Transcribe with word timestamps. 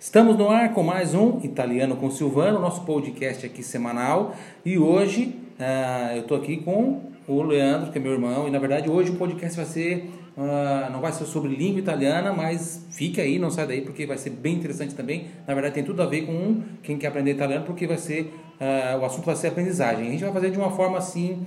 Estamos 0.00 0.34
no 0.38 0.48
ar 0.48 0.72
com 0.72 0.82
mais 0.82 1.12
um 1.12 1.40
Italiano 1.44 1.94
com 1.94 2.10
Silvano, 2.10 2.58
nosso 2.58 2.86
podcast 2.86 3.44
aqui 3.44 3.62
semanal. 3.62 4.34
E 4.64 4.78
hoje 4.78 5.36
uh, 5.60 6.16
eu 6.16 6.22
estou 6.22 6.38
aqui 6.38 6.56
com 6.56 7.02
o 7.28 7.42
Leandro, 7.42 7.92
que 7.92 7.98
é 7.98 8.00
meu 8.00 8.12
irmão. 8.12 8.48
E 8.48 8.50
na 8.50 8.58
verdade 8.58 8.88
hoje 8.88 9.10
o 9.10 9.16
podcast 9.16 9.54
vai 9.54 9.66
ser, 9.66 10.10
uh, 10.38 10.90
não 10.90 11.02
vai 11.02 11.12
ser 11.12 11.26
sobre 11.26 11.54
língua 11.54 11.80
italiana, 11.80 12.32
mas 12.32 12.86
fique 12.90 13.20
aí, 13.20 13.38
não 13.38 13.50
sai 13.50 13.66
daí, 13.66 13.82
porque 13.82 14.06
vai 14.06 14.16
ser 14.16 14.30
bem 14.30 14.54
interessante 14.54 14.94
também. 14.94 15.26
Na 15.46 15.52
verdade 15.52 15.74
tem 15.74 15.84
tudo 15.84 16.02
a 16.02 16.06
ver 16.06 16.22
com 16.22 16.62
quem 16.82 16.96
quer 16.96 17.08
aprender 17.08 17.32
italiano, 17.32 17.66
porque 17.66 17.86
vai 17.86 17.98
ser, 17.98 18.32
uh, 18.58 18.98
o 18.98 19.04
assunto 19.04 19.26
vai 19.26 19.36
ser 19.36 19.48
aprendizagem. 19.48 20.08
A 20.08 20.10
gente 20.10 20.24
vai 20.24 20.32
fazer 20.32 20.50
de 20.50 20.56
uma 20.56 20.70
forma 20.70 20.96
assim, 20.96 21.46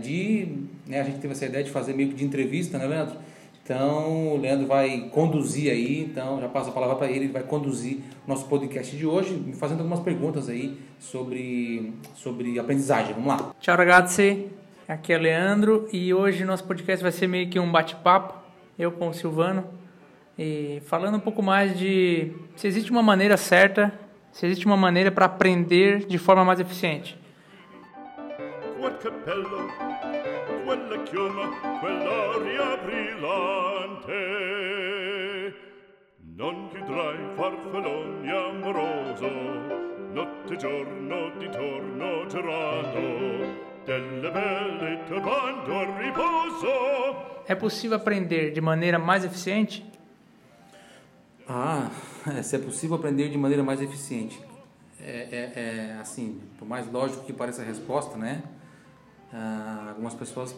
de, 0.00 0.48
né, 0.86 1.02
a 1.02 1.04
gente 1.04 1.18
teve 1.18 1.34
essa 1.34 1.44
ideia 1.44 1.62
de 1.62 1.70
fazer 1.70 1.92
meio 1.92 2.08
que 2.08 2.14
de 2.14 2.24
entrevista, 2.24 2.78
né 2.78 2.86
Leandro? 2.86 3.16
Então, 3.66 4.28
o 4.34 4.36
Leandro 4.36 4.64
vai 4.64 5.10
conduzir 5.12 5.72
aí, 5.72 6.00
então 6.00 6.40
já 6.40 6.48
passo 6.48 6.70
a 6.70 6.72
palavra 6.72 6.94
para 6.94 7.08
ele, 7.08 7.24
ele 7.24 7.32
vai 7.32 7.42
conduzir 7.42 7.98
o 8.24 8.28
nosso 8.28 8.46
podcast 8.46 8.96
de 8.96 9.04
hoje, 9.04 9.34
me 9.34 9.54
fazendo 9.54 9.78
algumas 9.78 9.98
perguntas 9.98 10.48
aí 10.48 10.78
sobre, 11.00 11.92
sobre 12.14 12.60
aprendizagem. 12.60 13.12
Vamos 13.14 13.26
lá. 13.26 13.52
Tchau, 13.58 13.76
ragazzi. 13.76 14.46
Aqui 14.86 15.12
é 15.12 15.16
o 15.16 15.20
Leandro 15.20 15.88
e 15.92 16.14
hoje 16.14 16.44
nosso 16.44 16.62
podcast 16.62 17.02
vai 17.02 17.10
ser 17.10 17.26
meio 17.26 17.50
que 17.50 17.58
um 17.58 17.72
bate-papo, 17.72 18.34
eu 18.78 18.92
com 18.92 19.08
o 19.08 19.12
Silvano, 19.12 19.64
e 20.38 20.80
falando 20.86 21.16
um 21.16 21.20
pouco 21.20 21.42
mais 21.42 21.76
de 21.76 22.30
se 22.54 22.68
existe 22.68 22.92
uma 22.92 23.02
maneira 23.02 23.36
certa, 23.36 23.92
se 24.30 24.46
existe 24.46 24.64
uma 24.64 24.76
maneira 24.76 25.10
para 25.10 25.26
aprender 25.26 26.06
de 26.06 26.18
forma 26.18 26.44
mais 26.44 26.60
eficiente. 26.60 27.18
Quella 30.66 31.02
chioma, 31.04 31.48
quell'aria 31.78 32.76
brillante. 32.84 34.18
Non 36.34 36.68
chiudrai 36.70 37.18
farfalloni 37.36 38.28
amoroso, 38.28 39.28
notte 40.12 40.54
e 40.54 40.56
giorno 40.56 41.30
di 41.38 41.48
torno 41.50 42.26
girando, 42.26 43.00
delle 43.84 44.30
belle 44.30 45.04
turbando 45.06 45.78
a 45.78 45.98
riposo. 45.98 47.46
É 47.46 47.54
possível 47.54 47.96
aprender 47.96 48.50
de 48.52 48.60
maneira 48.60 48.98
mais 48.98 49.24
eficiente? 49.24 49.84
Ah, 51.48 51.88
se 52.42 52.56
é 52.56 52.58
possível 52.58 52.96
aprender 52.96 53.28
de 53.30 53.38
maneira 53.38 53.62
mais 53.62 53.80
eficiente. 53.80 54.44
É, 55.00 55.28
é, 55.30 55.52
é 55.54 55.98
assim, 56.00 56.40
por 56.58 56.66
mais 56.66 56.90
lógico 56.90 57.24
que 57.24 57.32
pareça 57.32 57.62
a 57.62 57.64
resposta, 57.64 58.16
né? 58.16 58.42
Ah, 59.32 59.86
algumas 59.88 60.14
pessoas 60.14 60.54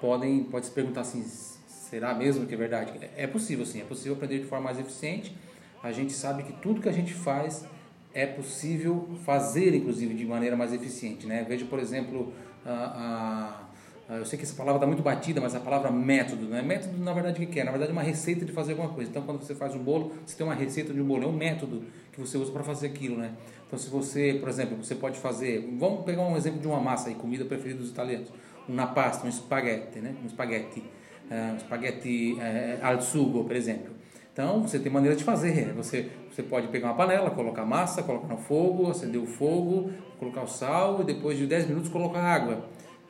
podem 0.00 0.44
pode 0.44 0.66
se 0.66 0.72
perguntar 0.72 1.02
assim, 1.02 1.22
será 1.22 2.14
mesmo 2.14 2.46
que 2.46 2.54
é 2.54 2.56
verdade? 2.56 2.92
É, 3.16 3.26
possível 3.26 3.64
sim, 3.64 3.80
é 3.80 3.84
possível 3.84 4.14
aprender 4.14 4.38
de 4.38 4.46
forma 4.46 4.64
mais 4.64 4.78
eficiente. 4.78 5.36
A 5.82 5.92
gente 5.92 6.12
sabe 6.12 6.42
que 6.42 6.52
tudo 6.54 6.80
que 6.80 6.88
a 6.88 6.92
gente 6.92 7.12
faz 7.12 7.66
é 8.12 8.26
possível 8.26 9.08
fazer, 9.24 9.74
inclusive, 9.74 10.14
de 10.14 10.24
maneira 10.24 10.56
mais 10.56 10.72
eficiente. 10.72 11.26
Né? 11.26 11.44
Veja, 11.46 11.66
por 11.66 11.78
exemplo, 11.78 12.32
a, 12.64 13.63
eu 14.08 14.24
sei 14.26 14.38
que 14.38 14.44
essa 14.44 14.54
palavra 14.54 14.76
está 14.76 14.86
muito 14.86 15.02
batida, 15.02 15.40
mas 15.40 15.54
a 15.54 15.60
palavra 15.60 15.90
método. 15.90 16.46
Né? 16.46 16.60
Método, 16.60 17.02
na 17.02 17.12
verdade, 17.12 17.42
o 17.42 17.46
que 17.46 17.58
é? 17.58 17.64
Na 17.64 17.70
verdade, 17.70 17.90
é 17.90 17.92
uma 17.92 18.02
receita 18.02 18.44
de 18.44 18.52
fazer 18.52 18.72
alguma 18.72 18.90
coisa. 18.90 19.10
Então, 19.10 19.22
quando 19.22 19.40
você 19.40 19.54
faz 19.54 19.74
um 19.74 19.78
bolo, 19.78 20.12
você 20.26 20.36
tem 20.36 20.46
uma 20.46 20.54
receita 20.54 20.92
de 20.92 21.00
um 21.00 21.04
bolo. 21.04 21.24
É 21.24 21.26
um 21.26 21.32
método 21.32 21.84
que 22.12 22.20
você 22.20 22.36
usa 22.36 22.52
para 22.52 22.62
fazer 22.62 22.88
aquilo. 22.88 23.16
Né? 23.16 23.32
Então, 23.66 23.78
se 23.78 23.88
você, 23.88 24.36
por 24.38 24.48
exemplo, 24.48 24.76
você 24.76 24.94
pode 24.94 25.18
fazer... 25.18 25.74
Vamos 25.78 26.04
pegar 26.04 26.22
um 26.22 26.36
exemplo 26.36 26.60
de 26.60 26.68
uma 26.68 26.80
massa, 26.80 27.08
aí, 27.08 27.14
comida 27.14 27.46
preferida 27.46 27.80
dos 27.80 27.90
italianos. 27.90 28.28
Uma 28.68 28.88
pasta, 28.88 29.26
um 29.26 29.28
espaguete, 29.28 29.98
né? 30.00 30.14
um 30.22 30.26
espaguete, 30.26 30.84
um 31.30 31.56
espaguete 31.56 32.34
uh, 32.34 32.86
al 32.86 33.00
sugo, 33.00 33.44
por 33.44 33.56
exemplo. 33.56 33.94
Então, 34.34 34.62
você 34.62 34.78
tem 34.78 34.92
maneira 34.92 35.16
de 35.16 35.24
fazer. 35.24 35.72
Você, 35.74 36.10
você 36.30 36.42
pode 36.42 36.68
pegar 36.68 36.88
uma 36.88 36.94
panela, 36.94 37.30
colocar 37.30 37.64
massa, 37.64 38.02
colocar 38.02 38.26
no 38.26 38.36
fogo, 38.36 38.90
acender 38.90 39.20
o 39.20 39.26
fogo, 39.26 39.92
colocar 40.18 40.42
o 40.42 40.46
sal 40.46 41.00
e 41.00 41.04
depois 41.04 41.38
de 41.38 41.46
10 41.46 41.68
minutos 41.68 41.88
colocar 41.88 42.20
água. 42.20 42.64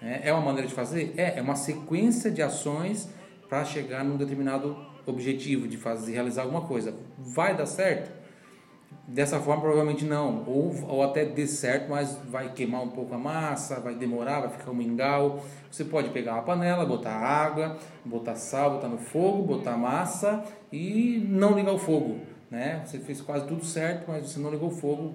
É, 0.04 0.28
é 0.28 0.32
uma 0.32 0.42
maneira 0.42 0.68
de 0.68 0.74
fazer? 0.74 1.14
É, 1.16 1.38
é 1.38 1.42
uma 1.42 1.56
sequência 1.56 2.30
de 2.30 2.42
ações 2.42 3.08
para 3.48 3.64
chegar 3.64 4.04
num 4.04 4.16
determinado 4.16 4.76
objetivo, 5.06 5.66
de 5.66 5.76
fazer, 5.76 6.12
realizar 6.12 6.42
alguma 6.42 6.62
coisa. 6.62 6.94
Vai 7.18 7.56
dar 7.56 7.66
certo? 7.66 8.12
Dessa 9.06 9.38
forma, 9.38 9.60
provavelmente 9.60 10.04
não. 10.04 10.44
Ou, 10.46 10.74
ou 10.88 11.02
até 11.02 11.24
dê 11.24 11.46
certo, 11.46 11.90
mas 11.90 12.18
vai 12.30 12.52
queimar 12.52 12.82
um 12.82 12.88
pouco 12.88 13.14
a 13.14 13.18
massa, 13.18 13.80
vai 13.80 13.94
demorar, 13.94 14.40
vai 14.40 14.50
ficar 14.50 14.70
um 14.70 14.74
mingau. 14.74 15.44
Você 15.70 15.84
pode 15.84 16.10
pegar 16.10 16.34
uma 16.34 16.42
panela, 16.42 16.86
botar 16.86 17.12
água, 17.12 17.78
botar 18.04 18.36
sal, 18.36 18.72
botar 18.72 18.88
no 18.88 18.98
fogo, 18.98 19.42
botar 19.42 19.76
massa 19.76 20.44
e 20.72 21.26
não 21.28 21.54
ligar 21.54 21.72
o 21.72 21.78
fogo. 21.78 22.20
Né? 22.50 22.82
Você 22.84 22.98
fez 22.98 23.20
quase 23.20 23.46
tudo 23.46 23.64
certo, 23.64 24.04
mas 24.08 24.30
você 24.30 24.38
não 24.38 24.50
ligou 24.50 24.68
o 24.68 24.74
fogo, 24.74 25.14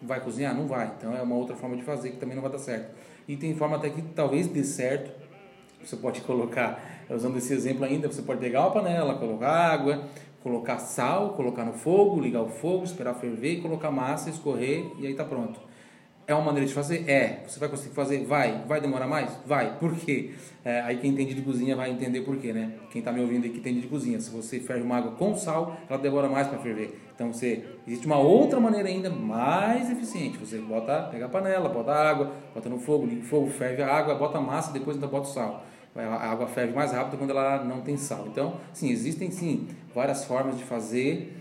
vai 0.00 0.20
cozinhar? 0.20 0.54
Não 0.54 0.66
vai. 0.66 0.92
Então 0.96 1.14
é 1.14 1.20
uma 1.20 1.34
outra 1.34 1.56
forma 1.56 1.76
de 1.76 1.82
fazer 1.82 2.10
que 2.10 2.16
também 2.16 2.34
não 2.34 2.42
vai 2.42 2.52
dar 2.52 2.58
certo. 2.58 2.90
E 3.28 3.36
tem 3.36 3.54
forma 3.54 3.76
até 3.76 3.90
que 3.90 4.02
talvez 4.02 4.46
dê 4.46 4.62
certo. 4.62 5.10
Você 5.84 5.96
pode 5.96 6.20
colocar, 6.22 7.04
usando 7.10 7.36
esse 7.38 7.52
exemplo 7.52 7.84
ainda, 7.84 8.10
você 8.10 8.22
pode 8.22 8.40
pegar 8.40 8.62
uma 8.62 8.70
panela, 8.70 9.18
colocar 9.18 9.50
água, 9.50 10.08
colocar 10.42 10.78
sal, 10.78 11.30
colocar 11.30 11.64
no 11.64 11.72
fogo, 11.72 12.20
ligar 12.20 12.42
o 12.42 12.48
fogo, 12.48 12.84
esperar 12.84 13.14
ferver 13.14 13.54
e 13.54 13.60
colocar 13.60 13.90
massa, 13.90 14.30
escorrer 14.30 14.84
e 14.98 15.06
aí 15.06 15.14
tá 15.14 15.24
pronto. 15.24 15.65
É 16.28 16.34
uma 16.34 16.42
maneira 16.42 16.66
de 16.66 16.74
fazer? 16.74 17.08
É. 17.08 17.44
Você 17.46 17.60
vai 17.60 17.68
conseguir 17.68 17.94
fazer? 17.94 18.24
Vai. 18.24 18.64
Vai 18.66 18.80
demorar 18.80 19.06
mais? 19.06 19.30
Vai. 19.46 19.78
Por 19.78 19.94
quê? 19.94 20.32
É, 20.64 20.80
aí 20.80 20.96
quem 20.96 21.12
entende 21.12 21.34
de 21.34 21.42
cozinha 21.42 21.76
vai 21.76 21.88
entender 21.88 22.22
por 22.22 22.36
quê, 22.36 22.52
né? 22.52 22.72
Quem 22.90 22.98
está 22.98 23.12
me 23.12 23.20
ouvindo 23.20 23.44
aí 23.44 23.50
que 23.50 23.58
entende 23.58 23.82
de 23.82 23.86
cozinha. 23.86 24.18
Se 24.18 24.30
você 24.30 24.58
ferve 24.58 24.82
uma 24.82 24.96
água 24.96 25.12
com 25.12 25.36
sal, 25.36 25.76
ela 25.88 25.98
demora 26.00 26.28
mais 26.28 26.48
para 26.48 26.58
ferver. 26.58 27.00
Então 27.14 27.32
você 27.32 27.64
existe 27.86 28.06
uma 28.06 28.18
outra 28.18 28.58
maneira 28.58 28.88
ainda 28.88 29.08
mais 29.08 29.88
eficiente. 29.88 30.36
Você 30.38 30.58
bota, 30.58 31.04
pega 31.12 31.26
a 31.26 31.28
panela, 31.28 31.68
bota 31.68 31.92
a 31.92 32.10
água, 32.10 32.32
bota 32.52 32.68
no 32.68 32.80
fogo, 32.80 33.06
liga 33.06 33.20
o 33.20 33.24
fogo, 33.24 33.48
ferve 33.48 33.80
a 33.82 33.94
água, 33.94 34.16
bota 34.16 34.38
a 34.38 34.40
massa, 34.40 34.72
depois 34.72 34.96
ainda 34.96 35.06
bota 35.06 35.28
o 35.28 35.32
sal. 35.32 35.64
A 35.94 36.30
água 36.30 36.48
ferve 36.48 36.74
mais 36.74 36.90
rápido 36.90 37.18
quando 37.18 37.30
ela 37.30 37.64
não 37.64 37.82
tem 37.82 37.96
sal. 37.96 38.26
Então, 38.26 38.56
sim, 38.72 38.90
existem 38.90 39.30
sim 39.30 39.68
várias 39.94 40.24
formas 40.24 40.58
de 40.58 40.64
fazer, 40.64 41.36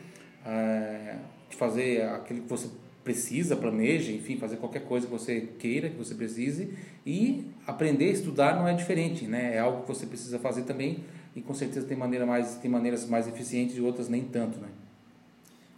é, 0.46 1.16
de 1.50 1.56
fazer 1.56 2.04
aquilo 2.04 2.42
que 2.42 2.50
você 2.50 2.70
precisa, 3.06 3.56
planeja, 3.56 4.12
enfim, 4.12 4.36
fazer 4.36 4.58
qualquer 4.58 4.82
coisa 4.82 5.06
que 5.06 5.14
você 5.14 5.48
queira, 5.60 5.90
que 5.92 5.96
você 5.96 6.16
precise. 6.16 6.74
E 7.06 7.46
aprender 7.68 8.10
estudar 8.10 8.56
não 8.56 8.68
é 8.68 8.74
diferente, 8.74 9.28
né? 9.28 9.56
É 9.56 9.60
algo 9.60 9.84
que 9.84 9.88
você 9.88 10.08
precisa 10.08 10.40
fazer 10.40 10.64
também 10.64 11.06
e 11.36 11.42
com 11.42 11.54
certeza 11.54 11.86
tem, 11.86 11.96
maneira 11.96 12.26
mais, 12.26 12.56
tem 12.56 12.70
maneiras 12.70 13.08
mais 13.08 13.28
eficientes 13.28 13.78
e 13.78 13.82
outras 13.82 14.10
nem 14.10 14.24
tanto, 14.24 14.58
né? 14.58 14.70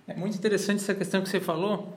É 0.08 0.16
muito 0.16 0.38
interessante 0.38 0.78
essa 0.78 0.96
questão 0.96 1.22
que 1.22 1.28
você 1.28 1.42
falou 1.42 1.94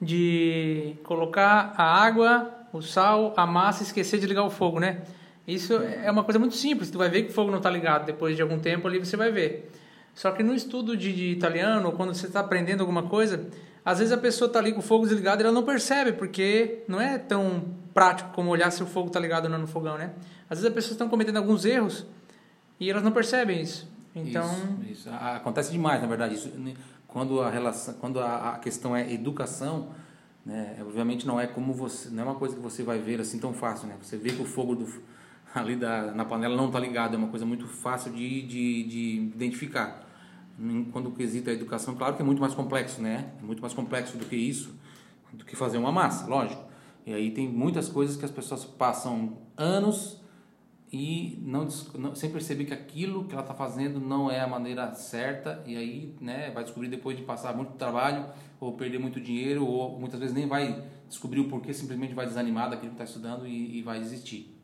de 0.00 0.94
colocar 1.02 1.72
a 1.74 1.84
água, 2.04 2.52
o 2.70 2.82
sal, 2.82 3.32
a 3.38 3.46
massa 3.46 3.82
e 3.82 3.86
esquecer 3.86 4.20
de 4.20 4.26
ligar 4.26 4.44
o 4.44 4.50
fogo, 4.50 4.78
né? 4.78 5.00
Isso 5.46 5.74
é 5.74 6.10
uma 6.10 6.24
coisa 6.24 6.38
muito 6.38 6.54
simples. 6.54 6.90
Tu 6.90 6.98
vai 6.98 7.08
ver 7.08 7.22
que 7.22 7.30
o 7.30 7.32
fogo 7.32 7.50
não 7.50 7.56
está 7.56 7.70
ligado 7.70 8.04
depois 8.04 8.36
de 8.36 8.42
algum 8.42 8.58
tempo 8.58 8.86
ali 8.86 8.98
você 8.98 9.16
vai 9.16 9.32
ver. 9.32 9.72
Só 10.14 10.30
que 10.32 10.42
no 10.42 10.54
estudo 10.54 10.94
de, 10.94 11.10
de 11.10 11.30
italiano, 11.30 11.92
quando 11.92 12.12
você 12.12 12.26
está 12.26 12.40
aprendendo 12.40 12.80
alguma 12.80 13.04
coisa, 13.04 13.48
às 13.88 14.00
vezes 14.00 14.12
a 14.12 14.18
pessoa 14.18 14.48
está 14.48 14.58
ali 14.58 14.72
com 14.72 14.80
o 14.80 14.82
fogo 14.82 15.06
desligado 15.06 15.40
e 15.40 15.44
ela 15.44 15.52
não 15.52 15.62
percebe, 15.62 16.12
porque 16.12 16.84
não 16.86 17.00
é 17.00 17.16
tão 17.16 17.64
prático 17.94 18.30
como 18.34 18.50
olhar 18.50 18.70
se 18.70 18.82
o 18.82 18.86
fogo 18.86 19.06
está 19.06 19.18
ligado 19.18 19.46
ou 19.46 19.50
não 19.50 19.60
no 19.60 19.66
fogão, 19.66 19.96
né? 19.96 20.12
Às 20.42 20.58
vezes 20.58 20.66
as 20.66 20.74
pessoas 20.74 20.92
estão 20.92 21.08
cometendo 21.08 21.38
alguns 21.38 21.64
erros 21.64 22.04
e 22.78 22.90
elas 22.90 23.02
não 23.02 23.12
percebem 23.12 23.62
isso. 23.62 23.90
Então 24.14 24.44
isso, 24.82 25.08
isso. 25.08 25.10
acontece 25.10 25.72
demais, 25.72 26.02
na 26.02 26.06
verdade. 26.06 26.34
Isso, 26.34 26.50
né, 26.50 26.74
quando 27.06 27.40
a 27.40 27.48
relação, 27.48 27.94
quando 27.94 28.20
a, 28.20 28.50
a 28.50 28.58
questão 28.58 28.94
é 28.94 29.10
educação, 29.10 29.88
né? 30.44 30.76
Obviamente 30.82 31.26
não 31.26 31.40
é 31.40 31.46
como 31.46 31.72
você, 31.72 32.10
não 32.10 32.24
é 32.24 32.26
uma 32.26 32.34
coisa 32.34 32.56
que 32.56 32.60
você 32.60 32.82
vai 32.82 32.98
ver 32.98 33.22
assim 33.22 33.38
tão 33.38 33.54
fácil, 33.54 33.88
né? 33.88 33.96
Você 34.02 34.18
vê 34.18 34.32
que 34.32 34.42
o 34.42 34.44
fogo 34.44 34.74
do, 34.74 34.86
ali 35.54 35.76
da, 35.76 36.12
na 36.12 36.26
panela 36.26 36.54
não 36.54 36.66
está 36.66 36.78
ligado, 36.78 37.14
é 37.14 37.16
uma 37.16 37.28
coisa 37.28 37.46
muito 37.46 37.66
fácil 37.66 38.12
de, 38.12 38.42
de, 38.42 38.84
de 38.84 39.14
identificar 39.34 40.07
quando 40.92 41.08
o 41.08 41.12
quesito 41.12 41.48
é 41.48 41.52
a 41.52 41.56
educação, 41.56 41.94
claro 41.94 42.16
que 42.16 42.22
é 42.22 42.24
muito 42.24 42.40
mais 42.40 42.54
complexo, 42.54 43.00
né? 43.00 43.32
É 43.40 43.42
muito 43.44 43.60
mais 43.60 43.72
complexo 43.72 44.16
do 44.18 44.26
que 44.26 44.36
isso, 44.36 44.74
do 45.32 45.44
que 45.44 45.54
fazer 45.54 45.78
uma 45.78 45.92
massa, 45.92 46.26
lógico. 46.26 46.64
E 47.06 47.12
aí 47.14 47.30
tem 47.30 47.48
muitas 47.48 47.88
coisas 47.88 48.16
que 48.16 48.24
as 48.24 48.30
pessoas 48.30 48.64
passam 48.64 49.38
anos 49.56 50.20
e 50.92 51.38
não, 51.42 51.68
não 51.98 52.14
sem 52.14 52.30
perceber 52.30 52.64
que 52.64 52.74
aquilo 52.74 53.24
que 53.24 53.32
ela 53.32 53.42
está 53.42 53.54
fazendo 53.54 54.00
não 54.00 54.30
é 54.30 54.40
a 54.40 54.46
maneira 54.46 54.94
certa 54.94 55.62
e 55.66 55.76
aí 55.76 56.14
né 56.18 56.50
vai 56.50 56.64
descobrir 56.64 56.88
depois 56.88 57.14
de 57.14 57.22
passar 57.22 57.54
muito 57.54 57.72
trabalho 57.72 58.24
ou 58.58 58.72
perder 58.72 58.98
muito 58.98 59.20
dinheiro 59.20 59.66
ou 59.66 59.98
muitas 59.98 60.18
vezes 60.18 60.34
nem 60.34 60.46
vai 60.46 60.82
descobrir 61.06 61.40
o 61.40 61.48
porquê 61.48 61.74
simplesmente 61.74 62.14
vai 62.14 62.26
desanimar 62.26 62.70
daquilo 62.70 62.92
que 62.92 62.94
está 62.94 63.04
estudando 63.04 63.46
e, 63.46 63.78
e 63.78 63.82
vai 63.82 64.00
desistir 64.00 64.57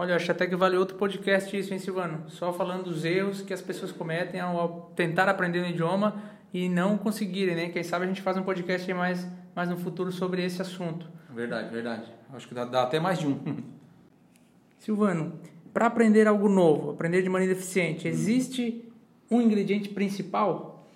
Olha, 0.00 0.16
acho 0.16 0.32
até 0.32 0.46
que 0.46 0.56
vale 0.56 0.78
outro 0.78 0.96
podcast 0.96 1.54
isso, 1.54 1.74
hein, 1.74 1.78
Silvano? 1.78 2.24
Só 2.30 2.54
falando 2.54 2.84
dos 2.84 3.04
erros 3.04 3.42
que 3.42 3.52
as 3.52 3.60
pessoas 3.60 3.92
cometem 3.92 4.40
ao 4.40 4.90
tentar 4.96 5.28
aprender 5.28 5.60
um 5.60 5.66
idioma 5.66 6.22
e 6.54 6.70
não 6.70 6.96
conseguirem, 6.96 7.54
né? 7.54 7.68
Quem 7.68 7.82
sabe 7.82 8.06
a 8.06 8.08
gente 8.08 8.22
faz 8.22 8.34
um 8.38 8.42
podcast 8.42 8.94
mais, 8.94 9.28
mais 9.54 9.68
no 9.68 9.76
futuro 9.76 10.10
sobre 10.10 10.42
esse 10.42 10.62
assunto. 10.62 11.06
Verdade, 11.28 11.70
verdade. 11.70 12.10
Acho 12.32 12.48
que 12.48 12.54
dá, 12.54 12.64
dá 12.64 12.84
até 12.84 12.98
mais 12.98 13.18
de 13.18 13.26
um. 13.26 13.38
Silvano, 14.80 15.34
para 15.70 15.84
aprender 15.84 16.26
algo 16.26 16.48
novo, 16.48 16.92
aprender 16.92 17.20
de 17.20 17.28
maneira 17.28 17.52
eficiente, 17.52 18.08
existe 18.08 18.90
um 19.30 19.38
ingrediente 19.42 19.90
principal? 19.90 20.88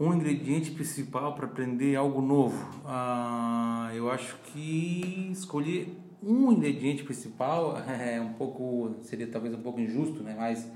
Um 0.00 0.14
ingrediente 0.14 0.70
principal 0.70 1.34
para 1.34 1.44
aprender 1.44 1.94
algo 1.94 2.22
novo. 2.22 2.80
Ah, 2.86 3.90
eu 3.94 4.10
acho 4.10 4.34
que 4.46 5.28
escolher 5.30 5.94
um 6.22 6.52
ingrediente 6.52 7.02
principal 7.04 7.78
é 7.88 8.20
um 8.20 8.32
pouco 8.34 8.96
seria 9.02 9.26
talvez 9.26 9.54
um 9.54 9.62
pouco 9.62 9.80
injusto, 9.80 10.22
né? 10.22 10.34
Mas 10.36 10.66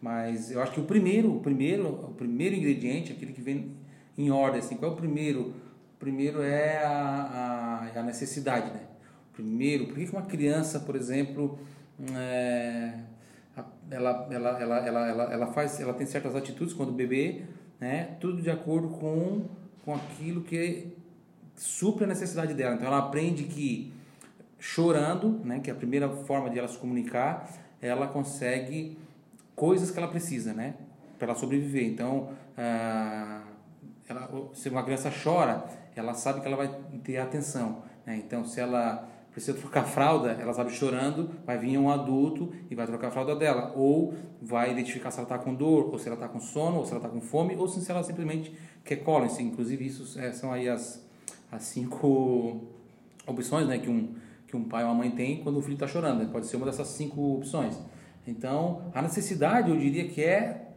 mas 0.00 0.50
eu 0.50 0.62
acho 0.62 0.72
que 0.72 0.80
o 0.80 0.84
primeiro, 0.84 1.34
o 1.34 1.40
primeiro, 1.40 1.88
o 1.88 2.14
primeiro 2.14 2.54
ingrediente, 2.54 3.12
aquele 3.12 3.32
que 3.32 3.40
vem 3.40 3.72
em 4.16 4.30
ordem, 4.30 4.60
assim, 4.60 4.76
qual 4.76 4.90
é 4.90 4.94
o 4.94 4.96
primeiro? 4.96 5.54
O 5.94 5.98
primeiro 5.98 6.42
é 6.42 6.84
a, 6.84 7.80
a, 7.82 7.90
é 7.94 7.98
a 7.98 8.02
necessidade, 8.02 8.70
né? 8.72 8.80
Primeiro, 9.32 9.86
por 9.86 9.96
que 9.96 10.08
uma 10.10 10.22
criança, 10.22 10.80
por 10.80 10.96
exemplo, 10.96 11.58
é, 12.14 12.92
ela, 13.90 14.28
ela, 14.30 14.60
ela, 14.60 14.86
ela, 14.86 15.08
ela, 15.08 15.32
ela, 15.32 15.46
faz, 15.48 15.80
ela 15.80 15.94
tem 15.94 16.06
certas 16.06 16.34
atitudes 16.34 16.74
quando 16.74 16.92
bebê, 16.92 17.42
né? 17.80 18.16
Tudo 18.20 18.40
de 18.42 18.50
acordo 18.50 18.88
com, 18.88 19.46
com 19.84 19.94
aquilo 19.94 20.42
que 20.42 20.88
supre 21.54 22.04
a 22.04 22.06
necessidade 22.06 22.54
dela. 22.54 22.74
Então 22.74 22.86
ela 22.86 22.98
aprende 22.98 23.44
que 23.44 23.92
chorando, 24.66 25.40
né? 25.44 25.60
Que 25.60 25.70
é 25.70 25.72
a 25.72 25.76
primeira 25.76 26.08
forma 26.08 26.50
de 26.50 26.58
ela 26.58 26.66
se 26.66 26.76
comunicar, 26.76 27.48
ela 27.80 28.08
consegue 28.08 28.98
coisas 29.54 29.92
que 29.92 29.98
ela 29.98 30.08
precisa, 30.08 30.52
né? 30.52 30.74
Para 31.18 31.28
ela 31.28 31.38
sobreviver. 31.38 31.86
Então, 31.86 32.30
ah, 32.58 33.42
ela, 34.08 34.28
se 34.54 34.68
uma 34.68 34.82
criança 34.82 35.10
chora, 35.10 35.64
ela 35.94 36.14
sabe 36.14 36.40
que 36.40 36.46
ela 36.48 36.56
vai 36.56 36.68
ter 37.04 37.18
atenção. 37.18 37.82
Né? 38.04 38.16
Então, 38.16 38.44
se 38.44 38.60
ela 38.60 39.08
precisa 39.30 39.56
trocar 39.56 39.84
fralda, 39.84 40.32
ela 40.32 40.52
sabe 40.52 40.72
chorando, 40.72 41.30
vai 41.46 41.58
vir 41.58 41.78
um 41.78 41.88
adulto 41.88 42.52
e 42.68 42.74
vai 42.74 42.86
trocar 42.86 43.08
a 43.08 43.10
fralda 43.12 43.36
dela. 43.36 43.72
Ou 43.76 44.14
vai 44.42 44.72
identificar 44.72 45.12
se 45.12 45.18
ela 45.18 45.26
está 45.26 45.38
com 45.38 45.54
dor, 45.54 45.90
ou 45.92 45.98
se 45.98 46.08
ela 46.08 46.16
está 46.16 46.28
com 46.28 46.40
sono, 46.40 46.78
ou 46.78 46.84
se 46.84 46.90
ela 46.90 46.98
está 46.98 47.08
com 47.08 47.20
fome, 47.20 47.54
ou 47.54 47.68
se 47.68 47.88
ela 47.88 48.02
simplesmente 48.02 48.52
quer 48.84 48.96
colo. 48.96 49.26
Inclusive, 49.38 49.86
isso 49.86 50.18
é, 50.18 50.32
são 50.32 50.52
aí 50.52 50.68
as, 50.68 51.06
as 51.52 51.62
cinco 51.62 52.62
opções 53.26 53.68
né, 53.68 53.78
que, 53.78 53.88
um, 53.88 54.25
que 54.46 54.56
um 54.56 54.64
pai 54.64 54.84
ou 54.84 54.90
uma 54.90 54.96
mãe 54.96 55.10
tem 55.10 55.42
quando 55.42 55.58
o 55.58 55.62
filho 55.62 55.74
está 55.74 55.86
chorando. 55.86 56.20
Né? 56.20 56.28
Pode 56.30 56.46
ser 56.46 56.56
uma 56.56 56.66
dessas 56.66 56.88
cinco 56.88 57.36
opções. 57.36 57.76
Então, 58.26 58.90
a 58.94 59.02
necessidade, 59.02 59.70
eu 59.70 59.76
diria 59.76 60.08
que 60.08 60.22
é 60.22 60.68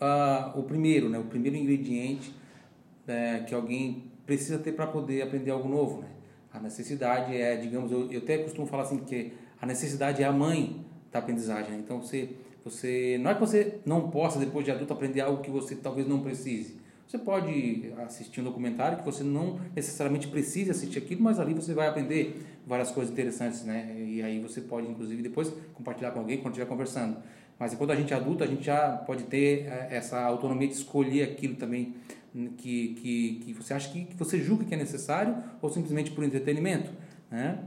uh, 0.00 0.58
o 0.58 0.62
primeiro, 0.62 1.08
né? 1.08 1.18
o 1.18 1.24
primeiro 1.24 1.56
ingrediente 1.56 2.30
uh, 2.30 3.44
que 3.44 3.54
alguém 3.54 4.10
precisa 4.24 4.58
ter 4.58 4.72
para 4.72 4.86
poder 4.86 5.22
aprender 5.22 5.50
algo 5.50 5.68
novo. 5.68 6.02
Né? 6.02 6.08
A 6.52 6.60
necessidade 6.60 7.36
é, 7.36 7.56
digamos, 7.56 7.92
eu, 7.92 8.10
eu 8.10 8.20
até 8.20 8.38
costumo 8.38 8.66
falar 8.66 8.84
assim 8.84 8.98
que 8.98 9.32
a 9.60 9.66
necessidade 9.66 10.22
é 10.22 10.26
a 10.26 10.32
mãe 10.32 10.84
da 11.12 11.18
aprendizagem. 11.18 11.72
Né? 11.72 11.80
Então, 11.84 12.02
você, 12.02 12.30
você 12.64 13.18
não 13.20 13.30
é 13.30 13.34
que 13.34 13.40
você 13.40 13.78
não 13.84 14.10
possa, 14.10 14.38
depois 14.38 14.64
de 14.64 14.70
adulto, 14.70 14.92
aprender 14.92 15.20
algo 15.20 15.42
que 15.42 15.50
você 15.50 15.76
talvez 15.76 16.06
não 16.06 16.20
precise. 16.20 16.86
Você 17.06 17.18
pode 17.18 17.92
assistir 18.04 18.40
um 18.40 18.44
documentário 18.44 18.98
que 18.98 19.04
você 19.04 19.22
não 19.22 19.60
necessariamente 19.76 20.26
precisa 20.26 20.72
assistir 20.72 20.98
aquilo, 20.98 21.22
mas 21.22 21.38
ali 21.38 21.54
você 21.54 21.72
vai 21.72 21.86
aprender 21.86 22.44
várias 22.66 22.90
coisas 22.90 23.12
interessantes, 23.12 23.64
né? 23.64 23.94
E 23.96 24.20
aí 24.22 24.40
você 24.40 24.60
pode, 24.60 24.88
inclusive, 24.88 25.22
depois 25.22 25.52
compartilhar 25.72 26.10
com 26.10 26.18
alguém 26.18 26.38
quando 26.38 26.54
estiver 26.54 26.68
conversando. 26.68 27.16
Mas 27.58 27.74
quando 27.74 27.92
a 27.92 27.96
gente 27.96 28.12
é 28.12 28.16
adulto, 28.16 28.42
a 28.42 28.46
gente 28.46 28.64
já 28.64 28.90
pode 28.92 29.24
ter 29.24 29.66
eh, 29.66 29.88
essa 29.90 30.20
autonomia 30.20 30.68
de 30.68 30.74
escolher 30.74 31.22
aquilo 31.22 31.54
também 31.54 31.94
que, 32.58 32.88
que, 33.00 33.40
que 33.44 33.52
você 33.54 33.72
acha 33.72 33.90
que, 33.90 34.04
que 34.04 34.14
você 34.14 34.38
julga 34.40 34.64
que 34.64 34.74
é 34.74 34.76
necessário 34.76 35.36
ou 35.62 35.70
simplesmente 35.70 36.10
por 36.10 36.22
entretenimento, 36.22 36.90
né? 37.30 37.58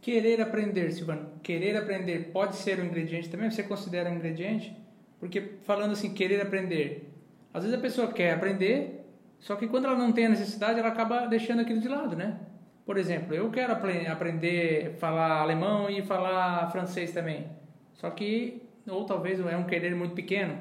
Querer 0.00 0.40
aprender, 0.40 0.92
Silvano, 0.92 1.28
querer 1.42 1.76
aprender 1.76 2.30
pode 2.32 2.56
ser 2.56 2.80
um 2.80 2.84
ingrediente 2.84 3.28
também? 3.28 3.50
Você 3.50 3.62
considera 3.62 4.10
um 4.10 4.16
ingrediente? 4.16 4.76
Porque 5.18 5.52
falando 5.64 5.92
assim, 5.92 6.12
querer 6.12 6.40
aprender, 6.40 7.08
às 7.54 7.62
vezes 7.62 7.78
a 7.78 7.80
pessoa 7.80 8.12
quer 8.12 8.32
aprender, 8.32 9.06
só 9.38 9.56
que 9.56 9.68
quando 9.68 9.86
ela 9.86 9.96
não 9.96 10.12
tem 10.12 10.26
a 10.26 10.28
necessidade, 10.28 10.78
ela 10.78 10.88
acaba 10.88 11.26
deixando 11.26 11.60
aquilo 11.60 11.80
de 11.80 11.88
lado, 11.88 12.16
né? 12.16 12.38
Por 12.84 12.98
exemplo, 12.98 13.34
eu 13.34 13.50
quero 13.50 13.72
aprender 13.72 14.88
a 14.88 14.98
falar 14.98 15.40
alemão 15.40 15.88
e 15.88 16.02
falar 16.02 16.70
francês 16.72 17.12
também. 17.12 17.46
Só 17.94 18.10
que, 18.10 18.62
ou 18.88 19.04
talvez 19.04 19.38
é 19.40 19.56
um 19.56 19.64
querer 19.64 19.94
muito 19.94 20.14
pequeno. 20.14 20.58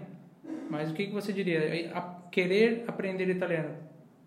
Mas 0.70 0.92
o 0.92 0.94
que, 0.94 1.08
que 1.08 1.14
você 1.14 1.34
diria? 1.34 1.92
A 1.96 2.02
querer 2.32 2.86
aprender 2.88 3.28
italiano 3.30 3.76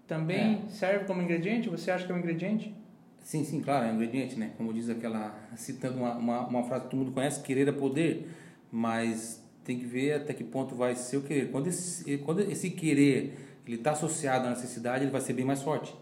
também 0.06 0.62
é. 0.66 0.68
serve 0.68 1.04
como 1.06 1.22
ingrediente? 1.22 1.68
Você 1.68 1.90
acha 1.90 2.04
que 2.04 2.12
é 2.12 2.14
um 2.14 2.18
ingrediente? 2.18 2.74
Sim, 3.20 3.42
sim, 3.42 3.60
claro, 3.62 3.86
é 3.86 3.90
um 3.90 3.94
ingrediente, 3.94 4.38
né? 4.38 4.52
Como 4.56 4.72
diz 4.72 4.90
aquela, 4.90 5.34
citando 5.56 5.96
uma, 5.98 6.14
uma, 6.14 6.46
uma 6.46 6.62
frase 6.64 6.84
que 6.84 6.90
todo 6.90 7.00
mundo 7.00 7.12
conhece, 7.12 7.42
querer 7.42 7.66
é 7.66 7.72
poder, 7.72 8.28
mas 8.70 9.42
tem 9.64 9.78
que 9.78 9.86
ver 9.86 10.12
até 10.14 10.34
que 10.34 10.44
ponto 10.44 10.74
vai 10.74 10.94
ser 10.94 11.16
o 11.16 11.22
querer. 11.22 11.50
Quando 11.50 11.68
esse, 11.68 12.18
quando 12.18 12.40
esse 12.40 12.70
querer 12.70 13.38
ele 13.66 13.76
está 13.76 13.92
associado 13.92 14.46
à 14.46 14.50
necessidade, 14.50 15.04
ele 15.04 15.10
vai 15.10 15.22
ser 15.22 15.32
bem 15.32 15.44
mais 15.44 15.62
forte, 15.62 15.94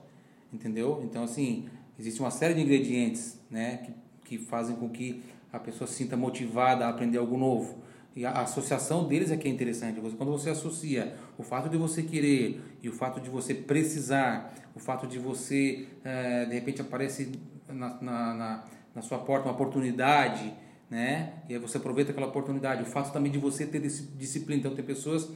entendeu? 0.53 1.01
Então, 1.05 1.23
assim, 1.23 1.69
existe 1.99 2.21
uma 2.21 2.31
série 2.31 2.55
de 2.55 2.61
ingredientes, 2.61 3.39
né, 3.51 3.79
que, 4.25 4.39
que 4.39 4.45
fazem 4.45 4.77
com 4.77 4.89
que 4.89 5.23
a 5.53 5.59
pessoa 5.59 5.87
se 5.87 5.95
sinta 5.95 6.17
motivada 6.17 6.87
a 6.87 6.89
aprender 6.89 7.19
algo 7.19 7.37
novo. 7.37 7.83
E 8.15 8.27
a 8.27 8.43
associação 8.43 9.09
deles 9.09 9.31
é 9.31 9.37
que 9.37 9.49
é 9.49 9.51
interessante. 9.51 10.01
Quando 10.01 10.31
você 10.31 10.51
associa 10.51 11.17
o 11.39 11.43
fato 11.43 11.69
de 11.69 11.79
você 11.79 12.03
querer 12.03 12.61
e 12.83 12.89
o 12.89 12.93
fato 12.93 13.21
de 13.21 13.31
você 13.31 13.55
precisar, 13.55 14.55
o 14.75 14.79
fato 14.79 15.07
de 15.07 15.19
você, 15.19 15.87
é, 16.05 16.45
de 16.45 16.55
repente, 16.55 16.83
aparece 16.83 17.33
na, 17.69 18.01
na, 18.03 18.35
na, 18.35 18.65
na 18.95 19.03
sua 19.03 19.19
porta 19.19 19.47
uma 19.47 19.55
oportunidade 19.55 20.53
né? 20.93 21.33
E 21.49 21.55
aí 21.55 21.59
você 21.59 21.79
aproveita 21.79 22.11
aquela 22.11 22.27
oportunidade. 22.27 22.83
O 22.83 22.85
fato 22.85 23.11
também 23.15 23.33
de 23.33 23.39
você 23.39 23.65
ter 23.65 23.81
disciplina. 23.81 24.61
Então 24.61 24.75
tem 24.75 24.85
pessoas 24.85 25.27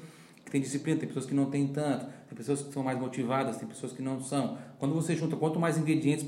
que 0.46 0.50
têm 0.52 0.60
disciplina, 0.60 0.98
tem 0.98 1.08
pessoas 1.08 1.26
que 1.26 1.34
não 1.34 1.50
têm 1.50 1.66
tanto, 1.66 2.06
tem 2.06 2.37
pessoas 2.37 2.62
que 2.62 2.72
são 2.72 2.82
mais 2.82 2.98
motivadas, 2.98 3.56
tem 3.56 3.69
pessoas 3.69 3.93
que 3.93 4.00
não 4.00 4.20
são. 4.20 4.56
Quando 4.78 4.94
você 4.94 5.16
junta 5.16 5.34
quanto 5.37 5.58
mais 5.58 5.76
ingredientes 5.76 6.25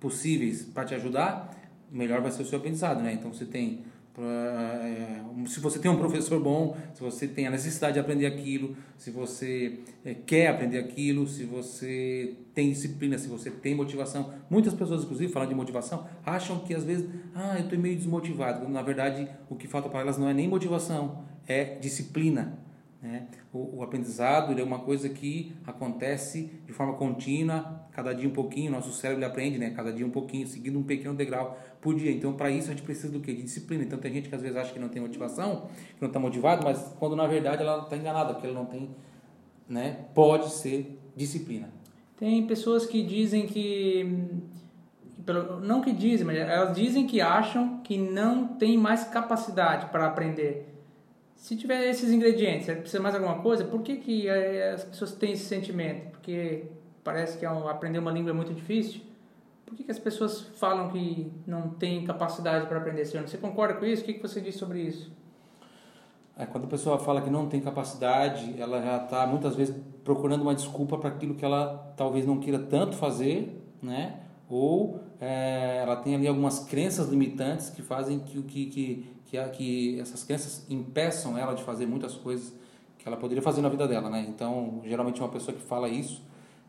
possíveis 0.00 0.62
para 0.62 0.86
te 0.86 0.94
ajudar, 0.94 1.54
melhor 1.92 2.22
vai 2.22 2.32
ser 2.32 2.42
o 2.42 2.46
seu 2.46 2.58
aprendizado, 2.58 3.02
né? 3.02 3.12
Então 3.12 3.32
você 3.32 3.44
tem 3.44 3.84
é, 4.18 5.22
se 5.46 5.60
você 5.60 5.78
tem 5.78 5.90
um 5.90 5.96
professor 5.96 6.40
bom, 6.40 6.76
se 6.92 7.00
você 7.00 7.28
tem 7.28 7.46
a 7.46 7.50
necessidade 7.50 7.94
de 7.94 8.00
aprender 8.00 8.26
aquilo, 8.26 8.76
se 8.98 9.10
você 9.10 9.78
é, 10.04 10.14
quer 10.14 10.48
aprender 10.48 10.78
aquilo, 10.78 11.26
se 11.26 11.44
você 11.44 12.34
tem 12.54 12.70
disciplina, 12.70 13.16
se 13.16 13.28
você 13.28 13.50
tem 13.50 13.74
motivação. 13.74 14.32
Muitas 14.50 14.74
pessoas, 14.74 15.04
inclusive, 15.04 15.32
falando 15.32 15.50
de 15.50 15.54
motivação, 15.54 16.06
acham 16.24 16.58
que 16.60 16.74
às 16.74 16.84
vezes, 16.84 17.08
ah, 17.34 17.56
eu 17.58 17.64
estou 17.64 17.78
meio 17.78 17.96
desmotivado. 17.96 18.68
Na 18.68 18.82
verdade, 18.82 19.28
o 19.48 19.56
que 19.56 19.68
falta 19.68 19.88
para 19.88 20.00
elas 20.00 20.18
não 20.18 20.28
é 20.28 20.34
nem 20.34 20.48
motivação, 20.48 21.24
é 21.46 21.76
disciplina. 21.76 22.58
Né? 23.02 23.28
O, 23.50 23.78
o, 23.78 23.82
aprendizado 23.82 24.58
é 24.58 24.62
uma 24.62 24.80
coisa 24.80 25.08
que 25.08 25.54
acontece 25.66 26.60
de 26.66 26.72
forma 26.72 26.94
contínua, 26.94 27.86
cada 27.92 28.12
dia 28.12 28.28
um 28.28 28.32
pouquinho, 28.32 28.70
nosso 28.70 28.92
cérebro 28.92 29.24
aprende, 29.24 29.58
né? 29.58 29.70
cada 29.70 29.90
dia 29.90 30.06
um 30.06 30.10
pouquinho, 30.10 30.46
seguindo 30.46 30.78
um 30.78 30.82
pequeno 30.82 31.14
degrau 31.14 31.58
por 31.80 31.94
dia. 31.94 32.10
Então, 32.10 32.34
para 32.34 32.50
isso, 32.50 32.68
a 32.68 32.74
gente 32.74 32.82
precisa 32.82 33.10
do 33.10 33.20
quê? 33.20 33.32
De 33.32 33.42
disciplina. 33.42 33.84
Então, 33.84 33.98
tem 33.98 34.12
gente 34.12 34.28
que 34.28 34.34
às 34.34 34.42
vezes 34.42 34.56
acha 34.56 34.72
que 34.72 34.78
não 34.78 34.90
tem 34.90 35.00
motivação, 35.00 35.68
que 35.94 36.00
não 36.00 36.08
está 36.08 36.20
motivado, 36.20 36.62
mas 36.62 36.94
quando 36.98 37.16
na 37.16 37.26
verdade 37.26 37.62
ela 37.62 37.84
está 37.84 37.96
enganada, 37.96 38.34
porque 38.34 38.46
ela 38.46 38.56
não 38.56 38.66
tem, 38.66 38.90
né? 39.66 40.04
pode 40.14 40.50
ser 40.50 41.00
disciplina. 41.16 41.70
Tem 42.18 42.46
pessoas 42.46 42.84
que 42.84 43.02
dizem 43.02 43.46
que 43.46 44.28
não 45.62 45.80
que 45.80 45.92
dizem, 45.92 46.26
mas 46.26 46.36
elas 46.36 46.74
dizem 46.74 47.06
que 47.06 47.20
acham 47.20 47.78
que 47.78 47.96
não 47.96 48.46
tem 48.46 48.76
mais 48.76 49.04
capacidade 49.04 49.86
para 49.86 50.06
aprender. 50.06 50.69
Se 51.40 51.56
tiver 51.56 51.88
esses 51.88 52.12
ingredientes, 52.12 52.66
precisa 52.66 53.02
mais 53.02 53.14
alguma 53.14 53.36
coisa, 53.36 53.64
por 53.64 53.80
que, 53.80 53.96
que 53.96 54.28
eh, 54.28 54.72
as 54.74 54.84
pessoas 54.84 55.12
têm 55.12 55.32
esse 55.32 55.46
sentimento? 55.46 56.10
Porque 56.10 56.66
parece 57.02 57.38
que 57.38 57.46
é 57.46 57.48
aprender 57.48 57.98
uma 57.98 58.10
língua 58.10 58.30
é 58.30 58.34
muito 58.34 58.52
difícil. 58.52 59.00
Por 59.64 59.74
que, 59.74 59.84
que 59.84 59.90
as 59.90 59.98
pessoas 59.98 60.42
falam 60.58 60.90
que 60.90 61.32
não 61.46 61.70
têm 61.70 62.04
capacidade 62.04 62.66
para 62.66 62.76
aprender 62.76 63.00
esse 63.02 63.18
Você 63.18 63.38
concorda 63.38 63.72
com 63.72 63.86
isso? 63.86 64.02
O 64.02 64.04
que, 64.04 64.12
que 64.12 64.20
você 64.20 64.38
diz 64.38 64.56
sobre 64.56 64.82
isso? 64.82 65.10
É, 66.36 66.44
quando 66.44 66.64
a 66.64 66.68
pessoa 66.68 66.98
fala 66.98 67.22
que 67.22 67.30
não 67.30 67.48
tem 67.48 67.62
capacidade, 67.62 68.60
ela 68.60 68.82
já 68.82 69.02
está 69.02 69.26
muitas 69.26 69.56
vezes 69.56 69.74
procurando 70.04 70.42
uma 70.42 70.54
desculpa 70.54 70.98
para 70.98 71.08
aquilo 71.08 71.34
que 71.34 71.44
ela 71.44 71.94
talvez 71.96 72.26
não 72.26 72.38
queira 72.38 72.58
tanto 72.58 72.96
fazer, 72.96 73.64
né? 73.82 74.20
Ou 74.46 75.00
é, 75.18 75.78
ela 75.78 75.96
tem 75.96 76.14
ali 76.14 76.28
algumas 76.28 76.58
crenças 76.60 77.08
limitantes 77.08 77.70
que 77.70 77.80
fazem 77.80 78.18
que, 78.18 78.42
que, 78.42 78.66
que, 78.66 79.10
que, 79.30 79.42
que 79.50 80.00
essas 80.00 80.24
crenças 80.24 80.66
impeçam 80.68 81.38
ela 81.38 81.54
de 81.54 81.62
fazer 81.62 81.86
muitas 81.86 82.14
coisas 82.14 82.52
que 82.98 83.08
ela 83.08 83.16
poderia 83.16 83.42
fazer 83.42 83.62
na 83.62 83.68
vida 83.68 83.86
dela, 83.86 84.10
né? 84.10 84.26
Então, 84.28 84.80
geralmente 84.84 85.20
uma 85.20 85.28
pessoa 85.28 85.56
que 85.56 85.62
fala 85.62 85.88
isso, 85.88 86.22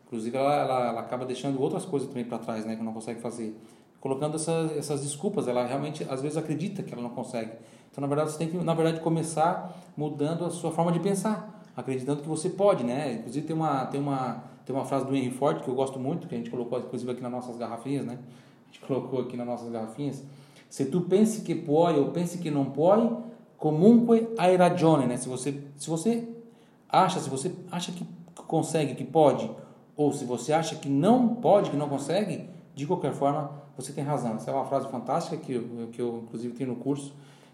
inclusive 0.06 0.36
ela, 0.36 0.54
ela, 0.54 0.88
ela 0.88 1.00
acaba 1.00 1.26
deixando 1.26 1.60
outras 1.60 1.84
coisas 1.84 2.08
também 2.08 2.24
para 2.24 2.38
trás, 2.38 2.64
né? 2.64 2.76
Que 2.76 2.82
não 2.82 2.92
consegue 2.92 3.20
fazer. 3.20 3.58
Colocando 4.00 4.36
essas, 4.36 4.76
essas 4.76 5.02
desculpas, 5.02 5.46
ela 5.46 5.66
realmente 5.66 6.06
às 6.08 6.22
vezes 6.22 6.36
acredita 6.36 6.82
que 6.82 6.92
ela 6.92 7.02
não 7.02 7.10
consegue. 7.10 7.52
Então, 7.90 8.00
na 8.00 8.06
verdade, 8.06 8.30
você 8.30 8.38
tem 8.38 8.48
que, 8.48 8.56
na 8.56 8.74
verdade, 8.74 9.00
começar 9.00 9.76
mudando 9.96 10.44
a 10.44 10.50
sua 10.50 10.70
forma 10.70 10.90
de 10.92 11.00
pensar, 11.00 11.62
acreditando 11.76 12.22
que 12.22 12.28
você 12.28 12.48
pode, 12.48 12.84
né? 12.84 13.14
Inclusive 13.14 13.46
tem 13.46 13.54
uma 13.54 13.86
tem 13.86 14.00
uma 14.00 14.44
tem 14.64 14.74
uma 14.74 14.84
frase 14.84 15.04
do 15.04 15.14
Henry 15.14 15.30
Ford 15.30 15.62
que 15.62 15.68
eu 15.68 15.74
gosto 15.74 15.98
muito, 15.98 16.26
que 16.28 16.34
a 16.34 16.38
gente 16.38 16.50
colocou 16.50 16.78
inclusive 16.78 17.10
aqui 17.10 17.20
nas 17.20 17.32
nossas 17.32 17.56
garrafinhas, 17.56 18.06
né? 18.06 18.18
A 18.70 18.72
gente 18.72 18.80
colocou 18.86 19.20
aqui 19.20 19.36
nas 19.36 19.46
nossas 19.46 19.70
garrafinhas 19.70 20.22
se 20.72 20.86
tu 20.86 21.02
pensi 21.02 21.42
que 21.42 21.54
pode 21.54 21.98
ou 21.98 22.12
pensi 22.12 22.38
que 22.38 22.50
não 22.50 22.64
pode, 22.64 23.06
comunque 23.58 24.28
hai 24.38 24.56
ragione, 24.56 25.04
né? 25.04 25.18
Se 25.18 25.28
você, 25.28 25.62
se 25.76 25.90
você 25.90 26.26
acha, 26.88 27.20
se 27.20 27.28
você 27.28 27.54
acha 27.70 27.92
que 27.92 28.06
consegue, 28.46 28.94
que 28.94 29.04
pode, 29.04 29.50
ou 29.94 30.10
se 30.14 30.24
você 30.24 30.50
acha 30.50 30.74
que 30.76 30.88
não 30.88 31.34
pode, 31.34 31.68
que 31.68 31.76
não 31.76 31.90
consegue, 31.90 32.48
de 32.74 32.86
qualquer 32.86 33.12
forma, 33.12 33.50
você 33.76 33.92
tem 33.92 34.02
razão. 34.02 34.36
Essa 34.36 34.50
é 34.50 34.54
uma 34.54 34.64
frase 34.64 34.88
fantástica 34.88 35.36
que 35.36 35.52
eu, 35.52 35.88
que 35.92 36.00
eu 36.00 36.22
inclusive 36.24 36.54
tenho 36.54 36.70
no 36.70 36.76
curso 36.76 37.12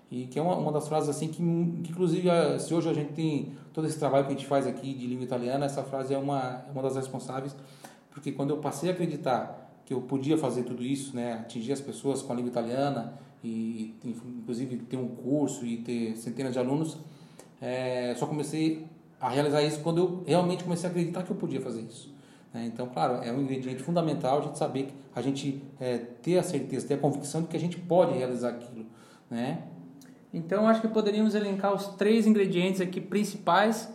e 0.08 0.26
que 0.26 0.38
é 0.38 0.42
uma, 0.42 0.54
uma 0.54 0.70
das 0.70 0.86
frases 0.86 1.10
assim 1.10 1.26
que, 1.26 1.42
que 1.82 1.90
inclusive 1.90 2.30
se 2.60 2.72
hoje 2.72 2.88
a 2.88 2.94
gente 2.94 3.14
tem 3.14 3.52
todo 3.72 3.84
esse 3.88 3.98
trabalho 3.98 4.26
que 4.26 4.32
a 4.32 4.36
gente 4.36 4.46
faz 4.46 4.64
aqui 4.64 4.94
de 4.94 5.08
língua 5.08 5.24
italiana, 5.24 5.66
essa 5.66 5.82
frase 5.82 6.14
é 6.14 6.18
uma, 6.18 6.64
é 6.68 6.70
uma 6.70 6.82
das 6.82 6.94
responsáveis, 6.94 7.56
porque 8.12 8.30
quando 8.30 8.50
eu 8.50 8.58
passei 8.58 8.90
a 8.90 8.92
acreditar 8.92 9.67
que 9.88 9.94
eu 9.94 10.02
podia 10.02 10.36
fazer 10.36 10.64
tudo 10.64 10.84
isso, 10.84 11.16
né, 11.16 11.32
atingir 11.32 11.72
as 11.72 11.80
pessoas 11.80 12.20
com 12.20 12.30
a 12.30 12.36
língua 12.36 12.50
italiana 12.50 13.14
e 13.42 13.94
inclusive 14.04 14.76
ter 14.80 14.98
um 14.98 15.08
curso 15.08 15.64
e 15.64 15.78
ter 15.78 16.14
centenas 16.14 16.52
de 16.52 16.58
alunos, 16.58 16.98
é, 17.58 18.14
só 18.18 18.26
comecei 18.26 18.84
a 19.18 19.30
realizar 19.30 19.62
isso 19.62 19.80
quando 19.80 19.98
eu 19.98 20.24
realmente 20.26 20.62
comecei 20.62 20.86
a 20.86 20.90
acreditar 20.90 21.22
que 21.22 21.30
eu 21.30 21.36
podia 21.36 21.58
fazer 21.62 21.80
isso. 21.80 22.14
Né? 22.52 22.66
Então, 22.66 22.86
claro, 22.88 23.24
é 23.24 23.32
um 23.32 23.40
ingrediente 23.40 23.82
fundamental 23.82 24.40
a 24.40 24.42
gente 24.42 24.58
saber, 24.58 24.92
a 25.14 25.22
gente 25.22 25.62
é, 25.80 25.96
ter 25.96 26.36
a 26.36 26.42
certeza, 26.42 26.86
ter 26.86 26.94
a 26.94 26.98
convicção 26.98 27.40
de 27.40 27.48
que 27.48 27.56
a 27.56 27.60
gente 27.60 27.78
pode 27.78 28.12
realizar 28.12 28.50
aquilo, 28.50 28.84
né? 29.30 29.62
Então, 30.34 30.68
acho 30.68 30.82
que 30.82 30.88
poderíamos 30.88 31.34
elencar 31.34 31.74
os 31.74 31.86
três 31.94 32.26
ingredientes 32.26 32.82
aqui 32.82 33.00
principais. 33.00 33.90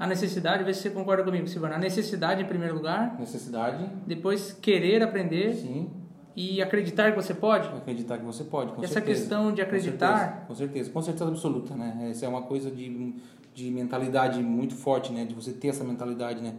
A 0.00 0.06
necessidade, 0.06 0.64
ver 0.64 0.74
se 0.74 0.80
você 0.80 0.90
concorda 0.90 1.22
comigo, 1.22 1.46
Silvana. 1.46 1.74
A 1.74 1.78
necessidade 1.78 2.42
em 2.42 2.46
primeiro 2.46 2.74
lugar. 2.74 3.16
Necessidade. 3.18 3.86
Depois, 4.06 4.50
querer 4.50 5.02
aprender. 5.02 5.52
Sim. 5.54 5.90
E 6.34 6.62
acreditar 6.62 7.10
que 7.10 7.16
você 7.16 7.34
pode. 7.34 7.68
Acreditar 7.68 8.16
que 8.16 8.24
você 8.24 8.42
pode, 8.44 8.72
com 8.72 8.82
Essa 8.82 8.94
certeza. 8.94 9.20
questão 9.20 9.52
de 9.52 9.60
acreditar. 9.60 10.46
Com 10.46 10.54
certeza, 10.54 10.54
com 10.54 10.54
certeza, 10.54 10.90
com 10.90 11.02
certeza 11.02 11.30
absoluta, 11.30 11.74
né? 11.74 12.08
Essa 12.10 12.24
é 12.24 12.28
uma 12.30 12.40
coisa 12.42 12.70
de, 12.70 13.14
de 13.52 13.70
mentalidade 13.70 14.42
muito 14.42 14.74
forte, 14.74 15.12
né? 15.12 15.26
De 15.26 15.34
você 15.34 15.52
ter 15.52 15.68
essa 15.68 15.84
mentalidade, 15.84 16.40
né? 16.40 16.54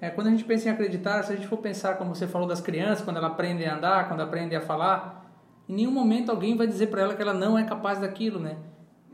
É, 0.00 0.08
quando 0.10 0.28
a 0.28 0.30
gente 0.30 0.44
pensa 0.44 0.68
em 0.68 0.72
acreditar, 0.72 1.22
se 1.24 1.32
a 1.32 1.34
gente 1.36 1.48
for 1.48 1.56
pensar, 1.56 1.94
como 1.96 2.14
você 2.14 2.28
falou 2.28 2.46
das 2.46 2.60
crianças, 2.60 3.04
quando 3.04 3.16
ela 3.16 3.26
aprende 3.28 3.64
a 3.64 3.76
andar, 3.76 4.06
quando 4.06 4.20
aprende 4.20 4.54
a 4.54 4.60
falar, 4.60 5.34
em 5.68 5.74
nenhum 5.74 5.90
momento 5.90 6.30
alguém 6.30 6.56
vai 6.56 6.68
dizer 6.68 6.88
para 6.88 7.02
ela 7.02 7.14
que 7.16 7.22
ela 7.22 7.34
não 7.34 7.58
é 7.58 7.64
capaz 7.64 7.98
daquilo, 7.98 8.38
né? 8.38 8.56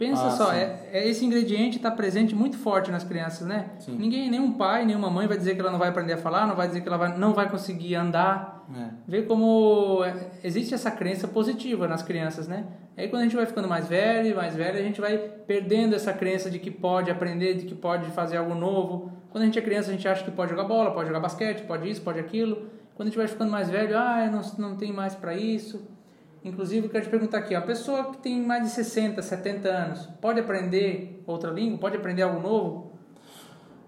Pensa 0.00 0.28
Ah, 0.28 0.30
só, 0.30 0.50
é, 0.54 0.88
é 0.94 1.06
esse 1.06 1.26
ingrediente 1.26 1.76
está 1.76 1.90
presente 1.90 2.34
muito 2.34 2.56
forte 2.56 2.90
nas 2.90 3.04
crianças, 3.04 3.46
né? 3.46 3.66
Sim. 3.80 3.96
Ninguém, 3.98 4.30
nenhum 4.30 4.54
pai, 4.54 4.86
nenhuma 4.86 5.10
mãe 5.10 5.26
vai 5.26 5.36
dizer 5.36 5.54
que 5.54 5.60
ela 5.60 5.70
não 5.70 5.78
vai 5.78 5.90
aprender 5.90 6.14
a 6.14 6.16
falar, 6.16 6.46
não 6.46 6.56
vai 6.56 6.68
dizer 6.68 6.80
que 6.80 6.88
ela 6.88 6.96
vai, 6.96 7.18
não 7.18 7.34
vai 7.34 7.50
conseguir 7.50 7.96
andar. 7.96 8.64
É. 8.74 8.88
Vê 9.06 9.22
como 9.24 10.02
é, 10.02 10.30
existe 10.42 10.72
essa 10.72 10.90
crença 10.90 11.28
positiva 11.28 11.86
nas 11.86 12.02
crianças, 12.02 12.48
né? 12.48 12.64
Aí 12.96 13.08
quando 13.08 13.20
a 13.20 13.24
gente 13.24 13.36
vai 13.36 13.44
ficando 13.44 13.68
mais 13.68 13.88
velho, 13.88 14.34
mais 14.34 14.56
velho, 14.56 14.78
a 14.78 14.82
gente 14.82 15.02
vai 15.02 15.18
perdendo 15.18 15.94
essa 15.94 16.14
crença 16.14 16.50
de 16.50 16.58
que 16.58 16.70
pode 16.70 17.10
aprender, 17.10 17.52
de 17.56 17.66
que 17.66 17.74
pode 17.74 18.10
fazer 18.12 18.38
algo 18.38 18.54
novo. 18.54 19.12
Quando 19.30 19.42
a 19.42 19.44
gente 19.44 19.58
é 19.58 19.62
criança, 19.62 19.90
a 19.90 19.92
gente 19.92 20.08
acha 20.08 20.24
que 20.24 20.30
pode 20.30 20.50
jogar 20.50 20.64
bola, 20.64 20.92
pode 20.92 21.08
jogar 21.08 21.20
basquete, 21.20 21.60
pode 21.66 21.90
isso, 21.90 22.00
pode 22.00 22.18
aquilo. 22.18 22.70
Quando 22.94 23.08
a 23.08 23.10
gente 23.10 23.18
vai 23.18 23.28
ficando 23.28 23.50
mais 23.50 23.68
velho, 23.68 23.98
ah, 23.98 24.24
eu 24.24 24.32
não, 24.32 24.70
não 24.70 24.76
tem 24.78 24.94
mais 24.94 25.14
para 25.14 25.34
isso. 25.34 25.86
Inclusive, 26.44 26.86
eu 26.86 26.90
quero 26.90 27.04
te 27.04 27.10
perguntar 27.10 27.38
aqui, 27.38 27.54
a 27.54 27.60
pessoa 27.60 28.12
que 28.12 28.18
tem 28.18 28.40
mais 28.40 28.62
de 28.64 28.70
60, 28.70 29.20
70 29.20 29.68
anos, 29.68 30.06
pode 30.20 30.40
aprender 30.40 31.22
outra 31.26 31.50
língua? 31.50 31.78
Pode 31.78 31.96
aprender 31.96 32.22
algo 32.22 32.40
novo? 32.40 32.92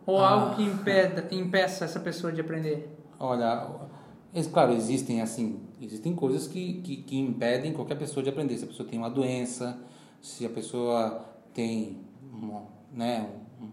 Ou 0.04 0.21
Ah. 0.21 0.30
algo 0.30 0.56
que 0.56 0.62
impeda, 0.62 1.26
impeça 1.35 1.85
essa 1.85 1.99
pessoa 2.00 2.32
de 2.32 2.40
aprender? 2.40 2.94
Olha, 3.18 3.68
claro, 4.52 4.73
existem 4.73 5.23
assim, 5.23 5.61
existem 5.80 6.14
coisas 6.14 6.47
que, 6.47 6.75
que, 6.82 6.97
que 6.99 7.18
impedem 7.18 7.73
qualquer 7.73 7.94
pessoa 7.97 8.23
de 8.23 8.28
aprender. 8.28 8.59
Se 8.59 8.64
a 8.64 8.68
pessoa 8.68 8.88
tem 8.88 8.99
uma 8.99 9.09
doença, 9.11 9.78
se 10.21 10.44
a 10.44 10.50
pessoa 10.50 11.25
tem 11.54 11.99
uma, 12.32 12.64
né, 12.92 13.28
um- 13.61 13.71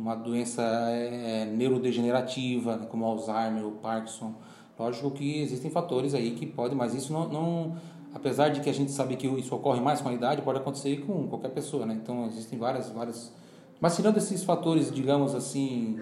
uma 0.00 0.14
doença 0.14 0.62
é, 0.90 1.46
neurodegenerativa, 1.46 2.76
né, 2.76 2.86
como 2.90 3.04
Alzheimer 3.06 3.64
ou 3.64 3.72
Parkinson, 3.72 4.34
lógico 4.78 5.10
que 5.12 5.40
existem 5.40 5.70
fatores 5.70 6.12
aí 6.14 6.32
que 6.32 6.44
podem, 6.46 6.76
mas 6.76 6.92
isso 6.94 7.12
não, 7.12 7.28
não 7.28 7.76
apesar 8.18 8.48
de 8.50 8.60
que 8.60 8.68
a 8.68 8.74
gente 8.74 8.90
sabe 8.90 9.16
que 9.16 9.26
isso 9.26 9.54
ocorre 9.54 9.80
mais 9.80 10.00
com 10.00 10.08
a 10.08 10.12
idade, 10.12 10.42
pode 10.42 10.58
acontecer 10.58 11.04
com 11.06 11.28
qualquer 11.28 11.50
pessoa, 11.50 11.86
né? 11.86 11.98
Então 12.02 12.26
existem 12.26 12.58
várias, 12.58 12.90
várias, 12.90 13.32
mas 13.80 13.94
tirando 13.96 14.16
esses 14.16 14.42
fatores, 14.44 14.92
digamos 14.92 15.34
assim, 15.34 15.98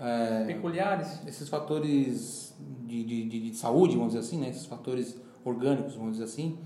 é, 0.00 0.44
Peculiares? 0.46 1.20
esses 1.26 1.48
fatores 1.48 2.54
de, 2.86 3.04
de, 3.04 3.24
de, 3.28 3.40
de 3.50 3.56
saúde, 3.56 3.96
vamos 3.96 4.14
dizer 4.14 4.26
assim, 4.26 4.40
né? 4.40 4.48
esses 4.48 4.66
fatores 4.66 5.20
orgânicos, 5.44 5.94
vamos 5.94 6.12
dizer 6.12 6.24
assim, 6.24 6.58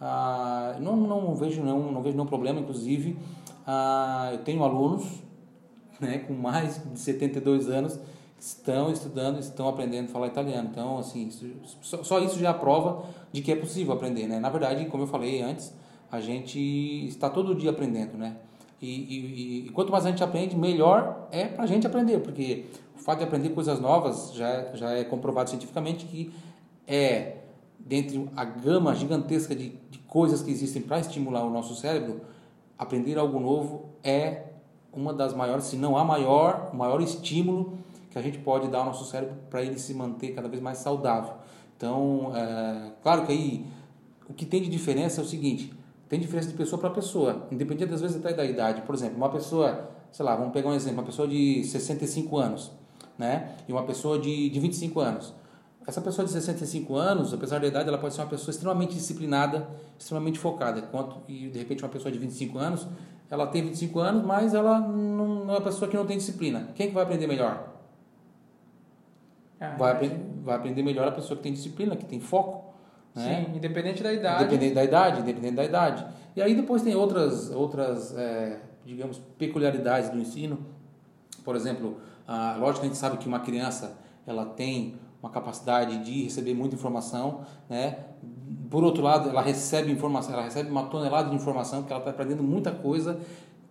ah, 0.00 0.76
não, 0.80 0.96
não 0.96 1.34
vejo 1.34 1.62
não, 1.62 1.90
não 1.90 2.02
vejo 2.02 2.16
nenhum 2.16 2.28
problema, 2.28 2.60
inclusive 2.60 3.16
ah, 3.66 4.30
eu 4.32 4.38
tenho 4.38 4.62
alunos 4.62 5.04
né, 6.00 6.18
com 6.18 6.34
mais 6.34 6.80
de 6.92 6.98
72 7.00 7.68
anos 7.68 7.98
estão 8.38 8.90
estudando, 8.90 9.38
estão 9.38 9.68
aprendendo 9.68 10.06
a 10.06 10.12
falar 10.12 10.26
italiano. 10.28 10.68
Então, 10.70 10.98
assim, 10.98 11.28
isso- 11.28 11.46
só, 11.82 12.02
só 12.02 12.20
isso 12.20 12.38
já 12.38 12.50
é 12.50 12.52
prova 12.52 13.04
de 13.32 13.40
que 13.42 13.50
é 13.52 13.56
possível 13.56 13.94
aprender, 13.94 14.26
né? 14.26 14.38
Na 14.38 14.48
verdade, 14.50 14.84
como 14.86 15.02
eu 15.04 15.06
falei 15.06 15.42
antes, 15.42 15.72
a 16.10 16.20
gente 16.20 16.58
está 17.08 17.28
todo 17.28 17.54
dia 17.54 17.70
aprendendo, 17.70 18.16
né? 18.16 18.36
E, 18.80 18.88
e, 18.88 19.66
e 19.66 19.70
quanto 19.70 19.90
mais 19.90 20.04
a 20.04 20.10
gente 20.10 20.22
aprende, 20.22 20.54
melhor 20.54 21.28
é 21.32 21.46
para 21.46 21.64
a 21.64 21.66
gente 21.66 21.86
aprender, 21.86 22.20
porque 22.20 22.66
o 22.94 22.98
fato 22.98 23.18
de 23.18 23.24
aprender 23.24 23.50
coisas 23.50 23.80
novas 23.80 24.32
já, 24.34 24.74
já 24.74 24.90
é 24.92 25.02
comprovado 25.02 25.48
cientificamente 25.48 26.04
que 26.04 26.30
é, 26.86 27.36
dentre 27.78 28.28
a 28.36 28.44
gama 28.44 28.94
gigantesca 28.94 29.54
de, 29.54 29.70
de 29.90 29.98
coisas 30.00 30.42
que 30.42 30.50
existem 30.50 30.82
para 30.82 31.00
estimular 31.00 31.42
o 31.44 31.50
nosso 31.50 31.74
cérebro, 31.74 32.20
aprender 32.78 33.18
algo 33.18 33.40
novo 33.40 33.86
é 34.04 34.42
uma 34.92 35.12
das 35.12 35.34
maiores, 35.34 35.64
se 35.64 35.76
não 35.76 35.96
a 35.96 36.04
maior, 36.04 36.70
o 36.72 36.76
maior 36.76 37.00
estímulo 37.00 37.78
que 38.10 38.18
a 38.18 38.22
gente 38.22 38.38
pode 38.38 38.68
dar 38.68 38.78
ao 38.78 38.86
nosso 38.86 39.04
cérebro 39.04 39.36
para 39.50 39.62
ele 39.62 39.78
se 39.78 39.92
manter 39.94 40.34
cada 40.34 40.48
vez 40.48 40.62
mais 40.62 40.78
saudável. 40.78 41.34
Então, 41.76 42.32
é, 42.34 42.92
claro 43.02 43.26
que 43.26 43.32
aí 43.32 43.66
o 44.28 44.34
que 44.34 44.46
tem 44.46 44.62
de 44.62 44.68
diferença 44.68 45.20
é 45.20 45.24
o 45.24 45.26
seguinte: 45.26 45.72
tem 46.08 46.18
diferença 46.18 46.48
de 46.48 46.54
pessoa 46.54 46.80
para 46.80 46.90
pessoa, 46.90 47.46
independente 47.50 47.90
das 47.90 48.00
vezes 48.00 48.16
até 48.16 48.32
da 48.32 48.44
idade. 48.44 48.82
Por 48.82 48.94
exemplo, 48.94 49.16
uma 49.16 49.28
pessoa, 49.28 49.90
sei 50.10 50.24
lá, 50.24 50.34
vamos 50.34 50.52
pegar 50.52 50.68
um 50.68 50.74
exemplo, 50.74 51.00
uma 51.00 51.06
pessoa 51.06 51.28
de 51.28 51.64
65 51.64 52.36
anos, 52.36 52.72
né? 53.18 53.56
E 53.68 53.72
uma 53.72 53.82
pessoa 53.84 54.18
de, 54.18 54.48
de 54.48 54.60
25 54.60 55.00
anos. 55.00 55.34
Essa 55.86 56.00
pessoa 56.00 56.26
de 56.26 56.32
65 56.32 56.96
anos, 56.96 57.32
apesar 57.32 57.60
da 57.60 57.66
idade, 57.68 57.88
ela 57.88 57.98
pode 57.98 58.12
ser 58.12 58.20
uma 58.20 58.26
pessoa 58.26 58.50
extremamente 58.50 58.94
disciplinada, 58.94 59.68
extremamente 59.96 60.36
focada. 60.36 60.80
Enquanto, 60.80 61.18
e 61.28 61.48
de 61.48 61.58
repente 61.58 61.84
uma 61.84 61.88
pessoa 61.88 62.10
de 62.10 62.18
25 62.18 62.58
anos, 62.58 62.88
ela 63.30 63.46
tem 63.46 63.62
25 63.62 64.00
anos, 64.00 64.24
mas 64.24 64.52
ela 64.52 64.80
não 64.80 65.44
não 65.46 65.54
é 65.54 65.58
uma 65.58 65.60
pessoa 65.60 65.88
que 65.88 65.96
não 65.96 66.04
tem 66.04 66.16
disciplina. 66.16 66.70
Quem 66.74 66.86
é 66.86 66.88
que 66.88 66.94
vai 66.94 67.04
aprender 67.04 67.26
melhor? 67.26 67.75
Ah, 69.60 69.74
Vai, 69.76 69.90
imagina. 69.92 70.14
apre- 70.14 70.26
vai 70.44 70.56
aprender 70.56 70.82
melhor 70.82 71.08
a 71.08 71.12
pessoa 71.12 71.36
que 71.36 71.42
tem 71.42 71.52
disciplina, 71.52 71.96
que 71.96 72.04
tem 72.04 72.20
foco. 72.20 72.74
Né? 73.14 73.46
Sim, 73.48 73.56
independente 73.56 74.02
da 74.02 74.12
idade. 74.12 74.42
Independente 74.44 74.74
da 74.74 74.84
idade, 74.84 75.20
independente 75.22 75.54
da 75.54 75.64
idade. 75.64 76.06
E 76.36 76.42
aí 76.42 76.54
depois 76.54 76.82
tem 76.82 76.94
outras, 76.94 77.50
outras 77.50 78.14
é, 78.16 78.60
digamos, 78.84 79.18
peculiaridades 79.38 80.10
do 80.10 80.18
ensino. 80.18 80.58
Por 81.44 81.56
exemplo, 81.56 81.96
a, 82.28 82.56
lógico 82.56 82.80
que 82.80 82.86
a 82.86 82.88
gente 82.88 82.98
sabe 82.98 83.16
que 83.16 83.26
uma 83.26 83.40
criança 83.40 83.96
ela 84.26 84.44
tem 84.44 84.96
uma 85.22 85.30
capacidade 85.30 86.04
de 86.04 86.24
receber 86.24 86.52
muita 86.54 86.74
informação, 86.74 87.40
né? 87.70 87.98
Por 88.68 88.84
outro 88.84 89.02
lado, 89.02 89.30
ela 89.30 89.40
recebe 89.40 89.90
informação, 89.90 90.34
ela 90.34 90.42
recebe 90.42 90.70
uma 90.70 90.84
tonelada 90.84 91.30
de 91.30 91.34
informação, 91.36 91.80
porque 91.80 91.92
ela 91.92 92.00
está 92.00 92.10
aprendendo 92.10 92.42
muita 92.42 92.70
coisa 92.70 93.18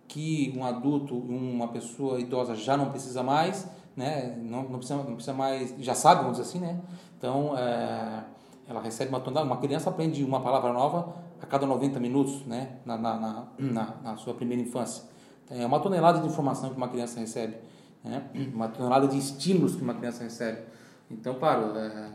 que 0.08 0.52
um 0.56 0.64
adulto, 0.64 1.16
uma 1.16 1.68
pessoa 1.68 2.18
idosa 2.20 2.54
já 2.56 2.76
não 2.76 2.90
precisa 2.90 3.22
mais, 3.22 3.68
né? 3.96 4.36
Não, 4.38 4.64
não 4.64 4.78
precisa, 4.78 4.96
não 4.96 5.14
precisa 5.14 5.32
mais, 5.32 5.74
já 5.78 5.94
sabe, 5.94 6.22
vamos 6.22 6.38
dizer 6.38 6.48
assim, 6.48 6.60
né? 6.60 6.78
Então, 7.18 7.56
é, 7.56 8.24
ela 8.68 8.80
recebe 8.80 9.08
uma 9.08 9.20
tonelada. 9.20 9.46
Uma 9.46 9.56
criança 9.56 9.88
aprende 9.88 10.22
uma 10.22 10.40
palavra 10.40 10.72
nova 10.72 11.14
a 11.40 11.46
cada 11.46 11.66
90 11.66 11.98
minutos, 11.98 12.44
né? 12.46 12.76
Na, 12.84 12.96
na, 12.96 13.16
na, 13.16 13.46
na, 13.58 13.94
na 14.02 14.16
sua 14.16 14.34
primeira 14.34 14.62
infância. 14.62 15.04
É 15.50 15.64
uma 15.64 15.80
tonelada 15.80 16.20
de 16.20 16.26
informação 16.26 16.70
que 16.70 16.76
uma 16.76 16.88
criança 16.88 17.18
recebe, 17.20 17.56
né? 18.04 18.24
Uma 18.52 18.68
tonelada 18.68 19.08
de 19.08 19.16
estímulos 19.16 19.76
que 19.76 19.82
uma 19.82 19.94
criança 19.94 20.22
recebe. 20.24 20.62
Então, 21.10 21.34
claro, 21.34 21.76
é, 21.78 22.10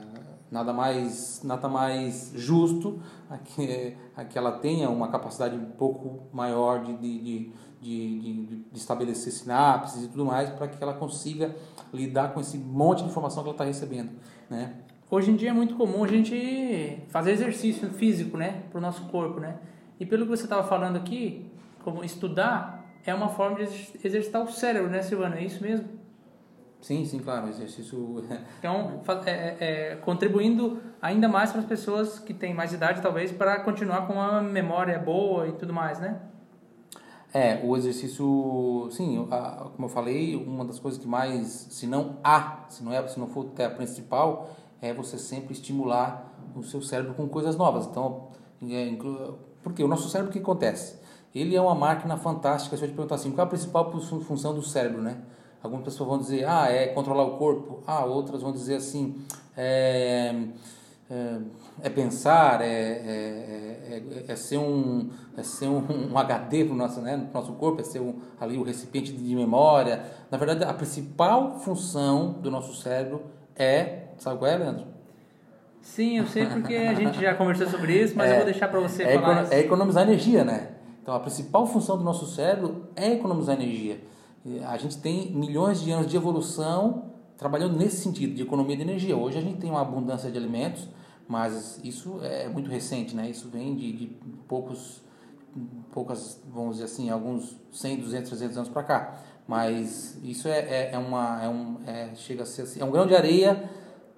nada 0.51 0.73
mais 0.73 1.41
nada 1.43 1.69
mais 1.69 2.33
justo 2.35 3.01
a 3.29 3.37
que, 3.37 3.95
a 4.15 4.25
que 4.25 4.37
ela 4.37 4.51
tenha 4.51 4.89
uma 4.89 5.07
capacidade 5.07 5.55
um 5.55 5.71
pouco 5.71 6.27
maior 6.33 6.83
de, 6.83 6.97
de, 6.97 7.19
de, 7.19 7.51
de, 7.81 8.45
de, 8.45 8.77
estabelecer 8.77 9.31
sinapses 9.31 10.03
e 10.03 10.07
tudo 10.09 10.25
mais 10.25 10.49
para 10.49 10.67
que 10.67 10.83
ela 10.83 10.93
consiga 10.93 11.55
lidar 11.93 12.33
com 12.33 12.41
esse 12.41 12.57
monte 12.57 13.03
de 13.03 13.09
informação 13.09 13.41
que 13.41 13.49
ela 13.49 13.55
está 13.55 13.63
recebendo, 13.63 14.11
né? 14.49 14.75
Hoje 15.09 15.31
em 15.31 15.35
dia 15.35 15.49
é 15.49 15.53
muito 15.53 15.75
comum 15.75 16.03
a 16.03 16.07
gente 16.07 17.03
fazer 17.09 17.31
exercício 17.31 17.89
físico, 17.89 18.37
né, 18.37 18.63
para 18.69 18.77
o 18.77 18.81
nosso 18.81 19.05
corpo, 19.05 19.39
né? 19.39 19.57
E 19.99 20.05
pelo 20.05 20.25
que 20.25 20.29
você 20.29 20.43
estava 20.43 20.63
falando 20.63 20.95
aqui, 20.95 21.51
como 21.83 22.03
estudar 22.03 22.85
é 23.05 23.13
uma 23.13 23.29
forma 23.29 23.57
de 23.57 23.63
exer- 23.63 23.99
exercitar 24.03 24.41
o 24.43 24.51
cérebro, 24.51 24.89
né, 24.89 25.01
Silvana? 25.01 25.35
É 25.35 25.43
isso 25.43 25.61
mesmo? 25.61 26.00
Sim, 26.81 27.05
sim, 27.05 27.19
claro, 27.19 27.47
exercício 27.47 28.23
Então, 28.59 29.01
é, 29.25 29.31
é, 29.31 29.57
é, 29.59 29.95
contribuindo 29.97 30.81
ainda 30.99 31.29
mais 31.29 31.51
para 31.51 31.61
as 31.61 31.67
pessoas 31.67 32.19
que 32.19 32.33
têm 32.33 32.53
mais 32.53 32.73
idade, 32.73 33.01
talvez, 33.01 33.31
para 33.31 33.59
continuar 33.59 34.07
com 34.07 34.13
uma 34.13 34.41
memória 34.41 34.97
boa 34.97 35.47
e 35.47 35.51
tudo 35.53 35.71
mais, 35.71 35.99
né? 35.99 36.19
É, 37.33 37.61
o 37.63 37.77
exercício, 37.77 38.89
sim, 38.91 39.25
a, 39.31 39.69
como 39.75 39.85
eu 39.85 39.89
falei, 39.89 40.35
uma 40.35 40.65
das 40.65 40.79
coisas 40.79 40.99
que 40.99 41.07
mais, 41.07 41.47
se 41.69 41.87
não 41.87 42.17
a, 42.23 42.65
se 42.67 42.83
não 42.83 42.91
é, 42.91 43.07
se 43.07 43.19
não 43.19 43.27
for 43.27 43.45
até 43.53 43.65
a 43.65 43.69
principal, 43.69 44.49
é 44.81 44.93
você 44.93 45.17
sempre 45.17 45.53
estimular 45.53 46.33
o 46.55 46.63
seu 46.63 46.81
cérebro 46.81 47.13
com 47.13 47.29
coisas 47.29 47.55
novas. 47.55 47.85
Então, 47.85 48.29
é, 48.63 48.91
porque 49.63 49.83
o 49.83 49.87
nosso 49.87 50.09
cérebro 50.09 50.31
o 50.31 50.33
que 50.33 50.39
acontece? 50.39 50.99
Ele 51.33 51.55
é 51.55 51.61
uma 51.61 51.75
máquina 51.75 52.17
fantástica. 52.17 52.75
Se 52.75 52.83
eu 52.83 52.89
te 52.89 52.93
perguntar 52.93 53.15
assim, 53.15 53.31
qual 53.31 53.45
é 53.45 53.47
a 53.47 53.49
principal 53.49 53.91
função 53.91 54.53
do 54.53 54.61
cérebro, 54.61 55.01
né? 55.01 55.21
Algumas 55.63 55.85
pessoas 55.85 56.09
vão 56.09 56.17
dizer, 56.17 56.45
ah, 56.47 56.67
é 56.69 56.87
controlar 56.87 57.23
o 57.23 57.37
corpo. 57.37 57.83
Ah, 57.85 58.03
outras 58.05 58.41
vão 58.41 58.51
dizer 58.51 58.75
assim, 58.75 59.15
é, 59.55 60.33
é, 61.09 61.37
é 61.83 61.89
pensar, 61.89 62.61
é, 62.61 62.65
é, 62.65 64.03
é, 64.27 64.31
é, 64.31 64.35
ser 64.35 64.57
um, 64.57 65.09
é 65.37 65.43
ser 65.43 65.67
um, 65.67 66.11
um 66.11 66.17
HD 66.17 66.65
para 66.65 66.73
o 66.73 66.77
nosso, 66.77 67.01
né, 67.01 67.29
nosso 67.33 67.53
corpo, 67.53 67.81
é 67.81 67.83
ser 67.83 67.99
um, 67.99 68.15
ali 68.39 68.57
o 68.57 68.63
recipiente 68.63 69.11
de 69.11 69.35
memória. 69.35 70.03
Na 70.31 70.37
verdade, 70.37 70.63
a 70.63 70.73
principal 70.73 71.59
função 71.59 72.33
do 72.41 72.49
nosso 72.49 72.73
cérebro 72.81 73.23
é, 73.55 74.07
sabe 74.17 74.39
qual 74.39 74.49
é, 74.49 74.57
Leandro? 74.57 74.85
Sim, 75.81 76.19
eu 76.19 76.27
sei 76.27 76.45
porque 76.45 76.75
a 76.75 76.93
gente 76.93 77.19
já 77.19 77.33
conversou 77.35 77.67
sobre 77.67 78.01
isso, 78.01 78.15
mas 78.15 78.29
eu 78.29 78.37
vou 78.37 78.45
deixar 78.45 78.67
para 78.67 78.79
você 78.79 79.03
é 79.03 79.19
falar. 79.19 79.51
É 79.51 79.59
economizar 79.59 80.03
energia, 80.03 80.43
né? 80.43 80.69
Então, 81.01 81.13
a 81.13 81.19
principal 81.19 81.65
função 81.65 81.97
do 81.97 82.03
nosso 82.03 82.27
cérebro 82.27 82.87
é 82.95 83.11
economizar 83.13 83.55
energia. 83.59 83.99
A 84.65 84.77
gente 84.77 84.97
tem 84.97 85.31
milhões 85.31 85.81
de 85.81 85.91
anos 85.91 86.07
de 86.07 86.17
evolução 86.17 87.11
trabalhando 87.37 87.77
nesse 87.77 87.97
sentido, 87.97 88.35
de 88.35 88.41
economia 88.41 88.75
de 88.75 88.81
energia. 88.81 89.15
Hoje 89.15 89.37
a 89.37 89.41
gente 89.41 89.57
tem 89.57 89.69
uma 89.69 89.81
abundância 89.81 90.31
de 90.31 90.37
alimentos, 90.37 90.87
mas 91.27 91.79
isso 91.83 92.19
é 92.23 92.47
muito 92.47 92.69
recente, 92.69 93.15
né? 93.15 93.29
Isso 93.29 93.49
vem 93.49 93.75
de, 93.75 93.91
de 93.91 94.07
poucos, 94.47 95.01
poucas, 95.91 96.41
vamos 96.51 96.73
dizer 96.73 96.85
assim, 96.85 97.09
alguns 97.09 97.57
100, 97.71 97.97
200, 98.01 98.29
300 98.29 98.57
anos 98.57 98.69
para 98.69 98.83
cá. 98.83 99.19
Mas 99.47 100.17
isso 100.23 100.47
é, 100.47 100.59
é, 100.59 100.89
é 100.93 100.97
uma, 100.97 101.43
é 101.43 101.49
um, 101.49 101.77
é, 101.85 102.15
chega 102.15 102.43
a 102.43 102.45
ser 102.45 102.63
assim, 102.63 102.79
é 102.79 102.85
um 102.85 102.91
grão 102.91 103.05
de 103.05 103.15
areia 103.15 103.69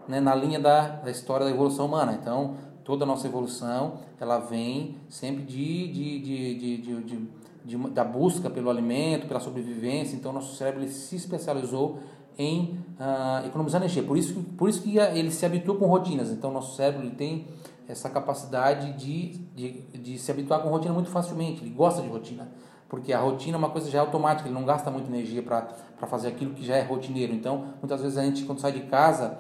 né, 0.07 0.19
na 0.19 0.35
linha 0.35 0.59
da, 0.59 0.87
da 0.87 1.11
história 1.11 1.45
da 1.45 1.51
evolução 1.51 1.85
humana. 1.85 2.17
Então, 2.19 2.55
toda 2.83 3.03
a 3.03 3.07
nossa 3.07 3.27
evolução, 3.27 3.99
ela 4.19 4.39
vem 4.39 4.97
sempre 5.09 5.43
de, 5.43 5.87
de, 5.87 6.19
de, 6.19 6.55
de, 6.77 7.01
de, 7.03 7.29
de, 7.63 7.77
da 7.89 8.03
busca 8.03 8.49
pelo 8.49 8.69
alimento, 8.69 9.27
pela 9.27 9.39
sobrevivência. 9.39 10.15
Então, 10.15 10.33
nosso 10.33 10.55
cérebro 10.55 10.87
se 10.87 11.15
especializou 11.15 11.99
em 12.37 12.79
uh, 12.99 13.45
economizar 13.45 13.81
energia. 13.81 14.03
Por 14.03 14.17
isso, 14.17 14.41
por 14.57 14.69
isso 14.69 14.81
que 14.81 14.97
ele 14.97 15.31
se 15.31 15.45
habitua 15.45 15.75
com 15.75 15.85
rotinas. 15.85 16.31
Então, 16.31 16.51
nosso 16.51 16.75
cérebro 16.75 17.05
ele 17.05 17.15
tem 17.15 17.47
essa 17.87 18.09
capacidade 18.09 18.93
de, 18.93 19.37
de, 19.55 19.81
de 19.97 20.17
se 20.17 20.31
habituar 20.31 20.61
com 20.61 20.69
rotina 20.69 20.93
muito 20.93 21.09
facilmente. 21.09 21.61
Ele 21.61 21.71
gosta 21.71 22.01
de 22.01 22.07
rotina. 22.07 22.49
Porque 22.89 23.11
a 23.11 23.19
rotina 23.19 23.57
é 23.57 23.59
uma 23.59 23.69
coisa 23.69 23.89
já 23.89 24.01
automática, 24.01 24.47
ele 24.47 24.53
não 24.53 24.65
gasta 24.65 24.91
muita 24.91 25.07
energia 25.09 25.41
para 25.41 25.67
fazer 26.07 26.27
aquilo 26.27 26.53
que 26.53 26.63
já 26.63 26.75
é 26.75 26.83
rotineiro. 26.83 27.33
Então, 27.33 27.69
muitas 27.81 28.01
vezes 28.01 28.17
a 28.17 28.23
gente, 28.23 28.43
quando 28.43 28.59
sai 28.59 28.71
de 28.71 28.81
casa, 28.81 29.39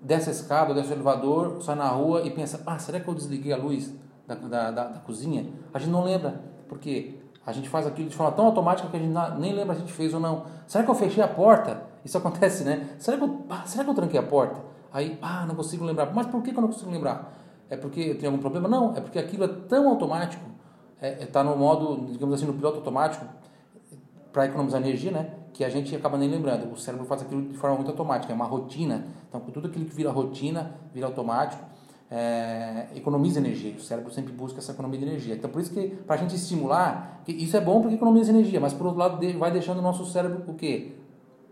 desce 0.00 0.28
a 0.28 0.32
escada, 0.32 0.72
desce 0.72 0.90
o 0.90 0.92
elevador, 0.92 1.60
sai 1.60 1.74
na 1.74 1.88
rua 1.88 2.22
e 2.22 2.30
pensa: 2.30 2.62
ah, 2.64 2.78
será 2.78 3.00
que 3.00 3.08
eu 3.08 3.14
desliguei 3.14 3.52
a 3.52 3.56
luz 3.56 3.92
da, 4.28 4.36
da, 4.36 4.70
da, 4.70 4.88
da 4.90 4.98
cozinha? 5.00 5.46
A 5.74 5.78
gente 5.80 5.90
não 5.90 6.04
lembra. 6.04 6.40
Porque 6.68 7.18
a 7.44 7.52
gente 7.52 7.68
faz 7.68 7.86
aquilo 7.86 8.08
de 8.08 8.14
forma 8.14 8.32
tão 8.32 8.46
automática 8.46 8.88
que 8.88 8.96
a 8.96 9.00
gente 9.00 9.14
nem 9.38 9.52
lembra 9.52 9.74
se 9.74 9.82
a 9.82 9.84
gente 9.84 9.92
fez 9.92 10.14
ou 10.14 10.20
não. 10.20 10.44
Será 10.66 10.84
que 10.84 10.90
eu 10.90 10.94
fechei 10.94 11.22
a 11.22 11.28
porta? 11.28 11.82
Isso 12.04 12.16
acontece, 12.18 12.64
né? 12.64 12.90
Será 12.98 13.16
que 13.16 13.24
eu, 13.24 13.44
ah, 13.50 13.62
será 13.66 13.84
que 13.84 13.90
eu 13.90 13.94
tranquei 13.94 14.18
a 14.18 14.22
porta? 14.22 14.60
Aí, 14.92 15.18
ah, 15.20 15.44
não 15.46 15.54
consigo 15.54 15.84
lembrar. 15.84 16.12
Mas 16.14 16.26
por 16.26 16.42
que, 16.42 16.50
eu 16.50 16.60
não 16.60 16.68
consigo 16.68 16.90
lembrar? 16.90 17.32
É 17.68 17.76
porque 17.76 18.00
eu 18.00 18.18
tenho 18.18 18.30
algum 18.30 18.40
problema? 18.40 18.68
Não, 18.68 18.94
é 18.94 19.00
porque 19.00 19.18
aquilo 19.18 19.44
é 19.44 19.48
tão 19.48 19.88
automático, 19.88 20.44
está 20.96 21.06
é, 21.06 21.22
é, 21.22 21.26
tá 21.26 21.42
no 21.42 21.56
modo, 21.56 22.06
digamos 22.12 22.34
assim, 22.34 22.46
no 22.46 22.52
piloto 22.52 22.76
automático, 22.76 23.24
para 24.32 24.46
economizar 24.46 24.80
energia, 24.80 25.10
né? 25.10 25.30
Que 25.52 25.64
a 25.64 25.68
gente 25.68 25.94
acaba 25.96 26.16
nem 26.16 26.30
lembrando. 26.30 26.70
O 26.72 26.76
cérebro 26.76 27.06
faz 27.06 27.22
aquilo 27.22 27.42
de 27.48 27.56
forma 27.56 27.76
muito 27.76 27.90
automática, 27.90 28.32
é 28.32 28.36
uma 28.36 28.44
rotina. 28.44 29.06
Então, 29.28 29.40
tudo 29.40 29.68
aquilo 29.68 29.84
que 29.84 29.94
vira 29.94 30.10
rotina, 30.10 30.74
vira 30.92 31.06
automático, 31.06 31.62
é, 32.12 32.88
economiza 32.94 33.40
energia. 33.40 33.74
O 33.76 33.80
cérebro 33.80 34.12
sempre 34.12 34.32
busca 34.32 34.58
essa 34.58 34.72
economia 34.72 35.00
de 35.00 35.06
energia. 35.06 35.34
Então, 35.34 35.50
por 35.50 35.62
isso 35.62 35.72
que, 35.72 35.88
para 35.88 36.16
a 36.16 36.18
gente 36.18 36.36
estimular, 36.36 37.22
isso 37.26 37.56
é 37.56 37.60
bom 37.60 37.80
porque 37.80 37.96
economiza 37.96 38.30
energia, 38.30 38.60
mas 38.60 38.74
por 38.74 38.86
outro 38.86 39.00
lado, 39.00 39.38
vai 39.38 39.50
deixando 39.50 39.78
o 39.78 39.82
nosso 39.82 40.04
cérebro 40.04 40.44
o 40.46 40.54
quê? 40.54 40.92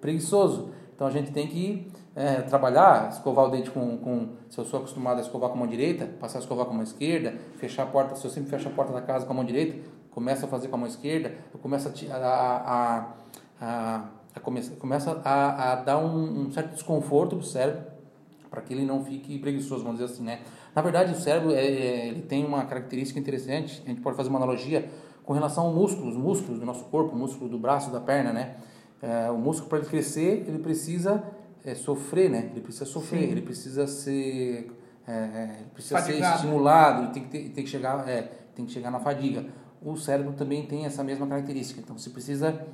preguiçoso. 0.00 0.70
Então 0.94 1.06
a 1.06 1.10
gente 1.10 1.30
tem 1.30 1.46
que 1.46 1.90
é, 2.14 2.42
trabalhar, 2.42 3.10
escovar 3.10 3.46
o 3.46 3.50
dente 3.50 3.70
com, 3.70 3.96
com. 3.98 4.28
Se 4.48 4.58
eu 4.58 4.64
sou 4.64 4.80
acostumado 4.80 5.18
a 5.18 5.20
escovar 5.22 5.50
com 5.50 5.56
a 5.56 5.58
mão 5.58 5.66
direita, 5.66 6.06
passar 6.06 6.38
a 6.38 6.40
escovar 6.40 6.66
com 6.66 6.72
a 6.72 6.74
mão 6.74 6.82
esquerda, 6.82 7.34
fechar 7.56 7.84
a 7.84 7.86
porta. 7.86 8.16
Se 8.16 8.24
eu 8.24 8.30
sempre 8.30 8.50
fecho 8.50 8.68
a 8.68 8.72
porta 8.72 8.92
da 8.92 9.00
casa 9.00 9.24
com 9.24 9.32
a 9.32 9.36
mão 9.36 9.44
direita, 9.44 9.78
começo 10.10 10.44
a 10.44 10.48
fazer 10.48 10.68
com 10.68 10.76
a 10.76 10.78
mão 10.78 10.88
esquerda, 10.88 11.32
eu 11.52 11.60
começo 11.60 11.88
a, 11.88 12.16
a, 12.16 12.56
a, 12.56 13.14
a, 13.60 14.04
a 14.34 14.40
começa, 14.40 14.76
começa 14.76 15.22
a, 15.24 15.72
a 15.72 15.74
dar 15.76 15.98
um, 15.98 16.46
um 16.46 16.50
certo 16.50 16.74
desconforto 16.74 17.36
para 17.36 17.44
o 17.44 17.46
cérebro, 17.46 17.82
para 18.50 18.60
que 18.60 18.74
ele 18.74 18.84
não 18.84 19.04
fique 19.04 19.38
preguiçoso, 19.38 19.84
vamos 19.84 20.00
dizer 20.00 20.12
assim, 20.12 20.24
né? 20.24 20.40
Na 20.74 20.82
verdade, 20.82 21.12
o 21.12 21.16
cérebro 21.16 21.52
é, 21.52 21.64
é, 21.64 22.08
ele 22.08 22.22
tem 22.22 22.44
uma 22.44 22.64
característica 22.64 23.18
interessante, 23.18 23.82
a 23.84 23.88
gente 23.88 24.00
pode 24.00 24.16
fazer 24.16 24.28
uma 24.28 24.38
analogia 24.38 24.90
com 25.22 25.32
relação 25.32 25.66
ao 25.66 25.72
músculo, 25.72 26.08
os 26.08 26.16
músculos 26.16 26.58
do 26.58 26.66
nosso 26.66 26.84
corpo, 26.86 27.14
o 27.14 27.18
músculo 27.18 27.48
do 27.48 27.58
braço, 27.58 27.90
da 27.90 28.00
perna, 28.00 28.32
né? 28.32 28.56
É, 29.00 29.30
o 29.30 29.38
músculo 29.38 29.68
para 29.68 29.78
ele 29.78 29.86
crescer, 29.86 30.44
ele 30.46 30.58
precisa 30.58 31.22
é, 31.64 31.74
sofrer, 31.74 32.28
né? 32.28 32.50
Ele 32.50 32.60
precisa 32.60 32.84
sofrer, 32.84 33.20
Sim. 33.20 33.30
ele 33.30 33.42
precisa 33.42 33.86
ser, 33.86 34.72
é, 35.06 35.56
ele 35.60 35.70
precisa 35.72 36.00
ser 36.00 36.20
estimulado, 36.20 37.04
ele 37.04 37.12
tem 37.12 37.22
que, 37.22 37.28
ter, 37.30 37.48
tem 37.50 37.64
que 37.64 37.70
chegar, 37.70 38.08
é, 38.08 38.22
tem 38.54 38.66
que 38.66 38.72
chegar 38.72 38.90
na 38.90 38.98
fadiga. 38.98 39.46
O 39.80 39.96
cérebro 39.96 40.32
também 40.32 40.66
tem 40.66 40.84
essa 40.84 41.04
mesma 41.04 41.26
característica. 41.26 41.80
Então 41.80 41.96
você 41.96 42.10
precisa, 42.10 42.66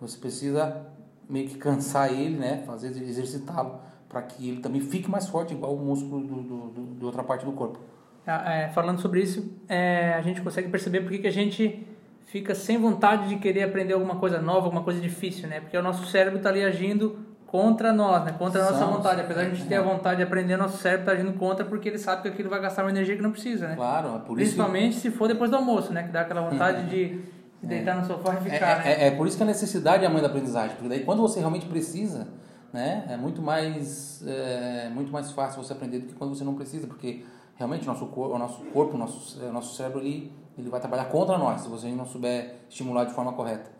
você 0.00 0.16
precisa 0.16 0.86
meio 1.28 1.48
que 1.48 1.58
cansar 1.58 2.12
ele, 2.12 2.36
né? 2.36 2.62
Fazer 2.64 2.88
exercitá-lo 3.02 3.80
para 4.16 4.22
que 4.22 4.48
ele 4.48 4.60
também 4.60 4.80
fique 4.80 5.10
mais 5.10 5.28
forte, 5.28 5.52
igual 5.52 5.74
o 5.74 5.78
músculo 5.78 6.26
do, 6.26 6.36
do, 6.36 6.56
do, 6.68 6.82
do 6.94 7.06
outra 7.06 7.22
parte 7.22 7.44
do 7.44 7.52
corpo. 7.52 7.78
Ah, 8.26 8.50
é, 8.50 8.68
falando 8.68 8.98
sobre 8.98 9.20
isso, 9.20 9.54
é, 9.68 10.14
a 10.14 10.22
gente 10.22 10.40
consegue 10.40 10.68
perceber 10.68 11.02
porque 11.02 11.18
que 11.18 11.26
a 11.26 11.32
gente 11.32 11.86
fica 12.24 12.54
sem 12.54 12.78
vontade 12.78 13.28
de 13.28 13.36
querer 13.36 13.64
aprender 13.64 13.92
alguma 13.92 14.16
coisa 14.16 14.40
nova, 14.40 14.64
alguma 14.64 14.82
coisa 14.82 15.00
difícil, 15.00 15.48
né? 15.48 15.60
Porque 15.60 15.76
o 15.76 15.82
nosso 15.82 16.06
cérebro 16.06 16.38
está 16.38 16.48
ali 16.48 16.64
agindo 16.64 17.18
contra 17.46 17.92
nós, 17.92 18.24
né? 18.24 18.34
Contra 18.38 18.62
a 18.62 18.64
nossa 18.64 18.78
São, 18.78 18.94
vontade. 18.94 19.20
Apesar 19.20 19.42
de 19.42 19.50
a 19.50 19.54
gente 19.54 19.68
ter 19.68 19.76
a 19.76 19.82
vontade 19.82 20.16
de 20.16 20.22
aprender, 20.22 20.56
nosso 20.56 20.78
cérebro 20.78 21.02
está 21.02 21.12
agindo 21.12 21.38
contra 21.38 21.64
porque 21.66 21.88
ele 21.90 21.98
sabe 21.98 22.22
que 22.22 22.28
aquilo 22.28 22.48
vai 22.48 22.60
gastar 22.60 22.84
uma 22.84 22.90
energia 22.90 23.16
que 23.16 23.22
não 23.22 23.32
precisa, 23.32 23.68
né? 23.68 23.76
Claro, 23.76 24.16
é 24.16 24.18
por 24.20 24.34
Principalmente 24.34 24.92
isso... 24.92 25.02
se 25.02 25.10
for 25.10 25.28
depois 25.28 25.50
do 25.50 25.56
almoço, 25.56 25.92
né? 25.92 26.04
Que 26.04 26.10
dá 26.10 26.22
aquela 26.22 26.40
vontade 26.48 26.88
de, 26.88 27.16
de 27.60 27.66
deitar 27.66 27.96
é. 27.96 28.00
no 28.00 28.06
sofá 28.06 28.34
e 28.34 28.50
ficar, 28.50 28.66
é, 28.66 28.78
né? 28.78 28.92
É, 28.92 29.06
é, 29.08 29.10
por 29.10 29.26
isso 29.28 29.36
que 29.36 29.42
a 29.42 29.46
necessidade 29.46 30.02
é 30.02 30.06
a 30.06 30.10
mãe 30.10 30.22
da 30.22 30.28
aprendizagem. 30.28 30.74
Porque 30.74 30.88
daí 30.88 31.04
quando 31.04 31.20
você 31.20 31.38
realmente 31.38 31.66
precisa, 31.66 32.26
né? 32.72 33.06
É 33.08 33.16
muito 33.16 33.40
mais, 33.42 34.22
é, 34.26 34.88
muito 34.88 35.12
mais 35.12 35.30
fácil 35.32 35.62
você 35.62 35.72
aprender 35.72 36.00
do 36.00 36.06
que 36.06 36.14
quando 36.14 36.34
você 36.34 36.44
não 36.44 36.54
precisa. 36.54 36.86
Porque 36.86 37.24
realmente 37.56 37.84
o 37.84 37.86
nosso, 37.86 38.06
cor, 38.06 38.34
o 38.34 38.38
nosso 38.38 38.62
corpo, 38.66 38.94
o 38.94 38.98
nosso, 38.98 39.40
o 39.40 39.52
nosso 39.52 39.74
cérebro 39.76 40.00
ali 40.00 40.32
ele 40.58 40.70
vai 40.70 40.80
trabalhar 40.80 41.06
contra 41.06 41.36
nós 41.36 41.60
se 41.60 41.68
você 41.68 41.88
não 41.88 42.06
souber 42.06 42.56
estimular 42.68 43.04
de 43.04 43.12
forma 43.12 43.32
correta. 43.32 43.70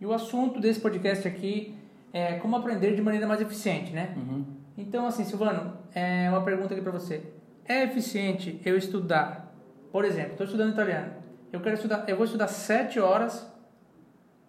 E 0.00 0.06
o 0.06 0.12
assunto 0.12 0.60
desse 0.60 0.80
podcast 0.80 1.26
aqui 1.28 1.74
é 2.12 2.34
como 2.38 2.56
aprender 2.56 2.94
de 2.96 3.02
maneira 3.02 3.26
mais 3.26 3.40
eficiente, 3.40 3.92
né? 3.92 4.14
Uhum. 4.16 4.44
Então, 4.76 5.06
assim, 5.06 5.24
Silvano, 5.24 5.74
é 5.94 6.28
uma 6.30 6.42
pergunta 6.42 6.74
aqui 6.74 6.82
para 6.82 6.92
você. 6.92 7.22
É 7.64 7.84
eficiente 7.84 8.60
eu 8.64 8.76
estudar, 8.76 9.54
por 9.92 10.04
exemplo, 10.04 10.32
estou 10.32 10.46
estudando 10.46 10.72
italiano, 10.72 11.12
eu 11.52 11.60
quero 11.60 11.76
estudar, 11.76 12.04
eu 12.08 12.16
vou 12.16 12.24
estudar 12.24 12.48
sete 12.48 12.98
horas 12.98 13.46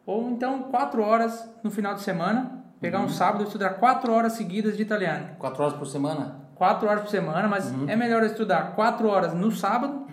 ou 0.05 0.29
então 0.29 0.63
quatro 0.63 1.03
horas 1.03 1.47
no 1.63 1.69
final 1.69 1.93
de 1.93 2.01
semana, 2.01 2.60
pegar 2.81 2.99
uhum. 2.99 3.05
um 3.05 3.09
sábado 3.09 3.43
e 3.43 3.45
estudar 3.45 3.75
quatro 3.75 4.11
horas 4.11 4.33
seguidas 4.33 4.75
de 4.75 4.81
italiano. 4.81 5.35
Quatro 5.37 5.63
horas 5.63 5.77
por 5.77 5.85
semana? 5.85 6.41
Quatro 6.55 6.89
horas 6.89 7.03
por 7.03 7.09
semana, 7.09 7.47
mas 7.47 7.71
uhum. 7.71 7.87
é 7.87 7.95
melhor 7.95 8.23
estudar 8.23 8.75
quatro 8.75 9.07
horas 9.07 9.33
no 9.33 9.51
sábado 9.51 10.07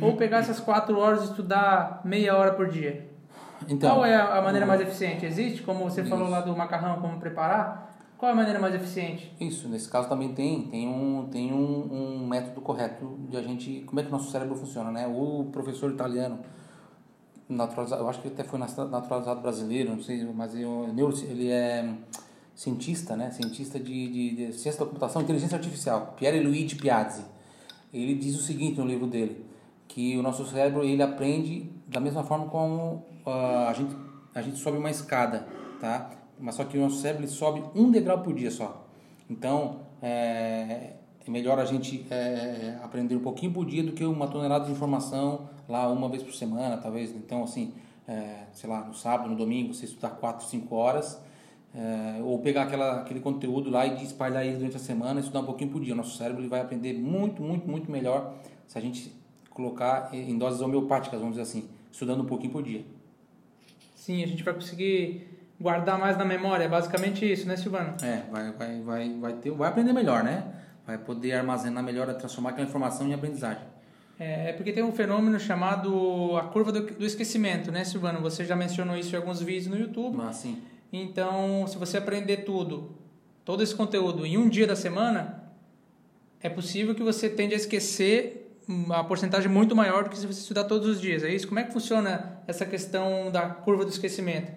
ou 0.00 0.16
pegar 0.16 0.38
essas 0.38 0.60
quatro 0.60 0.98
horas 0.98 1.22
e 1.22 1.24
estudar 1.26 2.00
meia 2.04 2.36
hora 2.36 2.54
por 2.54 2.68
dia? 2.68 3.12
Então, 3.68 3.90
Qual 3.90 4.04
é 4.04 4.16
a 4.16 4.40
maneira 4.42 4.66
mais 4.66 4.80
eficiente? 4.80 5.26
Existe? 5.26 5.62
Como 5.62 5.84
você 5.84 6.02
isso. 6.02 6.10
falou 6.10 6.28
lá 6.28 6.40
do 6.40 6.56
macarrão, 6.56 7.00
como 7.00 7.18
preparar? 7.18 7.94
Qual 8.16 8.28
é 8.30 8.32
a 8.32 8.36
maneira 8.36 8.58
mais 8.58 8.74
eficiente? 8.74 9.34
Isso, 9.40 9.68
nesse 9.68 9.88
caso 9.88 10.08
também 10.08 10.32
tem, 10.34 10.62
tem, 10.68 10.88
um, 10.88 11.28
tem 11.30 11.52
um, 11.52 12.22
um 12.22 12.26
método 12.26 12.60
correto 12.60 13.18
de 13.28 13.36
a 13.36 13.42
gente. 13.42 13.82
Como 13.86 14.00
é 14.00 14.02
que 14.02 14.08
o 14.08 14.12
nosso 14.12 14.30
cérebro 14.30 14.54
funciona, 14.56 14.90
né? 14.90 15.06
O 15.06 15.48
professor 15.52 15.90
italiano, 15.90 16.40
naturalizado, 17.48 18.02
eu 18.02 18.08
acho 18.08 18.20
que 18.20 18.28
até 18.28 18.44
foi 18.44 18.58
naturalizado 18.58 19.40
brasileiro, 19.40 19.90
não 19.90 20.02
sei, 20.02 20.24
mas 20.34 20.54
eu, 20.54 20.88
ele 21.28 21.50
é 21.50 21.94
cientista, 22.54 23.16
né? 23.16 23.30
Cientista 23.30 23.78
de, 23.78 24.08
de, 24.08 24.36
de 24.36 24.52
ciência 24.52 24.80
da 24.80 24.86
computação 24.86 25.22
inteligência 25.22 25.56
artificial, 25.56 26.14
Piero 26.16 26.42
Luigi 26.42 26.76
Piazzi. 26.76 27.24
Ele 27.92 28.14
diz 28.14 28.36
o 28.36 28.42
seguinte 28.42 28.78
no 28.78 28.86
livro 28.86 29.06
dele: 29.06 29.44
que 29.88 30.16
o 30.16 30.22
nosso 30.22 30.44
cérebro 30.46 30.84
ele 30.84 31.02
aprende 31.02 31.70
da 31.86 32.00
mesma 32.00 32.24
forma 32.24 32.46
como 32.46 33.04
uh, 33.26 33.68
a, 33.68 33.72
gente, 33.72 33.94
a 34.34 34.42
gente 34.42 34.58
sobe 34.58 34.78
uma 34.78 34.90
escada, 34.90 35.46
tá? 35.80 36.10
Mas 36.38 36.56
só 36.56 36.64
que 36.64 36.76
o 36.76 36.80
nosso 36.80 37.00
cérebro 37.00 37.24
ele 37.24 37.30
sobe 37.30 37.62
um 37.74 37.90
degrau 37.90 38.20
por 38.20 38.34
dia 38.34 38.50
só. 38.50 38.86
Então, 39.30 39.80
é, 40.02 40.94
é 41.26 41.30
melhor 41.30 41.58
a 41.58 41.64
gente 41.64 42.04
é, 42.10 42.78
aprender 42.82 43.16
um 43.16 43.20
pouquinho 43.20 43.52
por 43.52 43.64
dia 43.64 43.82
do 43.82 43.92
que 43.92 44.04
uma 44.04 44.28
tonelada 44.28 44.66
de 44.66 44.72
informação 44.72 45.48
lá 45.68 45.88
uma 45.88 46.08
vez 46.08 46.22
por 46.22 46.32
semana, 46.32 46.76
talvez. 46.76 47.10
Então, 47.10 47.42
assim, 47.42 47.72
é, 48.06 48.44
sei 48.52 48.68
lá, 48.68 48.84
no 48.84 48.94
sábado, 48.94 49.30
no 49.30 49.36
domingo, 49.36 49.72
você 49.72 49.86
estudar 49.86 50.10
4, 50.10 50.46
5 50.46 50.74
horas, 50.74 51.20
é, 51.74 52.22
ou 52.22 52.38
pegar 52.38 52.64
aquela, 52.64 53.00
aquele 53.00 53.20
conteúdo 53.20 53.70
lá 53.70 53.86
e 53.86 54.02
espalhar 54.04 54.44
ele 54.44 54.56
durante 54.56 54.76
a 54.76 54.80
semana, 54.80 55.20
estudar 55.20 55.40
um 55.40 55.46
pouquinho 55.46 55.70
por 55.70 55.82
dia. 55.82 55.94
O 55.94 55.96
nosso 55.96 56.16
cérebro 56.16 56.42
ele 56.42 56.48
vai 56.48 56.60
aprender 56.60 56.92
muito, 56.94 57.42
muito, 57.42 57.68
muito 57.68 57.90
melhor 57.90 58.34
se 58.66 58.78
a 58.78 58.80
gente 58.80 59.12
colocar 59.50 60.10
em 60.12 60.36
doses 60.36 60.60
homeopáticas, 60.60 61.18
vamos 61.20 61.36
dizer 61.36 61.42
assim, 61.42 61.68
estudando 61.90 62.22
um 62.22 62.26
pouquinho 62.26 62.52
por 62.52 62.62
dia. 62.62 62.84
Sim, 63.94 64.22
a 64.22 64.26
gente 64.26 64.42
vai 64.42 64.52
conseguir 64.52 65.28
guardar 65.60 65.98
mais 65.98 66.18
na 66.18 66.24
memória, 66.24 66.64
é 66.64 66.68
basicamente 66.68 67.30
isso, 67.30 67.46
né, 67.46 67.56
Silvano? 67.56 67.96
É, 68.02 68.24
vai, 68.30 68.52
vai, 68.52 68.80
vai, 68.82 69.18
vai, 69.18 69.32
ter, 69.34 69.50
vai 69.52 69.70
aprender 69.70 69.92
melhor, 69.92 70.22
né? 70.22 70.44
Vai 70.86 70.98
poder 70.98 71.32
armazenar 71.32 71.82
melhor, 71.82 72.12
transformar 72.14 72.50
aquela 72.50 72.66
informação 72.66 73.06
em 73.06 73.14
aprendizagem. 73.14 73.62
É, 74.18 74.50
é 74.50 74.52
porque 74.52 74.72
tem 74.72 74.82
um 74.82 74.92
fenômeno 74.92 75.40
chamado 75.40 76.36
a 76.36 76.44
curva 76.44 76.70
do, 76.70 76.82
do, 76.82 77.04
esquecimento, 77.04 77.72
né, 77.72 77.84
Silvano? 77.84 78.20
Você 78.20 78.44
já 78.44 78.54
mencionou 78.54 78.96
isso 78.96 79.14
em 79.14 79.18
alguns 79.18 79.40
vídeos 79.40 79.66
no 79.66 79.78
YouTube. 79.78 80.16
Mas, 80.16 80.36
sim. 80.36 80.62
Então, 80.92 81.66
se 81.66 81.76
você 81.76 81.96
aprender 81.96 82.38
tudo, 82.38 82.94
todo 83.44 83.62
esse 83.62 83.74
conteúdo 83.74 84.24
em 84.24 84.38
um 84.38 84.48
dia 84.48 84.66
da 84.66 84.76
semana, 84.76 85.42
é 86.40 86.48
possível 86.48 86.94
que 86.94 87.02
você 87.02 87.28
tende 87.28 87.54
a 87.54 87.56
esquecer 87.56 88.44
uma 88.68 89.04
porcentagem 89.04 89.50
muito 89.50 89.74
maior 89.74 90.04
do 90.04 90.10
que 90.10 90.18
se 90.18 90.26
você 90.26 90.40
estudar 90.40 90.64
todos 90.64 90.88
os 90.88 91.00
dias. 91.00 91.22
É 91.22 91.34
isso? 91.34 91.46
Como 91.48 91.58
é 91.58 91.64
que 91.64 91.72
funciona 91.72 92.40
essa 92.46 92.64
questão 92.64 93.30
da 93.30 93.48
curva 93.48 93.84
do 93.84 93.90
esquecimento? 93.90 94.52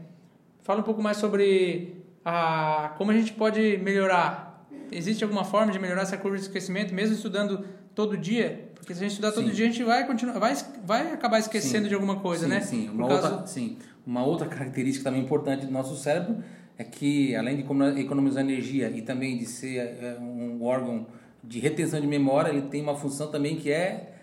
Fala 0.61 0.81
um 0.81 0.83
pouco 0.83 1.01
mais 1.01 1.17
sobre 1.17 1.95
a, 2.23 2.93
como 2.97 3.11
a 3.11 3.13
gente 3.13 3.33
pode 3.33 3.77
melhorar. 3.77 4.46
Existe 4.91 5.23
alguma 5.23 5.43
forma 5.43 5.71
de 5.71 5.79
melhorar 5.79 6.03
essa 6.03 6.17
curva 6.17 6.37
de 6.37 6.43
esquecimento, 6.43 6.93
mesmo 6.93 7.15
estudando 7.15 7.65
todo 7.93 8.17
dia? 8.17 8.69
Porque 8.75 8.93
se 8.93 8.99
a 8.99 9.03
gente 9.03 9.11
estudar 9.11 9.31
todo 9.31 9.47
sim. 9.47 9.53
dia, 9.53 9.65
a 9.65 9.69
gente 9.69 9.83
vai, 9.83 10.07
continuar, 10.07 10.39
vai, 10.39 10.55
vai 10.85 11.11
acabar 11.11 11.39
esquecendo 11.39 11.83
sim. 11.83 11.89
de 11.89 11.95
alguma 11.95 12.19
coisa, 12.19 12.45
sim, 12.45 12.49
né? 12.49 12.61
Sim, 12.61 12.89
uma, 12.89 13.07
causa... 13.07 13.29
outra, 13.29 13.47
sim. 13.47 13.77
Uma 14.05 14.25
outra 14.25 14.47
característica 14.47 15.03
também 15.03 15.21
importante 15.21 15.65
do 15.65 15.71
nosso 15.71 15.95
cérebro 15.95 16.37
é 16.77 16.83
que, 16.83 17.35
além 17.35 17.57
de 17.57 18.01
economizar 18.01 18.43
energia 18.43 18.89
e 18.89 19.01
também 19.01 19.37
de 19.37 19.45
ser 19.45 19.79
é, 19.79 20.17
um 20.19 20.63
órgão 20.63 21.07
de 21.43 21.59
retenção 21.59 21.99
de 21.99 22.07
memória, 22.07 22.49
ele 22.49 22.63
tem 22.63 22.81
uma 22.81 22.95
função 22.95 23.29
também 23.31 23.55
que 23.55 23.71
é 23.71 24.13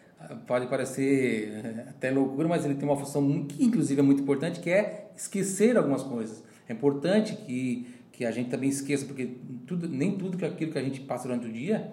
pode 0.46 0.66
parecer 0.66 1.50
eh, 1.52 1.86
até 1.88 2.10
loucura, 2.10 2.48
mas 2.48 2.64
ele 2.64 2.74
tem 2.74 2.88
uma 2.88 2.96
função 2.96 3.44
que 3.44 3.62
inclusive 3.62 4.00
é 4.00 4.02
muito 4.02 4.22
importante, 4.22 4.60
que 4.60 4.70
é 4.70 5.10
esquecer 5.16 5.76
algumas 5.76 6.02
coisas. 6.02 6.42
É 6.68 6.72
importante 6.72 7.34
que, 7.34 7.86
que 8.16 8.24
a 8.24 8.30
gente 8.30 8.48
também 8.48 8.68
esqueça, 8.68 9.04
porque 9.04 9.28
tudo, 9.66 9.88
nem 9.88 10.16
tudo 10.16 10.38
que 10.38 10.44
aquilo 10.44 10.70
que 10.70 10.78
a 10.78 10.82
gente 10.82 11.00
passa 11.00 11.26
durante 11.26 11.48
o 11.48 11.52
dia, 11.52 11.92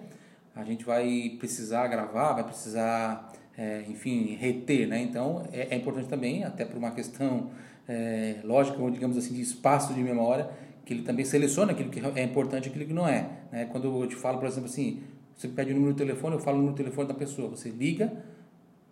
a 0.54 0.62
gente 0.62 0.84
vai 0.84 1.36
precisar 1.36 1.88
gravar, 1.88 2.34
vai 2.34 2.44
precisar, 2.44 3.32
é, 3.58 3.84
enfim, 3.88 4.36
reter, 4.36 4.86
né? 4.86 5.02
Então, 5.02 5.44
é, 5.52 5.74
é, 5.74 5.76
importante 5.76 6.08
também, 6.08 6.44
até 6.44 6.64
por 6.64 6.78
uma 6.78 6.92
questão 6.92 7.50
é, 7.88 8.36
lógica, 8.44 8.80
ou 8.80 8.88
digamos 8.88 9.16
assim, 9.16 9.34
de 9.34 9.40
espaço 9.40 9.92
de 9.94 10.00
memória, 10.00 10.48
que 10.84 10.92
ele 10.92 11.02
também 11.02 11.24
seleciona 11.24 11.72
aquilo 11.72 11.90
que 11.90 12.00
é 12.14 12.22
importante 12.22 12.66
e 12.66 12.68
aquilo 12.68 12.86
que 12.86 12.94
não 12.94 13.08
é. 13.08 13.28
Né? 13.50 13.64
Quando 13.72 14.02
eu 14.02 14.06
te 14.06 14.14
falo, 14.14 14.38
por 14.38 14.46
exemplo, 14.46 14.68
assim, 14.68 15.02
você 15.36 15.48
pede 15.48 15.72
o 15.72 15.74
número 15.74 15.92
do 15.92 15.98
telefone, 15.98 16.36
eu 16.36 16.40
falo 16.40 16.58
o 16.58 16.60
número 16.60 16.76
do 16.76 16.78
telefone 16.84 17.08
da 17.08 17.14
pessoa. 17.14 17.48
Você 17.48 17.68
liga, 17.68 18.12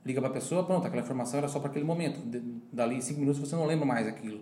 liga 0.04 0.20
para 0.20 0.30
a 0.30 0.32
pessoa, 0.32 0.64
pronto, 0.64 0.84
aquela 0.84 1.02
informação 1.02 1.38
era 1.38 1.46
só 1.46 1.60
para 1.60 1.70
aquele 1.70 1.84
momento. 1.84 2.18
Dali 2.72 3.00
cinco 3.00 3.20
minutos 3.20 3.40
você 3.40 3.54
não 3.54 3.66
lembra 3.66 3.86
mais 3.86 4.08
aquilo. 4.08 4.40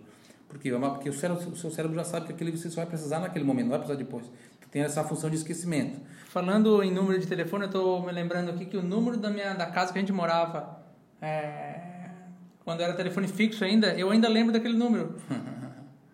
Por 0.49 0.57
quê? 0.57 0.71
Porque 0.71 1.09
o, 1.09 1.13
cérebro, 1.13 1.47
o 1.47 1.55
seu 1.55 1.69
cérebro 1.69 1.95
já 1.95 2.03
sabe 2.03 2.25
que 2.25 2.33
aquilo 2.33 2.57
você 2.57 2.69
só 2.69 2.77
vai 2.77 2.87
precisar 2.87 3.19
naquele 3.19 3.45
momento, 3.45 3.65
não 3.65 3.71
vai 3.71 3.79
precisar 3.79 3.99
depois. 4.03 4.25
Então, 4.57 4.67
tem 4.71 4.81
essa 4.81 5.03
função 5.03 5.29
de 5.29 5.35
esquecimento. 5.35 6.01
Falando 6.25 6.83
em 6.83 6.91
número 6.91 7.19
de 7.19 7.27
telefone, 7.27 7.65
eu 7.65 7.67
estou 7.67 8.03
me 8.03 8.11
lembrando 8.11 8.49
aqui 8.49 8.65
que 8.65 8.75
o 8.75 8.81
número 8.81 9.15
da 9.17 9.29
minha 9.29 9.53
da 9.53 9.67
casa 9.67 9.93
que 9.93 9.99
a 9.99 10.01
gente 10.01 10.11
morava, 10.11 10.81
é, 11.21 12.09
quando 12.65 12.81
era 12.81 12.93
telefone 12.93 13.27
fixo 13.27 13.63
ainda, 13.63 13.93
eu 13.93 14.09
ainda 14.09 14.27
lembro 14.27 14.51
daquele 14.51 14.77
número. 14.77 15.15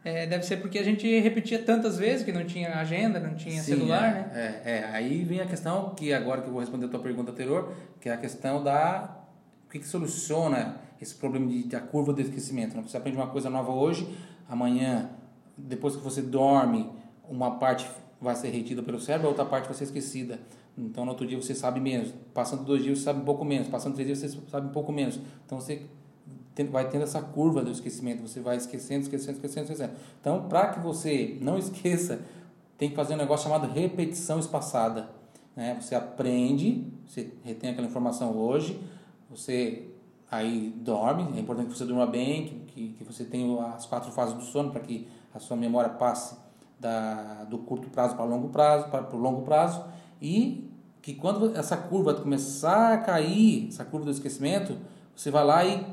É, 0.07 0.27
deve 0.27 0.45
ser 0.45 0.57
porque 0.57 0.77
a 0.77 0.83
gente 0.83 1.19
repetia 1.19 1.57
tantas 1.57 1.97
vezes 1.97 2.23
que 2.23 2.31
não 2.31 2.45
tinha 2.45 2.75
agenda, 2.75 3.19
não 3.19 3.33
tinha 3.33 3.59
Sim, 3.63 3.73
celular, 3.73 4.03
é, 4.03 4.13
né? 4.13 4.61
É, 4.63 4.71
é, 4.71 4.85
aí 4.93 5.23
vem 5.23 5.41
a 5.41 5.47
questão 5.47 5.95
que 5.95 6.13
agora 6.13 6.43
que 6.43 6.47
eu 6.47 6.51
vou 6.51 6.61
responder 6.61 6.85
a 6.85 6.89
tua 6.89 6.99
pergunta 6.99 7.31
anterior, 7.31 7.73
que 7.99 8.07
é 8.07 8.13
a 8.13 8.17
questão 8.17 8.63
da 8.63 9.17
o 9.65 9.71
que, 9.71 9.79
que 9.79 9.87
soluciona 9.87 10.75
esse 11.01 11.15
problema 11.15 11.47
de, 11.47 11.63
da 11.63 11.79
curva 11.79 12.13
do 12.13 12.21
esquecimento. 12.21 12.75
Né? 12.75 12.83
Você 12.85 12.97
aprende 12.97 13.17
uma 13.17 13.27
coisa 13.27 13.49
nova 13.49 13.71
hoje, 13.71 14.07
amanhã, 14.49 15.09
depois 15.57 15.95
que 15.95 16.01
você 16.01 16.21
dorme, 16.21 16.89
uma 17.29 17.51
parte 17.51 17.87
vai 18.19 18.35
ser 18.35 18.49
retida 18.49 18.81
pelo 18.81 18.99
cérebro, 18.99 19.27
a 19.27 19.29
outra 19.29 19.45
parte 19.45 19.65
vai 19.65 19.73
ser 19.73 19.85
esquecida. 19.85 20.39
Então, 20.77 21.05
no 21.05 21.11
outro 21.11 21.25
dia 21.25 21.39
você 21.39 21.55
sabe 21.55 21.79
menos. 21.79 22.13
Passando 22.33 22.63
dois 22.63 22.83
dias 22.83 22.99
você 22.99 23.05
sabe 23.05 23.21
um 23.21 23.25
pouco 23.25 23.45
menos. 23.45 23.67
Passando 23.67 23.93
três 23.93 24.07
dias 24.07 24.19
você 24.19 24.39
sabe 24.49 24.67
um 24.67 24.71
pouco 24.71 24.91
menos. 24.91 25.19
Então, 25.45 25.59
você 25.59 25.85
vai 26.71 26.89
tendo 26.89 27.03
essa 27.03 27.21
curva 27.21 27.61
do 27.61 27.71
esquecimento, 27.71 28.21
você 28.21 28.39
vai 28.39 28.55
esquecendo, 28.55 29.01
esquecendo, 29.01 29.33
esquecendo, 29.33 29.71
esquecendo. 29.71 29.93
Então, 30.21 30.47
para 30.47 30.69
que 30.69 30.79
você 30.79 31.37
não 31.41 31.57
esqueça, 31.57 32.21
tem 32.77 32.89
que 32.89 32.95
fazer 32.95 33.13
um 33.13 33.17
negócio 33.17 33.49
chamado 33.49 33.71
repetição 33.71 34.39
espaçada. 34.39 35.09
Né? 35.55 35.77
Você 35.79 35.95
aprende, 35.95 36.85
você 37.05 37.31
retém 37.43 37.71
aquela 37.71 37.87
informação 37.87 38.37
hoje, 38.37 38.79
você 39.29 39.89
aí 40.29 40.73
dorme, 40.77 41.37
é 41.37 41.39
importante 41.39 41.69
que 41.69 41.77
você 41.77 41.85
durma 41.85 42.05
bem, 42.05 42.63
que, 42.67 42.89
que, 42.89 43.03
você 43.03 43.23
tenha 43.25 43.63
as 43.67 43.85
quatro 43.85 44.11
fases 44.11 44.35
do 44.35 44.41
sono 44.41 44.71
para 44.71 44.81
que 44.81 45.07
a 45.33 45.39
sua 45.39 45.55
memória 45.55 45.89
passe 45.89 46.35
da, 46.79 47.43
do 47.45 47.59
curto 47.59 47.89
prazo 47.89 48.15
para 48.15 48.25
longo 48.25 48.49
prazo, 48.49 48.89
para 48.89 49.15
o 49.15 49.19
longo 49.19 49.43
prazo, 49.43 49.83
e 50.21 50.69
que 51.01 51.13
quando 51.13 51.55
essa 51.55 51.77
curva 51.77 52.13
começar 52.15 52.93
a 52.93 52.97
cair, 52.97 53.67
essa 53.67 53.85
curva 53.85 54.05
do 54.05 54.11
esquecimento, 54.11 54.77
você 55.15 55.29
vai 55.29 55.45
lá 55.45 55.63
e 55.63 55.85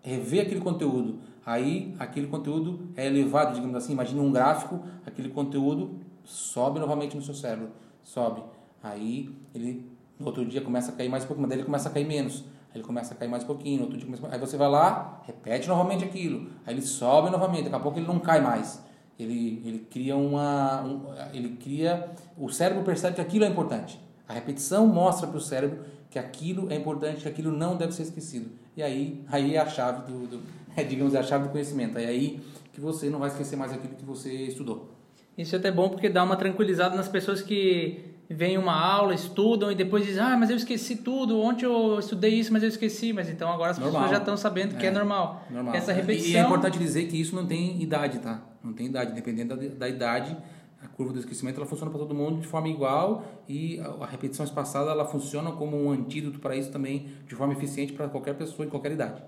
rever 0.00 0.46
aquele 0.46 0.60
conteúdo. 0.60 1.18
Aí 1.44 1.94
aquele 1.98 2.28
conteúdo 2.28 2.88
é 2.96 3.06
elevado, 3.06 3.54
digamos 3.54 3.76
assim, 3.76 3.92
imagine 3.92 4.20
um 4.20 4.30
gráfico, 4.32 4.80
aquele 5.04 5.28
conteúdo 5.28 5.96
sobe 6.24 6.78
novamente 6.78 7.16
no 7.16 7.22
seu 7.22 7.34
cérebro, 7.34 7.70
sobe. 8.02 8.42
Aí 8.82 9.34
ele 9.54 9.90
no 10.18 10.26
outro 10.26 10.44
dia 10.44 10.60
começa 10.60 10.92
a 10.92 10.94
cair 10.94 11.08
mais 11.08 11.24
um 11.24 11.26
pouco, 11.26 11.40
mas 11.40 11.50
daí 11.50 11.58
ele 11.58 11.66
começa 11.66 11.88
a 11.88 11.92
cair 11.92 12.06
menos. 12.06 12.44
Ele 12.76 12.84
começa 12.84 13.14
a 13.14 13.16
cair 13.16 13.28
mais 13.28 13.42
um 13.42 13.46
pouquinho, 13.46 13.82
outro 13.82 13.96
dia 13.96 14.04
começa 14.04 14.28
aí 14.30 14.38
você 14.38 14.56
vai 14.56 14.68
lá, 14.68 15.22
repete 15.26 15.66
novamente 15.66 16.04
aquilo. 16.04 16.50
Aí 16.66 16.74
ele 16.74 16.82
sobe 16.82 17.30
novamente, 17.30 17.64
daqui 17.64 17.76
a 17.76 17.80
pouco 17.80 17.98
ele 17.98 18.06
não 18.06 18.18
cai 18.18 18.40
mais. 18.40 18.84
Ele, 19.18 19.62
ele 19.64 19.78
cria 19.90 20.14
uma 20.14 20.82
um, 20.82 21.02
ele 21.32 21.56
cria 21.56 22.10
o 22.36 22.50
cérebro 22.50 22.84
percebe 22.84 23.14
que 23.14 23.20
aquilo 23.22 23.46
é 23.46 23.48
importante. 23.48 23.98
A 24.28 24.34
repetição 24.34 24.86
mostra 24.86 25.26
para 25.26 25.38
o 25.38 25.40
cérebro 25.40 25.84
que 26.10 26.18
aquilo 26.18 26.70
é 26.70 26.76
importante, 26.76 27.22
que 27.22 27.28
aquilo 27.28 27.50
não 27.50 27.76
deve 27.76 27.92
ser 27.92 28.02
esquecido. 28.02 28.50
E 28.76 28.82
aí, 28.82 29.24
aí 29.28 29.54
é 29.54 29.58
a 29.58 29.66
chave 29.66 30.12
do, 30.12 30.26
do 30.26 30.42
é, 30.76 30.84
digamos, 30.84 31.14
é 31.14 31.18
a 31.18 31.22
chave 31.22 31.44
do 31.44 31.50
conhecimento. 31.50 31.96
É 31.96 32.04
aí 32.04 32.40
que 32.74 32.80
você 32.80 33.08
não 33.08 33.18
vai 33.18 33.30
esquecer 33.30 33.56
mais 33.56 33.72
aquilo 33.72 33.94
que 33.94 34.04
você 34.04 34.30
estudou. 34.30 34.90
Isso 35.38 35.54
é 35.56 35.58
até 35.58 35.72
bom 35.72 35.88
porque 35.88 36.10
dá 36.10 36.22
uma 36.22 36.36
tranquilizada 36.36 36.94
nas 36.94 37.08
pessoas 37.08 37.40
que 37.40 38.15
vêm 38.28 38.58
uma 38.58 38.74
aula, 38.74 39.14
estudam 39.14 39.70
e 39.70 39.74
depois 39.74 40.04
dizem, 40.04 40.22
ah, 40.22 40.36
mas 40.36 40.50
eu 40.50 40.56
esqueci 40.56 40.96
tudo, 40.96 41.40
ontem 41.40 41.64
eu 41.64 41.98
estudei 41.98 42.34
isso, 42.34 42.52
mas 42.52 42.62
eu 42.62 42.68
esqueci. 42.68 43.12
Mas 43.12 43.28
então 43.28 43.50
agora 43.50 43.70
as 43.70 43.78
normal. 43.78 44.02
pessoas 44.02 44.10
já 44.10 44.18
estão 44.18 44.36
sabendo 44.36 44.76
que 44.76 44.84
é, 44.84 44.88
é 44.88 44.92
normal. 44.92 45.44
normal. 45.50 45.74
Essa 45.74 45.92
repetição... 45.92 46.30
E 46.30 46.36
é 46.36 46.40
importante 46.40 46.78
dizer 46.78 47.06
que 47.06 47.20
isso 47.20 47.34
não 47.34 47.46
tem 47.46 47.80
idade, 47.82 48.18
tá? 48.18 48.42
Não 48.62 48.72
tem 48.72 48.86
idade. 48.86 49.12
Dependendo 49.12 49.56
da, 49.56 49.68
da 49.68 49.88
idade, 49.88 50.36
a 50.82 50.88
curva 50.88 51.12
do 51.12 51.18
esquecimento 51.18 51.56
ela 51.56 51.66
funciona 51.66 51.90
para 51.90 52.00
todo 52.00 52.14
mundo 52.14 52.40
de 52.40 52.46
forma 52.46 52.68
igual 52.68 53.24
e 53.48 53.80
a 54.00 54.06
repetição 54.06 54.44
espaçada 54.44 54.90
ela 54.90 55.04
funciona 55.04 55.52
como 55.52 55.76
um 55.76 55.90
antídoto 55.90 56.38
para 56.38 56.56
isso 56.56 56.70
também 56.70 57.08
de 57.26 57.34
forma 57.34 57.52
eficiente 57.52 57.92
para 57.92 58.08
qualquer 58.08 58.34
pessoa 58.34 58.66
em 58.66 58.68
qualquer 58.68 58.92
idade. 58.92 59.22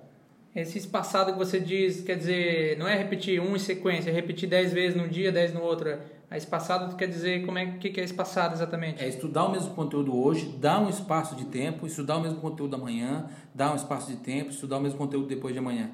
Esse 0.55 0.79
espaçado 0.79 1.33
que 1.33 1.39
você 1.39 1.61
diz, 1.61 2.01
quer 2.01 2.17
dizer, 2.17 2.79
não 2.79 2.89
é 2.89 2.97
repetir 2.97 3.41
um 3.41 3.55
em 3.55 3.59
sequência, 3.59 4.11
é 4.11 4.13
repetir 4.13 4.49
10 4.49 4.73
vezes 4.73 4.97
num 4.97 5.07
dia, 5.07 5.31
10 5.31 5.55
no 5.55 5.63
outro. 5.63 5.99
A 6.31 6.37
espaçado 6.37 6.95
quer 6.97 7.09
dizer 7.09 7.47
como 7.47 7.59
é 7.59 7.79
que 7.79 7.99
é 7.99 8.05
espaçado 8.05 8.55
exatamente? 8.55 9.03
É 9.03 9.09
estudar 9.09 9.47
o 9.47 9.53
mesmo 9.53 9.75
conteúdo 9.75 10.15
hoje, 10.15 10.47
dar 10.61 10.79
um 10.79 10.89
espaço 10.91 11.35
de 11.35 11.47
tempo, 11.47 11.87
estudar 11.87 12.19
o 12.19 12.21
mesmo 12.21 12.39
conteúdo 12.39 12.77
amanhã, 12.77 13.27
dar 13.55 13.73
um 13.73 13.77
espaço 13.77 14.11
de 14.11 14.19
tempo, 14.19 14.51
estudar 14.51 14.77
o 14.77 14.81
mesmo 14.81 14.99
conteúdo 14.99 15.27
depois 15.27 15.55
de 15.55 15.59
amanhã. 15.59 15.91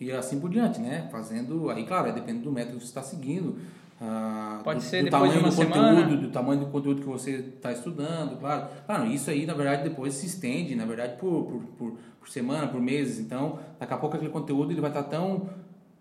E 0.00 0.10
assim 0.10 0.40
por 0.40 0.48
diante, 0.48 0.80
né? 0.80 1.06
Fazendo, 1.12 1.68
aí 1.70 1.84
claro, 1.84 2.12
depende 2.12 2.40
do 2.40 2.50
método 2.50 2.78
que 2.78 2.84
você 2.84 2.88
está 2.88 3.02
seguindo. 3.02 3.58
Ah, 4.00 4.60
Pode 4.64 4.80
do, 4.80 4.82
ser 4.82 5.04
do 5.04 5.10
depois 5.10 5.32
de 5.32 5.38
uma 5.38 5.48
do 5.48 5.54
semana. 5.54 6.02
conteúdo, 6.02 6.22
do 6.22 6.32
tamanho 6.32 6.60
do 6.60 6.66
conteúdo 6.66 7.00
que 7.02 7.06
você 7.06 7.30
está 7.56 7.72
estudando, 7.72 8.38
claro. 8.38 8.68
Claro, 8.86 9.06
isso 9.06 9.30
aí 9.30 9.44
na 9.44 9.54
verdade 9.54 9.84
depois 9.88 10.14
se 10.14 10.26
estende, 10.26 10.74
na 10.74 10.84
verdade 10.84 11.16
por, 11.18 11.44
por, 11.44 11.62
por, 11.78 11.98
por 12.20 12.28
semana, 12.28 12.68
por 12.68 12.80
meses. 12.80 13.18
Então, 13.18 13.58
daqui 13.78 13.92
a 13.92 13.96
pouco 13.98 14.16
aquele 14.16 14.32
conteúdo 14.32 14.72
ele 14.72 14.80
vai 14.80 14.90
estar 14.90 15.04
tá 15.04 15.10
tão, 15.10 15.48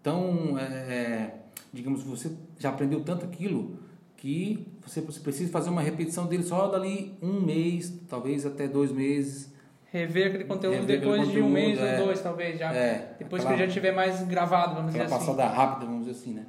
tão, 0.02 0.58
é, 0.58 0.64
é, 0.64 1.43
digamos, 1.72 2.04
você 2.04 2.32
já 2.60 2.70
aprendeu 2.70 3.02
tanto 3.02 3.26
aquilo 3.26 3.78
que 4.18 4.66
você, 4.86 5.02
precisa 5.02 5.52
fazer 5.52 5.70
uma 5.70 5.82
repetição 5.82 6.26
dele 6.26 6.44
só 6.44 6.68
dali 6.68 7.18
um 7.22 7.42
mês, 7.42 7.94
talvez 8.08 8.46
até 8.46 8.68
dois 8.68 8.92
meses. 8.92 9.52
Rever 9.92 10.28
aquele 10.28 10.46
conteúdo 10.46 10.76
Rever 10.76 11.00
depois 11.00 11.22
aquele 11.22 11.34
conteúdo, 11.34 11.46
de 11.46 11.52
um 11.52 11.54
mês 11.54 11.78
é, 11.78 12.00
ou 12.00 12.06
dois, 12.06 12.22
talvez 12.22 12.58
já. 12.58 12.74
É, 12.74 13.16
depois 13.20 13.44
aquela, 13.44 13.58
que 13.60 13.68
já 13.68 13.74
tiver 13.74 13.92
mais 13.92 14.24
gravado, 14.24 14.76
vamos 14.76 14.94
dizer 14.94 15.06
assim. 15.06 15.14
passada 15.14 15.46
rápida, 15.48 15.86
vamos 15.86 16.06
dizer 16.06 16.20
assim, 16.20 16.34
né? 16.34 16.46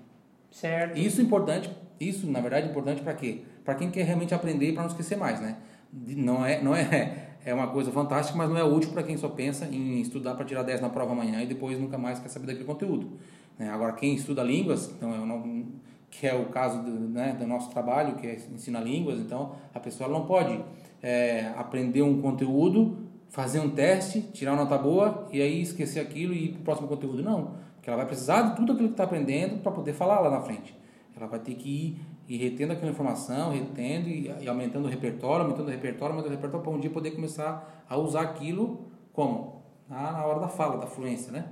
Certo. 0.51 0.97
Isso 0.97 1.21
é 1.21 1.25
importante, 1.25 1.71
isso 1.99 2.31
na 2.31 2.41
verdade 2.41 2.69
é 2.69 2.71
importante 2.71 3.03
para 3.03 3.15
quê? 3.15 3.43
Para 3.65 3.75
quem 3.75 3.91
quer 3.91 4.05
realmente 4.05 4.33
aprender 4.33 4.69
e 4.69 4.73
para 4.73 4.83
não 4.83 4.91
esquecer 4.91 5.17
mais, 5.17 5.41
né? 5.41 5.57
Não 5.93 6.47
é, 6.47 6.63
não 6.63 6.77
é, 6.77 7.34
é 7.45 7.53
uma 7.53 7.69
coisa 7.69 7.93
fantástica, 7.93 8.37
mas 8.37 8.49
não 8.49 8.57
é 8.57 8.65
útil 8.65 8.91
para 8.91 9.03
quem 9.03 9.17
só 9.17 9.29
pensa 9.29 9.67
em 9.67 10.01
estudar 10.01 10.35
para 10.35 10.45
tirar 10.45 10.63
10 10.63 10.81
na 10.81 10.89
prova 10.89 11.13
amanhã 11.13 11.43
e 11.43 11.47
depois 11.47 11.79
nunca 11.79 11.99
mais 11.99 12.19
quer 12.19 12.29
saber 12.29 12.47
daquele 12.47 12.65
conteúdo. 12.65 13.11
Né? 13.59 13.69
Agora, 13.69 13.93
quem 13.93 14.15
estuda 14.15 14.43
línguas, 14.43 14.91
então 14.97 15.13
é 15.13 15.85
que 16.11 16.27
é 16.27 16.35
o 16.35 16.47
caso 16.47 16.83
do, 16.83 16.91
né, 16.91 17.37
do 17.39 17.47
nosso 17.47 17.71
trabalho, 17.71 18.15
que 18.15 18.27
é 18.27 18.35
ensinar 18.53 18.81
línguas, 18.81 19.19
então 19.19 19.53
a 19.75 19.81
pessoa 19.81 20.09
não 20.09 20.25
pode 20.27 20.59
é, 21.03 21.53
aprender 21.57 22.03
um 22.03 22.23
conteúdo, 22.23 22.99
fazer 23.29 23.59
um 23.59 23.71
teste, 23.71 24.23
tirar 24.33 24.53
uma 24.53 24.63
nota 24.63 24.79
boa 24.79 25.29
e 25.33 25.43
aí 25.43 25.61
esquecer 25.61 26.01
aquilo 26.01 26.33
e 26.33 26.47
ir 26.47 26.49
para 26.51 26.61
o 26.61 26.65
próximo 26.65 26.89
conteúdo. 26.89 27.23
Não, 27.23 27.53
porque 27.75 27.91
ela 27.91 27.97
vai 27.97 28.07
precisar 28.07 28.43
de 28.43 28.57
tudo 28.57 28.73
aquilo 28.73 28.89
que 28.89 28.95
está 28.95 29.05
aprendendo 29.05 29.61
para 29.61 29.73
poder 29.73 29.93
falar 29.93 30.21
lá 30.21 30.31
na 30.31 30.41
frente. 30.41 30.75
Ela 31.17 31.27
vai 31.27 31.41
ter 31.41 31.55
que 31.55 31.69
ir 31.69 32.01
e 32.29 32.37
retendo 32.37 32.73
aquela 32.73 32.91
informação, 32.91 33.53
retendo 33.53 34.09
e, 34.09 34.31
e 34.41 34.49
aumentando 34.49 34.87
o 34.87 34.89
repertório, 34.89 35.45
aumentando 35.45 35.69
o 35.69 35.71
repertório, 35.71 36.15
aumentando 36.15 36.33
o 36.33 36.37
repertório 36.37 36.65
para 36.65 36.73
um 36.75 36.81
dia 36.81 36.91
poder 36.91 37.11
começar 37.11 37.85
a 37.89 37.97
usar 37.97 38.23
aquilo 38.23 38.87
como? 39.13 39.63
Na, 39.89 40.13
na 40.13 40.25
hora 40.25 40.41
da 40.41 40.49
fala, 40.49 40.79
da 40.79 40.87
fluência, 40.87 41.31
né? 41.31 41.45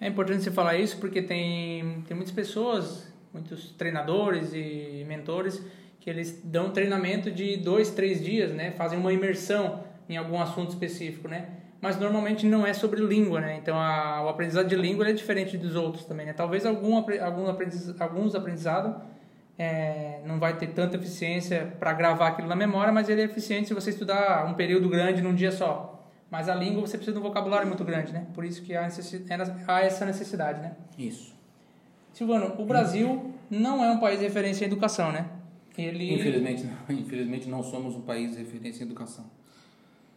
É 0.00 0.08
importante 0.08 0.42
você 0.42 0.50
falar 0.50 0.76
isso 0.76 0.98
porque 0.98 1.22
tem, 1.22 2.02
tem 2.02 2.16
muitas 2.16 2.34
pessoas, 2.34 3.12
muitos 3.32 3.70
treinadores 3.72 4.52
e 4.54 5.04
mentores 5.06 5.62
que 6.00 6.10
eles 6.10 6.40
dão 6.44 6.70
treinamento 6.70 7.30
de 7.30 7.56
dois, 7.56 7.90
três 7.90 8.22
dias, 8.22 8.52
né? 8.52 8.70
Fazem 8.72 8.98
uma 8.98 9.12
imersão 9.12 9.84
em 10.08 10.16
algum 10.16 10.40
assunto 10.40 10.70
específico, 10.70 11.28
né? 11.28 11.48
Mas 11.80 11.98
normalmente 11.98 12.46
não 12.46 12.66
é 12.66 12.72
sobre 12.72 13.00
língua, 13.00 13.40
né? 13.40 13.56
Então 13.56 13.78
a, 13.78 14.22
o 14.24 14.28
aprendizado 14.28 14.68
de 14.68 14.76
língua 14.76 15.08
é 15.08 15.12
diferente 15.12 15.56
dos 15.56 15.74
outros 15.76 16.04
também, 16.04 16.26
né? 16.26 16.32
Talvez 16.32 16.66
algum, 16.66 16.96
algum 16.96 17.48
aprendiz, 17.48 18.00
alguns 18.00 18.34
aprendizados 18.34 18.96
é, 19.58 20.20
não 20.24 20.38
vai 20.38 20.56
ter 20.56 20.68
tanta 20.68 20.96
eficiência 20.96 21.74
para 21.78 21.92
gravar 21.92 22.28
aquilo 22.28 22.48
na 22.48 22.56
memória, 22.56 22.92
mas 22.92 23.08
ele 23.08 23.22
é 23.22 23.24
eficiente 23.24 23.68
se 23.68 23.74
você 23.74 23.90
estudar 23.90 24.46
um 24.46 24.54
período 24.54 24.88
grande 24.88 25.22
num 25.22 25.34
dia 25.34 25.52
só. 25.52 25.90
Mas 26.30 26.48
a 26.48 26.54
língua 26.54 26.80
você 26.80 26.96
precisa 26.96 27.12
de 27.12 27.20
um 27.20 27.22
vocabulário 27.22 27.66
muito 27.68 27.84
grande, 27.84 28.12
né? 28.12 28.26
Por 28.34 28.44
isso 28.44 28.62
que 28.62 28.74
há, 28.74 28.88
há 29.68 29.80
essa 29.82 30.04
necessidade, 30.04 30.60
né? 30.60 30.72
Isso. 30.98 31.32
Silvano, 32.12 32.54
o 32.58 32.64
Brasil 32.64 33.32
não 33.48 33.84
é 33.84 33.90
um 33.90 33.98
país 33.98 34.18
de 34.18 34.24
referência 34.24 34.64
em 34.64 34.66
educação, 34.66 35.12
né? 35.12 35.26
Ele... 35.76 36.14
Infelizmente, 36.14 36.64
não, 36.64 36.74
infelizmente 36.96 37.48
não 37.48 37.62
somos 37.62 37.94
um 37.94 38.00
país 38.00 38.32
de 38.32 38.38
referência 38.38 38.82
em 38.82 38.86
educação. 38.86 39.24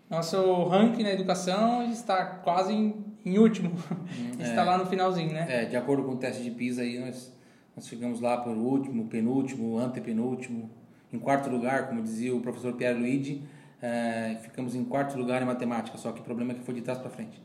Nosso 0.10 0.64
ranking 0.66 1.04
na 1.04 1.12
educação 1.12 1.84
está 1.92 2.26
quase 2.26 2.74
em, 2.74 2.96
em 3.26 3.38
último. 3.38 3.72
Hum, 3.92 4.32
está 4.40 4.62
é, 4.62 4.64
lá 4.64 4.78
no 4.78 4.86
finalzinho, 4.86 5.34
né? 5.34 5.46
É, 5.50 5.66
de 5.66 5.76
acordo 5.76 6.04
com 6.04 6.14
o 6.14 6.18
teste 6.18 6.42
de 6.44 6.52
PISA 6.52 6.82
aí, 6.82 6.98
nós 6.98 7.37
nós 7.78 7.88
chegamos 7.88 8.20
lá 8.20 8.38
por 8.38 8.58
último, 8.58 9.06
penúltimo, 9.06 9.78
antepenúltimo, 9.78 10.68
em 11.14 11.20
quarto 11.20 11.48
lugar, 11.48 11.88
como 11.88 12.02
dizia 12.02 12.36
o 12.36 12.42
professor 12.42 12.74
Pierre 12.74 13.00
Luigi, 13.00 13.44
é, 13.80 14.36
ficamos 14.42 14.74
em 14.74 14.84
quarto 14.84 15.16
lugar 15.16 15.44
em 15.44 15.46
matemática, 15.46 15.96
só 15.96 16.12
que 16.12 16.20
o 16.20 16.24
problema 16.24 16.54
é 16.54 16.56
que 16.56 16.62
foi 16.62 16.74
de 16.74 16.82
trás 16.82 16.98
para 16.98 17.12
frente. 17.12 17.40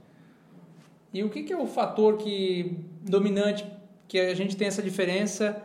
E 1.12 1.22
o 1.22 1.28
que, 1.28 1.42
que, 1.42 1.52
é 1.52 1.56
o 1.56 1.66
fator 1.66 2.16
que 2.16 2.78
dominante 3.02 3.70
que 4.08 4.18
a 4.18 4.34
gente 4.34 4.56
tem 4.56 4.66
essa 4.66 4.82
diferença 4.82 5.62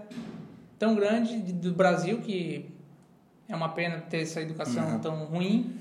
tão 0.78 0.96
grande 0.96 1.38
do 1.54 1.74
Brasil, 1.74 2.20
que 2.20 2.70
é 3.48 3.56
uma 3.56 3.70
pena 3.70 4.02
ter 4.02 4.24
essa 4.24 4.42
educação 4.42 4.96
uhum. 4.96 5.00
tão 5.00 5.26
ruim, 5.28 5.78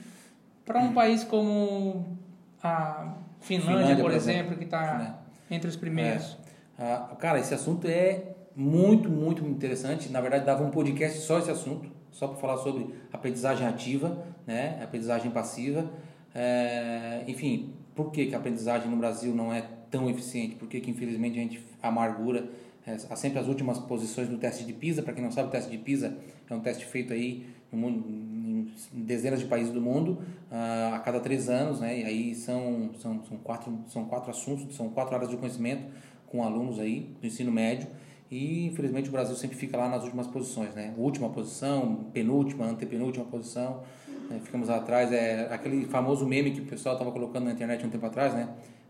para 0.65 0.79
um 0.79 0.87
uhum. 0.87 0.95
país 0.95 1.25
como 1.25 2.17
a 2.63 3.15
Finlândia, 3.41 3.79
Finlândia 3.79 3.97
por, 3.97 4.13
exemplo, 4.13 4.41
exemplo, 4.41 4.59
que 4.59 4.65
está 4.65 5.19
entre 5.51 5.69
os 5.69 5.75
primeiros? 5.75 6.39
É. 6.79 6.85
Ah, 6.85 7.17
cara, 7.19 7.41
esse 7.41 7.53
assunto 7.53 7.89
é 7.89 8.36
muito, 8.57 9.11
muito 9.11 9.45
interessante. 9.45 10.09
Na 10.09 10.21
verdade, 10.21 10.47
dava 10.47 10.65
um 10.65 10.71
podcast 10.71 11.19
só 11.21 11.39
esse 11.39 11.51
assunto, 11.51 11.91
só 12.11 12.27
para 12.27 12.39
falar 12.39 12.57
sobre 12.57 12.89
aprendizagem 13.13 13.67
ativa, 13.67 14.25
né? 14.47 14.81
aprendizagem 14.83 15.31
passiva. 15.31 15.91
É, 16.35 17.23
enfim, 17.29 17.75
por 17.95 18.11
que, 18.11 18.27
que 18.27 18.35
a 18.35 18.39
aprendizagem 18.39 18.91
no 18.91 18.97
Brasil 18.97 19.35
não 19.35 19.53
é 19.53 19.63
tão 19.91 20.09
eficiente? 20.09 20.55
Por 20.55 20.69
que, 20.69 20.81
que 20.81 20.91
infelizmente 20.91 21.39
a 21.39 21.43
gente 21.43 21.63
amargura 21.83 22.49
é, 22.87 22.95
há 22.95 23.17
sempre 23.17 23.39
as 23.39 23.47
últimas 23.47 23.79
posições 23.79 24.29
do 24.29 24.39
teste 24.39 24.65
de 24.65 24.73
PISA? 24.73 25.03
Para 25.03 25.13
quem 25.13 25.23
não 25.23 25.31
sabe, 25.31 25.49
o 25.49 25.51
teste 25.51 25.71
de 25.71 25.79
PISA 25.79 26.17
é 26.49 26.55
um 26.55 26.61
teste 26.61 26.87
feito 26.87 27.13
aí 27.13 27.47
no 27.71 27.79
mundo, 27.79 28.09
em 28.09 28.73
dezenas 28.93 29.41
de 29.41 29.47
países 29.47 29.73
do 29.73 29.83
mundo 29.83 30.23
uh, 30.51 30.95
a 30.95 30.99
cada 31.01 31.21
três 31.21 31.49
anos, 31.49 31.81
né? 31.81 31.99
E 31.99 32.05
aí 32.05 32.35
são, 32.35 32.91
são, 32.99 33.25
são, 33.25 33.37
quatro, 33.39 33.79
são 33.89 34.05
quatro 34.05 34.31
assuntos, 34.31 34.75
são 34.75 34.89
quatro 34.89 35.15
áreas 35.15 35.31
de 35.31 35.37
conhecimento 35.37 35.85
com 36.27 36.43
alunos 36.43 36.79
aí 36.79 37.15
do 37.21 37.27
ensino 37.27 37.51
médio 37.51 37.89
e 38.31 38.67
infelizmente 38.67 39.09
o 39.09 39.13
Brasil 39.13 39.37
sempre 39.37 39.57
fica 39.57 39.77
lá 39.77 39.89
nas 39.89 40.03
últimas 40.05 40.27
posições, 40.27 40.75
né? 40.75 40.93
Última 40.97 41.29
posição, 41.29 42.07
penúltima, 42.13 42.67
antepenúltima 42.67 43.25
posição, 43.25 43.83
né? 44.29 44.41
ficamos 44.43 44.69
atrás. 44.69 45.13
É 45.13 45.49
aquele 45.51 45.87
famoso 45.87 46.27
meme 46.27 46.51
que 46.51 46.61
o 46.61 46.67
pessoal 46.67 46.95
estava 46.95 47.13
colocando 47.13 47.45
na 47.45 47.53
internet 47.53 47.85
um 47.87 47.91
tempo 47.91 48.07
atrás, 48.07 48.35
né? 48.35 48.49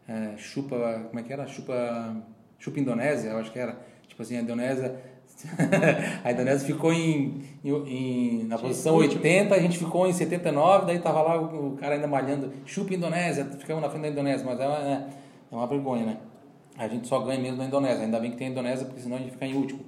É, 0.09 0.37
chupa, 0.37 1.07
como 1.09 1.21
é 1.21 1.23
que 1.23 1.33
era? 1.33 1.47
Chupa, 1.47 2.17
chupa 2.59 2.81
Indonésia, 2.81 3.31
eu 3.31 3.39
acho 3.39 3.53
que 3.53 3.59
era. 3.59 3.79
Tipo 4.09 4.23
assim, 4.23 4.37
a 4.37 4.41
Indonésia 4.41 4.97
a 6.25 6.33
Indonésia 6.33 6.67
ficou 6.67 6.93
em, 6.93 7.43
em, 7.63 7.71
em 7.71 8.45
na 8.45 8.57
posição 8.57 8.95
80, 8.97 9.55
a 9.55 9.59
gente 9.59 9.79
ficou 9.79 10.07
em 10.07 10.13
79, 10.13 10.87
daí 10.87 10.99
tava 10.99 11.21
lá 11.21 11.41
o, 11.41 11.75
o 11.75 11.77
cara 11.77 11.95
ainda 11.95 12.07
malhando, 12.07 12.51
chupa 12.65 12.95
Indonésia, 12.95 13.45
ficamos 13.45 13.83
na 13.83 13.91
frente 13.91 14.03
da 14.05 14.09
Indonésia, 14.09 14.47
mas 14.47 14.59
é 14.59 14.67
uma, 14.67 14.79
é, 14.79 15.07
é 15.53 15.55
uma 15.55 15.67
vergonha, 15.67 16.07
né? 16.07 16.17
A 16.79 16.89
gente 16.89 17.09
só 17.09 17.21
ganha 17.21 17.41
mesmo 17.41 17.59
na 17.59 17.67
Indonésia. 17.67 18.05
Ainda 18.05 18.21
bem 18.21 18.31
que 18.31 18.37
tem 18.37 18.49
a 18.49 18.51
Indonésia, 18.51 18.85
porque 18.87 19.01
senão 19.01 19.17
a 19.17 19.21
gente 19.21 19.33
fica 19.33 19.47
em 19.47 19.55
último. 19.55 19.81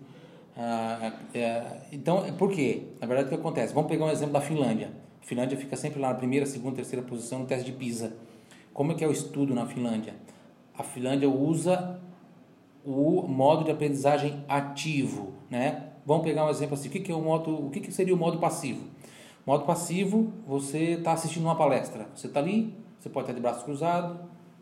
Ah, 0.56 1.12
é, 1.34 1.82
então, 1.92 2.24
por 2.36 2.50
quê? 2.50 2.88
Na 3.00 3.06
verdade, 3.06 3.26
o 3.26 3.30
que 3.30 3.36
acontece? 3.36 3.72
Vamos 3.72 3.88
pegar 3.88 4.06
um 4.06 4.10
exemplo 4.10 4.32
da 4.32 4.40
Finlândia. 4.40 4.90
A 5.22 5.24
Finlândia 5.24 5.56
fica 5.56 5.76
sempre 5.76 6.00
lá 6.00 6.08
na 6.08 6.14
primeira, 6.14 6.46
segunda, 6.46 6.76
terceira 6.76 7.04
posição 7.04 7.40
no 7.40 7.46
teste 7.46 7.70
de 7.70 7.72
PISA. 7.72 8.16
Como 8.72 8.92
é 8.92 8.94
que 8.94 9.04
é 9.04 9.08
o 9.08 9.12
estudo 9.12 9.54
na 9.54 9.66
Finlândia? 9.66 10.14
A 10.76 10.82
Finlândia 10.82 11.28
usa 11.28 12.00
o 12.84 13.22
modo 13.22 13.64
de 13.64 13.70
aprendizagem 13.70 14.44
ativo, 14.48 15.34
né? 15.50 15.88
Vamos 16.06 16.24
pegar 16.24 16.46
um 16.46 16.48
exemplo 16.48 16.74
assim. 16.74 16.88
O 16.88 16.90
que, 16.90 17.00
que 17.00 17.12
é 17.12 17.14
o 17.14 17.20
modo? 17.20 17.66
O 17.66 17.70
que, 17.70 17.80
que 17.80 17.92
seria 17.92 18.14
o 18.14 18.16
modo 18.16 18.38
passivo? 18.38 18.84
Modo 19.44 19.64
passivo, 19.64 20.32
você 20.46 20.92
está 20.92 21.12
assistindo 21.12 21.44
uma 21.44 21.56
palestra. 21.56 22.06
Você 22.14 22.26
está 22.26 22.40
ali, 22.40 22.74
você 22.98 23.08
pode 23.08 23.24
estar 23.24 23.34
de 23.34 23.40
braços 23.40 23.62
cruzados, 23.62 24.16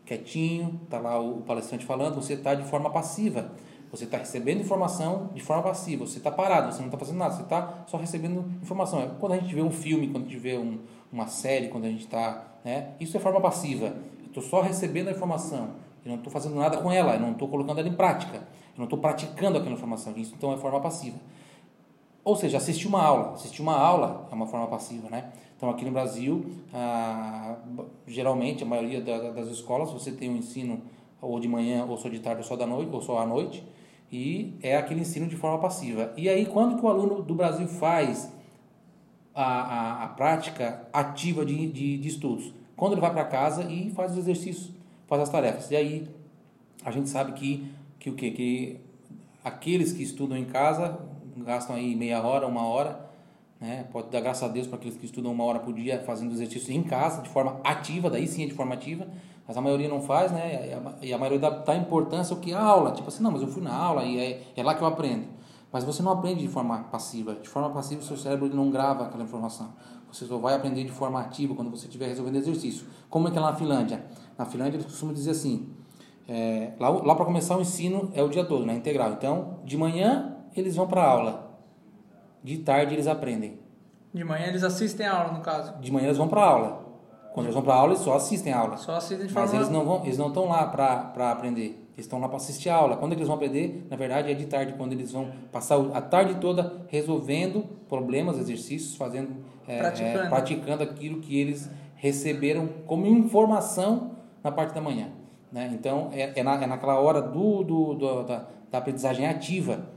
quietinho, 0.07 0.81
está 0.85 0.99
lá 0.99 1.21
o 1.21 1.43
palestrante 1.43 1.85
falando, 1.85 2.15
você 2.15 2.35
está 2.35 2.55
de 2.55 2.65
forma 2.65 2.89
passiva. 2.89 3.51
Você 3.91 4.05
está 4.05 4.19
recebendo 4.19 4.61
informação 4.61 5.31
de 5.35 5.43
forma 5.43 5.63
passiva. 5.63 6.07
Você 6.07 6.19
está 6.19 6.31
parado, 6.31 6.73
você 6.73 6.79
não 6.79 6.87
está 6.87 6.99
fazendo 6.99 7.19
nada, 7.19 7.35
você 7.35 7.43
está 7.43 7.85
só 7.87 7.97
recebendo 7.97 8.45
informação. 8.63 9.03
É 9.03 9.11
quando 9.21 9.33
a 9.33 9.37
gente 9.37 9.55
vê 9.55 9.63
um 9.63 9.71
filme, 9.71 10.09
quando 10.09 10.25
a 10.25 10.29
gente 10.29 10.39
vê 10.39 10.57
um, 10.57 10.81
uma 11.13 11.27
série, 11.27 11.69
quando 11.69 11.85
a 11.85 11.89
gente 11.89 12.05
está. 12.05 12.45
Né, 12.65 12.95
isso 12.99 13.17
é 13.17 13.21
forma 13.21 13.41
passiva. 13.41 13.97
Eu 14.21 14.27
estou 14.27 14.43
só 14.43 14.61
recebendo 14.61 15.09
a 15.09 15.13
informação. 15.13 15.71
Eu 16.05 16.11
não 16.11 16.17
estou 16.17 16.33
fazendo 16.33 16.55
nada 16.57 16.77
com 16.79 16.91
ela, 16.91 17.15
eu 17.15 17.21
não 17.21 17.33
estou 17.33 17.49
colocando 17.49 17.79
ela 17.79 17.89
em 17.89 17.95
prática. 17.95 18.37
Eu 18.37 18.79
não 18.79 18.85
estou 18.85 18.99
praticando 18.99 19.59
aquela 19.59 19.75
informação. 19.75 20.13
Isso 20.17 20.35
então 20.37 20.53
é 20.53 20.57
forma 20.57 20.81
passiva. 20.81 21.19
Ou 22.27 22.35
seja, 22.35 22.57
assistir 22.57 22.89
uma 22.89 23.01
aula. 23.01 23.35
Assistir 23.35 23.63
uma 23.63 23.77
aula 23.77 24.27
é 24.33 24.35
uma 24.35 24.49
forma 24.49 24.67
passiva, 24.67 25.09
né? 25.09 25.31
Então, 25.57 25.71
aqui 25.71 25.85
no 25.85 25.93
Brasil, 25.93 26.45
ah, 26.75 27.55
geralmente, 28.05 28.65
a 28.65 28.67
maioria 28.67 29.01
da, 29.01 29.31
das 29.31 29.47
escolas, 29.47 29.93
você 29.93 30.11
tem 30.11 30.29
um 30.29 30.37
ensino 30.37 30.83
ou 31.23 31.39
de 31.39 31.47
manhã, 31.47 31.85
ou 31.85 31.97
só 31.97 32.09
de 32.09 32.19
tarde, 32.19 32.41
ou 32.41 32.45
só 32.45 32.57
da 32.57 32.67
noite, 32.67 32.91
ou 32.93 33.01
só 33.01 33.21
à 33.21 33.25
noite, 33.25 33.65
e 34.11 34.59
é 34.61 34.77
aquele 34.77 35.03
ensino 35.03 35.29
de 35.29 35.37
forma 35.37 35.61
passiva. 35.61 36.13
E 36.17 36.29
aí, 36.29 36.47
quando 36.47 36.77
que 36.77 36.85
o 36.85 36.89
aluno 36.89 37.23
do 37.23 37.33
Brasil 37.33 37.69
faz 37.69 38.29
a, 39.33 39.45
a, 39.45 40.05
a 40.07 40.09
prática 40.09 40.85
ativa 40.93 41.47
de, 41.47 41.69
de, 41.69 41.97
de 41.97 42.09
estudos? 42.09 42.53
Quando 42.77 42.95
ele 42.95 43.01
vai 43.01 43.13
para 43.13 43.25
casa 43.25 43.71
e 43.71 43.91
faz 43.91 44.11
os 44.11 44.19
exercícios, 44.19 44.73
faz 45.07 45.23
as 45.23 45.29
tarefas. 45.29 45.71
E 45.71 45.77
aí, 45.77 46.09
a 46.85 46.91
gente 46.91 47.09
sabe 47.09 47.35
que, 47.35 47.71
que 48.01 48.11
o 48.11 48.15
quê? 48.15 48.33
Que 48.33 48.81
aqueles 49.45 49.93
que 49.93 50.03
estudam 50.03 50.37
em 50.37 50.45
casa 50.45 51.15
gastam 51.37 51.77
aí 51.77 51.95
meia 51.95 52.23
hora, 52.23 52.47
uma 52.47 52.65
hora, 52.67 53.01
né? 53.61 53.87
Pode 53.93 54.09
dar 54.11 54.21
graças 54.21 54.43
a 54.43 54.49
Deus 54.49 54.67
para 54.67 54.77
aqueles 54.77 54.97
que 54.97 55.07
estudam 55.07 55.33
uma 55.33 55.45
hora 55.45 55.59
por 55.61 55.73
dia 55.75 56.03
fazendo 56.05 56.33
exercício 56.33 56.75
em 56.75 56.83
casa, 56.83 57.23
de 57.23 57.29
forma 57.29 57.61
ativa, 57.65 58.11
daí 58.11 58.27
sim 58.27 58.45
é 58.45 58.47
de 58.47 58.55
forma 58.55 58.75
ativa, 58.75 59.07
mas 59.47 59.57
a 59.57 59.61
maioria 59.61 59.89
não 59.89 60.03
faz, 60.03 60.33
né? 60.33 60.81
E 61.01 61.13
a, 61.13 61.19
maioria 61.19 61.39
dá, 61.39 61.51
dá 61.51 61.77
importância 61.77 62.35
ao 62.35 62.41
que 62.41 62.53
a 62.53 62.61
aula, 62.61 62.93
tipo 62.93 63.09
assim, 63.09 63.23
não, 63.23 63.31
mas 63.31 63.43
eu 63.43 63.49
fui 63.49 63.63
na 63.63 63.75
aula 63.75 64.05
e 64.05 64.19
é, 64.19 64.43
é 64.57 64.63
lá 64.63 64.75
que 64.75 64.83
eu 64.83 64.87
aprendo. 64.87 65.27
Mas 65.73 65.85
você 65.85 66.03
não 66.03 66.13
aprende 66.13 66.41
de 66.41 66.49
forma 66.49 66.85
passiva. 66.85 67.35
De 67.35 67.49
forma 67.49 67.71
passiva, 67.71 68.01
o 68.01 68.05
seu 68.05 68.17
cérebro 68.17 68.49
não 68.55 68.71
grava 68.71 69.05
aquela 69.05 69.23
informação. 69.23 69.73
Você 70.11 70.25
só 70.25 70.39
vai 70.39 70.55
aprender 70.55 70.85
de 70.85 70.93
forma 70.93 71.21
ativa 71.21 71.55
quando 71.55 71.71
você 71.71 71.87
estiver 71.87 72.07
resolvendo 72.07 72.37
exercício. 72.37 72.87
Como 73.11 73.29
é 73.29 73.31
que 73.31 73.37
é 73.37 73.41
lá 73.41 73.51
na 73.51 73.57
Finlândia? 73.57 74.05
Na 74.39 74.45
Finlândia, 74.45 74.77
eles 74.77 74.87
costumam 74.87 75.13
dizer 75.13 75.33
assim: 75.33 75.69
é, 76.29 76.73
lá, 76.79 76.89
lá 76.89 77.15
para 77.15 77.25
começar 77.25 77.57
o 77.57 77.61
ensino 77.61 78.11
é 78.15 78.23
o 78.23 78.29
dia 78.29 78.45
todo, 78.45 78.65
né? 78.65 78.75
Integral. 78.75 79.13
Então, 79.13 79.59
de 79.65 79.77
manhã, 79.77 80.36
eles 80.61 80.77
vão 80.77 80.87
para 80.87 81.03
aula 81.03 81.47
de 82.47 82.59
tarde 82.59 82.95
eles 82.95 83.09
aprendem. 83.09 83.59
De 84.15 84.23
manhã 84.23 84.47
eles 84.47 84.63
assistem 84.63 85.05
a 85.05 85.13
aula, 85.13 85.33
no 85.33 85.41
caso? 85.41 85.77
De 85.81 85.91
manhã 85.91 86.07
eles 86.07 86.17
vão 86.17 86.29
para 86.29 86.45
aula. 86.45 86.87
Quando 87.35 87.47
eles 87.47 87.55
vão 87.55 87.63
para 87.63 87.75
aula, 87.75 87.93
eles 87.93 88.05
só 88.05 88.15
assistem 88.15 88.53
a 88.53 88.59
aula. 88.59 88.77
Só 88.77 88.95
assistem 88.95 89.27
de 89.27 89.33
forma... 89.33 89.49
Mas 89.49 89.55
eles 89.55 89.69
não 89.69 89.85
vão, 89.85 90.05
eles 90.05 90.17
não 90.17 90.29
estão 90.29 90.47
lá 90.47 90.65
para 90.65 91.33
aprender. 91.33 91.87
Eles 91.95 92.07
estão 92.07 92.21
lá 92.21 92.29
para 92.29 92.37
assistir 92.37 92.71
a 92.71 92.77
aula. 92.77 92.97
Quando 92.97 93.15
eles 93.15 93.27
vão 93.27 93.37
aprender, 93.37 93.87
na 93.91 93.97
verdade, 93.97 94.31
é 94.31 94.35
de 94.35 94.47
tarde, 94.47 94.75
quando 94.75 94.93
eles 94.93 95.11
vão 95.11 95.31
passar 95.51 95.77
a 95.93 96.01
tarde 96.01 96.37
toda 96.37 96.85
resolvendo 96.87 97.65
problemas, 97.89 98.39
exercícios, 98.39 98.95
fazendo, 98.95 99.37
é, 99.67 99.79
praticando. 99.79 100.19
É, 100.19 100.29
praticando 100.29 100.83
aquilo 100.85 101.21
que 101.21 101.39
eles 101.39 101.69
receberam 101.97 102.69
como 102.87 103.07
informação 103.07 104.13
na 104.43 104.53
parte 104.53 104.73
da 104.73 104.81
manhã. 104.81 105.09
Né? 105.51 105.71
Então, 105.75 106.11
é, 106.13 106.33
é, 106.39 106.43
na, 106.45 106.63
é 106.63 106.67
naquela 106.67 107.01
hora 107.01 107.21
do, 107.21 107.65
do, 107.65 107.95
do 107.95 108.23
da, 108.23 108.47
da 108.71 108.79
aprendizagem 108.79 109.27
ativa 109.27 109.96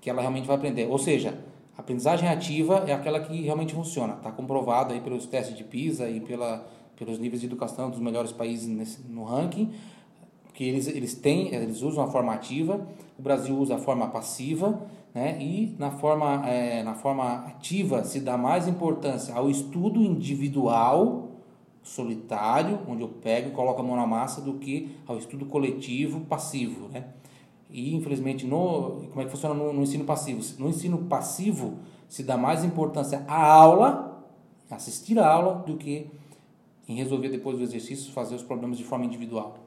que 0.00 0.08
ela 0.08 0.20
realmente 0.20 0.46
vai 0.46 0.56
aprender. 0.56 0.86
Ou 0.88 0.98
seja, 0.98 1.38
a 1.76 1.80
aprendizagem 1.80 2.28
ativa 2.28 2.84
é 2.86 2.92
aquela 2.92 3.20
que 3.20 3.40
realmente 3.42 3.74
funciona. 3.74 4.14
Está 4.14 4.30
comprovado 4.30 4.92
aí 4.92 5.00
pelos 5.00 5.26
testes 5.26 5.56
de 5.56 5.64
PISA 5.64 6.08
e 6.08 6.20
pela, 6.20 6.66
pelos 6.96 7.18
níveis 7.18 7.40
de 7.40 7.46
educação 7.46 7.90
dos 7.90 8.00
melhores 8.00 8.32
países 8.32 8.68
nesse, 8.68 9.02
no 9.08 9.24
ranking, 9.24 9.72
que 10.52 10.64
eles, 10.64 10.86
eles 10.88 11.14
têm, 11.14 11.54
eles 11.54 11.82
usam 11.82 12.04
a 12.04 12.08
forma 12.08 12.34
ativa, 12.34 12.86
o 13.18 13.22
Brasil 13.22 13.56
usa 13.56 13.76
a 13.76 13.78
forma 13.78 14.08
passiva, 14.08 14.86
né? 15.14 15.38
e 15.40 15.74
na 15.78 15.90
forma, 15.90 16.46
é, 16.46 16.82
na 16.82 16.94
forma 16.94 17.46
ativa 17.46 18.04
se 18.04 18.20
dá 18.20 18.36
mais 18.36 18.68
importância 18.68 19.34
ao 19.34 19.48
estudo 19.48 20.02
individual, 20.02 21.28
solitário, 21.82 22.80
onde 22.86 23.02
eu 23.02 23.08
pego 23.08 23.48
e 23.48 23.52
coloco 23.52 23.80
a 23.80 23.82
mão 23.82 23.96
na 23.96 24.06
massa, 24.06 24.40
do 24.40 24.54
que 24.54 24.94
ao 25.06 25.16
estudo 25.16 25.46
coletivo 25.46 26.20
passivo. 26.20 26.88
Né? 26.88 27.04
E 27.72 27.94
infelizmente, 27.94 28.46
no, 28.46 29.02
como 29.10 29.20
é 29.20 29.24
que 29.24 29.30
funciona 29.30 29.54
no, 29.54 29.72
no 29.72 29.82
ensino 29.82 30.04
passivo? 30.04 30.42
No 30.58 30.68
ensino 30.68 30.98
passivo 30.98 31.78
se 32.08 32.22
dá 32.22 32.36
mais 32.36 32.64
importância 32.64 33.24
à 33.28 33.40
aula, 33.40 34.24
assistir 34.70 35.18
a 35.18 35.28
aula, 35.28 35.62
do 35.66 35.76
que 35.76 36.10
em 36.88 36.96
resolver 36.96 37.28
depois 37.28 37.56
do 37.56 37.62
exercício 37.62 38.12
fazer 38.12 38.34
os 38.34 38.42
problemas 38.42 38.76
de 38.76 38.84
forma 38.84 39.04
individual. 39.04 39.58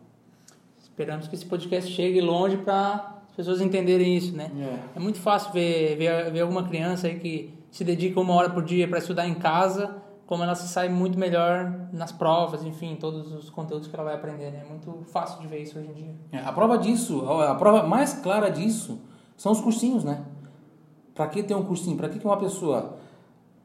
Esperamos 0.82 1.28
que 1.28 1.36
esse 1.36 1.46
podcast 1.46 1.90
chegue 1.92 2.20
longe 2.20 2.58
para 2.58 3.22
as 3.30 3.36
pessoas 3.36 3.62
entenderem 3.62 4.16
isso, 4.16 4.36
né? 4.36 4.52
É, 4.58 4.98
é 4.98 5.00
muito 5.00 5.20
fácil 5.20 5.54
ver, 5.54 5.96
ver, 5.98 6.32
ver 6.32 6.42
alguma 6.42 6.68
criança 6.68 7.08
aí 7.08 7.18
que 7.18 7.54
se 7.72 7.84
dedica 7.84 8.20
uma 8.20 8.34
hora 8.34 8.50
por 8.50 8.64
dia 8.64 8.88
para 8.88 9.00
estudar 9.00 9.28
em 9.28 9.34
casa 9.34 10.03
como 10.26 10.44
ela 10.44 10.56
se 10.56 10.68
sai 10.68 10.90
muito 10.90 11.20
melhor 11.20 11.88
nas 11.92 12.12
provas, 12.12 12.64
enfim, 12.64 12.96
todos 12.96 13.32
os 13.34 13.50
conteúdos 13.50 13.88
que 13.88 13.96
ela 13.96 14.06
vai 14.06 14.16
aprender. 14.16 14.52
Né? 14.52 14.64
É 14.66 14.70
muito 14.70 15.04
fácil 15.12 15.40
de 15.42 15.48
ver 15.48 15.62
isso 15.62 15.78
hoje 15.78 15.90
em 15.90 15.94
dia. 15.94 16.16
É, 16.32 16.40
a 16.40 16.52
prova 16.52 16.78
disso, 16.78 17.30
a 17.30 17.56
prova 17.56 17.84
mais 17.84 18.14
clara 18.14 18.50
disso, 18.50 19.02
são 19.36 19.52
os 19.52 19.60
cursinhos, 19.60 20.04
né? 20.04 20.24
Para 21.14 21.28
que 21.28 21.44
ter 21.44 21.54
um 21.54 21.64
cursinho? 21.64 21.98
Para 21.98 22.10
que 22.10 22.24
uma 22.26 22.38
pessoa 22.38 22.98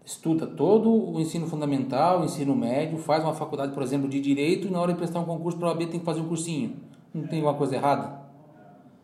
estuda 0.04 0.46
todo 0.46 0.90
o 0.90 1.20
ensino 1.20 1.46
fundamental, 1.46 2.20
o 2.20 2.24
ensino 2.24 2.56
médio, 2.56 2.98
faz 2.98 3.22
uma 3.22 3.34
faculdade, 3.34 3.72
por 3.72 3.82
exemplo, 3.82 4.08
de 4.08 4.20
direito 4.20 4.66
e 4.66 4.70
na 4.70 4.80
hora 4.80 4.92
de 4.92 4.98
prestar 4.98 5.20
um 5.20 5.24
concurso 5.24 5.58
para 5.58 5.68
a 5.68 5.72
OAB 5.72 5.86
tem 5.86 6.00
que 6.00 6.04
fazer 6.04 6.20
um 6.20 6.28
cursinho? 6.28 6.76
Não 7.12 7.26
tem 7.26 7.38
alguma 7.40 7.56
coisa 7.56 7.76
errada? 7.76 8.20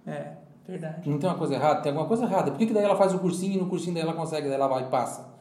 É, 0.06 0.32
verdade. 0.66 1.08
Não 1.08 1.18
tem 1.18 1.28
uma 1.28 1.36
coisa 1.36 1.54
errada? 1.54 1.82
Tem 1.82 1.90
alguma 1.90 2.08
coisa 2.08 2.24
errada. 2.24 2.50
Por 2.50 2.58
que, 2.58 2.66
que 2.66 2.72
daí 2.72 2.84
ela 2.84 2.96
faz 2.96 3.14
o 3.14 3.18
cursinho 3.18 3.54
e 3.54 3.58
no 3.58 3.66
cursinho 3.66 3.94
daí 3.94 4.02
ela 4.02 4.14
consegue, 4.14 4.48
daí 4.48 4.56
ela 4.56 4.66
vai 4.66 4.82
e 4.82 4.86
passa? 4.86 5.33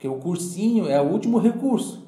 Porque 0.00 0.08
o 0.08 0.14
cursinho 0.14 0.88
é 0.88 0.98
o 0.98 1.04
último 1.04 1.38
recurso. 1.38 2.02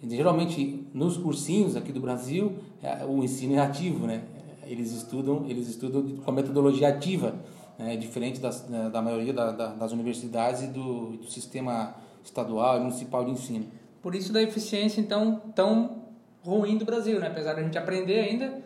geralmente, 0.00 0.86
nos 0.94 1.16
cursinhos 1.16 1.74
aqui 1.74 1.90
do 1.90 1.98
Brasil, 1.98 2.52
é, 2.80 3.04
o 3.04 3.24
ensino 3.24 3.56
é 3.56 3.58
ativo, 3.58 4.06
né? 4.06 4.22
Eles 4.64 4.92
estudam, 4.92 5.44
eles 5.48 5.66
estudam 5.66 6.16
com 6.18 6.30
a 6.30 6.32
metodologia 6.32 6.86
ativa, 6.86 7.34
né? 7.76 7.96
diferente 7.96 8.38
das, 8.38 8.60
da 8.92 9.02
maioria 9.02 9.32
da, 9.32 9.50
da, 9.50 9.66
das 9.74 9.90
universidades 9.90 10.62
e 10.62 10.66
do, 10.68 11.16
do 11.16 11.26
sistema 11.28 11.96
estadual 12.22 12.76
e 12.76 12.80
municipal 12.82 13.24
de 13.24 13.32
ensino. 13.32 13.66
Por 14.00 14.14
isso 14.14 14.32
da 14.32 14.40
eficiência, 14.40 15.00
então, 15.00 15.42
tão 15.56 16.04
ruim 16.44 16.78
do 16.78 16.84
Brasil, 16.84 17.18
né? 17.18 17.26
Apesar 17.26 17.54
de 17.54 17.60
a 17.62 17.64
gente 17.64 17.76
aprender 17.76 18.20
ainda, 18.20 18.62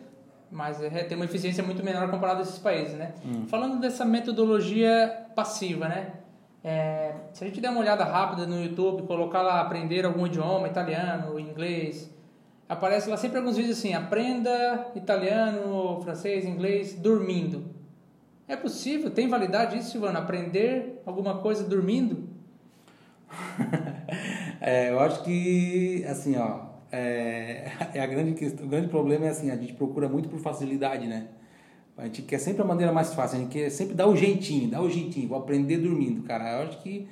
mas 0.51 0.79
é, 0.79 0.89
tem 1.05 1.17
uma 1.17 1.25
eficiência 1.25 1.63
muito 1.63 1.83
menor 1.83 2.07
comparado 2.11 2.41
a 2.41 2.43
esses 2.43 2.59
países, 2.59 2.93
né? 2.93 3.15
Hum. 3.25 3.47
Falando 3.47 3.79
dessa 3.79 4.05
metodologia 4.05 5.25
passiva, 5.35 5.87
né? 5.87 6.19
É, 6.69 7.15
se 7.33 7.43
a 7.43 7.47
gente 7.47 7.59
der 7.59 7.71
uma 7.71 7.79
olhada 7.79 8.03
rápida 8.03 8.45
no 8.45 8.63
YouTube, 8.63 9.07
colocar 9.07 9.41
lá 9.41 9.59
aprender 9.59 10.05
algum 10.05 10.27
idioma, 10.27 10.67
italiano, 10.67 11.39
inglês, 11.39 12.13
aparece 12.67 13.09
lá 13.09 13.17
sempre 13.17 13.39
alguns 13.39 13.57
vídeos 13.57 13.79
assim, 13.79 13.95
aprenda 13.95 14.91
italiano, 14.93 15.99
francês, 16.03 16.45
inglês, 16.45 16.93
dormindo. 16.93 17.73
É 18.47 18.55
possível? 18.55 19.09
Tem 19.09 19.27
validade 19.27 19.79
isso, 19.79 19.89
Silvano? 19.89 20.19
Aprender 20.19 21.01
alguma 21.07 21.39
coisa 21.39 21.63
dormindo? 21.63 22.29
é, 24.61 24.91
eu 24.91 24.99
acho 24.99 25.23
que, 25.23 26.05
assim, 26.07 26.37
ó, 26.37 26.65
é, 26.91 27.71
é 27.97 27.99
a 27.99 28.05
grande 28.05 28.33
questão, 28.33 28.67
o 28.67 28.69
grande 28.69 28.89
problema 28.89 29.25
é 29.25 29.29
assim, 29.29 29.49
a 29.49 29.55
gente 29.55 29.73
procura 29.73 30.07
muito 30.07 30.29
por 30.29 30.39
facilidade, 30.39 31.07
né? 31.07 31.29
A 31.99 32.05
gente 32.05 32.21
quer 32.21 32.39
sempre 32.39 32.61
a 32.61 32.65
maneira 32.65 32.93
mais 32.93 33.13
fácil, 33.13 33.37
a 33.37 33.41
gente 33.41 33.51
quer 33.51 33.69
sempre 33.69 33.93
dar 33.93 34.07
o 34.07 34.15
jeitinho, 34.15 34.69
dar 34.69 34.81
o 34.81 34.89
jeitinho, 34.89 35.27
vou 35.27 35.37
aprender 35.37 35.77
dormindo, 35.77 36.23
cara. 36.23 36.61
Eu 36.61 36.67
acho 36.69 36.81
que 36.81 37.07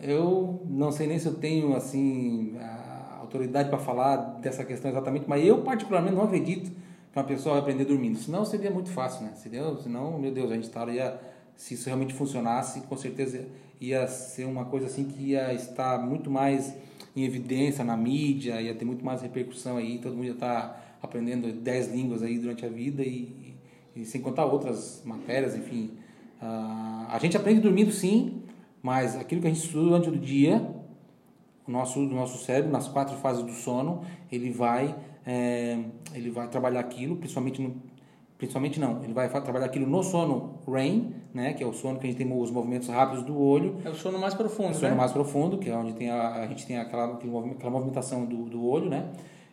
eu 0.00 0.62
não 0.68 0.92
sei 0.92 1.06
nem 1.06 1.18
se 1.18 1.26
eu 1.26 1.34
tenho 1.34 1.74
assim 1.74 2.54
a 2.60 3.18
autoridade 3.20 3.70
para 3.70 3.78
falar 3.78 4.16
dessa 4.40 4.64
questão 4.64 4.90
exatamente, 4.90 5.24
mas 5.26 5.44
eu 5.44 5.62
particularmente 5.62 6.14
não 6.14 6.24
acredito 6.24 6.70
que 6.70 7.18
uma 7.18 7.24
pessoa 7.24 7.54
vai 7.54 7.62
aprender 7.62 7.86
dormindo. 7.86 8.18
Senão 8.18 8.44
seria 8.44 8.70
muito 8.70 8.90
fácil, 8.90 9.24
né? 9.24 9.32
Senão, 9.34 9.78
senão 9.80 10.18
meu 10.18 10.30
Deus, 10.30 10.50
a 10.50 10.54
gente 10.54 10.64
estaria 10.64 11.18
se 11.56 11.74
isso 11.74 11.86
realmente 11.86 12.12
funcionasse, 12.12 12.82
com 12.82 12.96
certeza 12.96 13.46
ia 13.80 14.06
ser 14.06 14.44
uma 14.44 14.66
coisa 14.66 14.86
assim 14.86 15.04
que 15.04 15.30
ia 15.30 15.52
estar 15.54 15.98
muito 15.98 16.30
mais 16.30 16.74
em 17.16 17.24
evidência 17.24 17.82
na 17.82 17.96
mídia, 17.96 18.60
ia 18.60 18.74
ter 18.74 18.84
muito 18.84 19.04
mais 19.04 19.22
repercussão 19.22 19.76
aí, 19.76 19.98
todo 19.98 20.14
mundo 20.14 20.26
ia 20.26 20.32
estar 20.32 20.98
aprendendo 21.02 21.50
10 21.52 21.92
línguas 21.92 22.22
aí 22.22 22.38
durante 22.38 22.64
a 22.64 22.68
vida 22.68 23.02
e 23.02 23.34
e 23.98 24.04
sem 24.04 24.20
contar 24.20 24.46
outras 24.46 25.02
matérias, 25.04 25.56
enfim. 25.56 25.90
Uh, 26.40 27.06
a 27.08 27.18
gente 27.20 27.36
aprende 27.36 27.60
dormindo 27.60 27.90
sim, 27.90 28.42
mas 28.80 29.16
aquilo 29.16 29.40
que 29.40 29.46
a 29.48 29.50
gente 29.50 29.64
estuda 29.64 29.86
durante 29.86 30.08
o 30.08 30.16
dia, 30.16 30.64
o 31.66 31.70
nosso, 31.70 31.98
o 32.00 32.14
nosso 32.14 32.44
cérebro, 32.44 32.70
nas 32.70 32.86
quatro 32.86 33.16
fases 33.16 33.42
do 33.42 33.52
sono, 33.52 34.02
ele 34.30 34.50
vai, 34.50 34.94
é, 35.26 35.78
ele 36.14 36.30
vai 36.30 36.48
trabalhar 36.48 36.80
aquilo, 36.80 37.16
principalmente 37.16 37.60
no, 37.60 37.74
principalmente 38.38 38.78
não, 38.78 39.02
ele 39.02 39.12
vai 39.12 39.28
trabalhar 39.28 39.66
aquilo 39.66 39.86
no 39.86 40.00
sono 40.02 40.60
REM, 40.66 41.12
né, 41.34 41.54
que 41.54 41.62
é 41.62 41.66
o 41.66 41.72
sono 41.72 41.98
que 41.98 42.06
a 42.06 42.10
gente 42.10 42.18
tem 42.18 42.40
os 42.40 42.50
movimentos 42.52 42.88
rápidos 42.88 43.24
do 43.24 43.36
olho. 43.36 43.76
É 43.84 43.90
o 43.90 43.94
sono 43.94 44.18
mais 44.18 44.32
profundo, 44.32 44.70
o 44.70 44.74
sono 44.74 44.90
né? 44.90 44.96
mais 44.96 45.10
profundo, 45.10 45.58
que 45.58 45.68
é 45.68 45.76
onde 45.76 45.92
tem 45.94 46.08
a, 46.08 46.36
a 46.36 46.46
gente 46.46 46.64
tem 46.64 46.78
aquela, 46.78 47.14
aquela 47.14 47.70
movimentação 47.70 48.24
do, 48.24 48.44
do 48.44 48.64
olho, 48.64 48.88
né? 48.88 49.10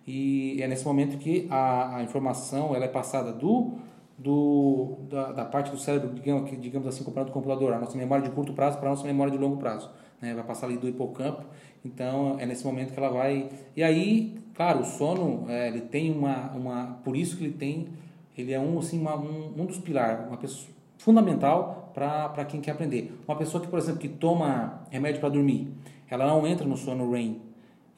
E 0.08 0.62
é 0.62 0.68
nesse 0.68 0.86
momento 0.86 1.18
que 1.18 1.48
a, 1.50 1.98
a 1.98 2.04
informação 2.04 2.76
ela 2.76 2.86
é 2.86 2.88
passada 2.88 3.34
do 3.34 3.74
do, 4.18 4.98
da, 5.10 5.32
da, 5.32 5.46
parte 5.46 5.72
do 5.72 5.78
cérebro, 5.78 6.14
digamos, 6.14 6.50
digamos 6.62 6.88
assim, 6.88 7.04
comparado 7.04 7.32
com 7.32 7.40
o 7.40 7.42
computador, 7.42 7.74
a 7.74 7.80
nossa 7.80 7.98
memória 7.98 8.24
de 8.24 8.32
curto 8.32 8.54
prazo 8.54 8.78
para 8.78 8.88
a 8.88 8.92
nossa 8.92 9.06
memória 9.06 9.32
de 9.32 9.38
longo 9.38 9.58
prazo. 9.58 9.90
Né? 10.22 10.34
Vai 10.34 10.44
passar 10.44 10.68
ali 10.68 10.78
do 10.78 10.88
hipocampo, 10.88 11.44
então 11.84 12.38
é 12.40 12.46
nesse 12.46 12.66
momento 12.66 12.94
que 12.94 13.00
ela 13.00 13.10
vai. 13.10 13.50
E 13.76 13.84
aí, 13.84 14.38
claro, 14.54 14.82
o 14.82 14.86
sono, 14.86 15.50
é, 15.50 15.68
ele 15.68 15.82
tem 15.82 16.12
uma, 16.12 16.52
uma. 16.52 17.00
Por 17.04 17.16
isso 17.16 17.38
que 17.38 17.44
ele 17.44 17.54
tem. 17.54 17.90
Ele 18.38 18.54
é 18.54 18.60
um, 18.60 18.80
assim, 18.80 19.00
uma, 19.00 19.16
um, 19.16 19.54
um 19.58 19.66
dos 19.66 19.78
pilares, 19.78 20.28
uma 20.28 20.38
pessoa 20.38 20.76
fundamental 20.98 21.92
para 21.94 22.46
quem 22.46 22.60
quer 22.60 22.72
aprender. 22.72 23.18
Uma 23.28 23.38
pessoa 23.38 23.62
que, 23.62 23.70
por 23.70 23.80
exemplo, 23.80 24.00
que 24.00 24.10
toma 24.10 24.82
remédio 24.90 25.20
para 25.22 25.30
dormir, 25.30 25.72
ela 26.10 26.26
não 26.28 26.46
entra 26.46 26.68
no 26.68 26.76
sono 26.76 27.10
REM, 27.12 27.42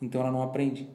então 0.02 0.22
ela 0.22 0.32
não 0.32 0.44
aprende. 0.44 0.88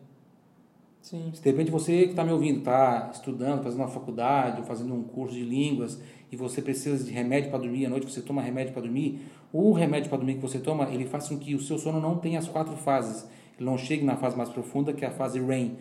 Sim. 1.02 1.30
Se 1.34 1.42
de 1.42 1.50
repente 1.50 1.70
você 1.70 2.04
que 2.04 2.10
está 2.10 2.24
me 2.24 2.32
ouvindo, 2.32 2.60
está 2.60 3.10
estudando, 3.12 3.62
fazendo 3.62 3.80
uma 3.80 3.88
faculdade, 3.88 4.60
ou 4.60 4.66
fazendo 4.66 4.94
um 4.94 5.02
curso 5.02 5.34
de 5.34 5.42
línguas, 5.42 6.00
e 6.30 6.36
você 6.36 6.62
precisa 6.62 7.04
de 7.04 7.10
remédio 7.10 7.50
para 7.50 7.58
dormir 7.58 7.86
à 7.86 7.90
noite, 7.90 8.10
você 8.10 8.22
toma 8.22 8.40
remédio 8.40 8.72
para 8.72 8.82
dormir, 8.82 9.20
o 9.52 9.72
remédio 9.72 10.08
para 10.08 10.18
dormir 10.18 10.36
que 10.36 10.40
você 10.40 10.58
toma, 10.58 10.88
ele 10.90 11.04
faz 11.04 11.28
com 11.28 11.36
que 11.36 11.54
o 11.54 11.60
seu 11.60 11.76
sono 11.76 12.00
não 12.00 12.16
tenha 12.16 12.38
as 12.38 12.48
quatro 12.48 12.74
fases. 12.76 13.28
Ele 13.58 13.68
não 13.68 13.76
chegue 13.76 14.04
na 14.04 14.16
fase 14.16 14.36
mais 14.36 14.48
profunda, 14.48 14.92
que 14.92 15.04
é 15.04 15.08
a 15.08 15.10
fase 15.10 15.38
REM. 15.40 15.76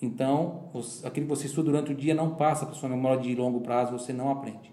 Então, 0.00 0.70
aquilo 1.02 1.26
que 1.26 1.34
você 1.34 1.46
estuda 1.46 1.70
durante 1.70 1.92
o 1.92 1.94
dia 1.94 2.14
não 2.14 2.36
passa 2.36 2.64
para 2.64 2.74
sua 2.74 2.88
memória 2.88 3.20
de 3.20 3.34
longo 3.34 3.60
prazo, 3.60 3.98
você 3.98 4.12
não 4.12 4.30
aprende. 4.30 4.72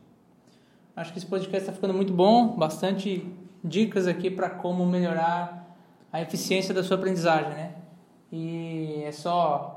Acho 0.96 1.12
que 1.12 1.18
esse 1.18 1.28
podcast 1.28 1.64
está 1.64 1.74
ficando 1.74 1.94
muito 1.94 2.14
bom, 2.14 2.56
bastante 2.56 3.26
dicas 3.64 4.08
aqui 4.08 4.30
para 4.30 4.50
como 4.50 4.86
melhorar 4.86 5.76
a 6.14 6.22
eficiência 6.22 6.74
da 6.74 6.84
sua 6.84 6.98
aprendizagem, 6.98 7.50
né? 7.50 7.76
E 8.32 9.02
é 9.04 9.12
só 9.12 9.75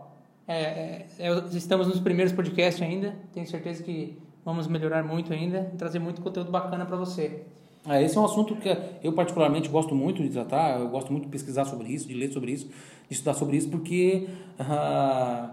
é, 0.48 0.54
é, 0.54 1.06
é, 1.18 1.44
estamos 1.52 1.86
nos 1.86 2.00
primeiros 2.00 2.32
podcasts 2.32 2.82
ainda, 2.82 3.14
tenho 3.34 3.46
certeza 3.46 3.82
que 3.82 4.16
vamos 4.42 4.66
melhorar 4.66 5.04
muito 5.04 5.30
ainda 5.30 5.70
e 5.74 5.76
trazer 5.76 5.98
muito 5.98 6.22
conteúdo 6.22 6.50
bacana 6.50 6.86
para 6.86 6.96
você. 6.96 7.42
É, 7.86 8.02
esse 8.02 8.16
é 8.16 8.20
um 8.20 8.24
assunto 8.24 8.56
que 8.56 8.74
eu 9.02 9.12
particularmente 9.12 9.68
gosto 9.68 9.94
muito 9.94 10.22
de 10.22 10.30
tratar, 10.30 10.80
eu 10.80 10.88
gosto 10.88 11.12
muito 11.12 11.24
de 11.24 11.30
pesquisar 11.30 11.66
sobre 11.66 11.88
isso, 11.92 12.08
de 12.08 12.14
ler 12.14 12.32
sobre 12.32 12.52
isso, 12.52 12.66
de 12.66 13.14
estudar 13.14 13.34
sobre 13.34 13.58
isso, 13.58 13.68
porque 13.68 14.26
uh, 14.58 15.50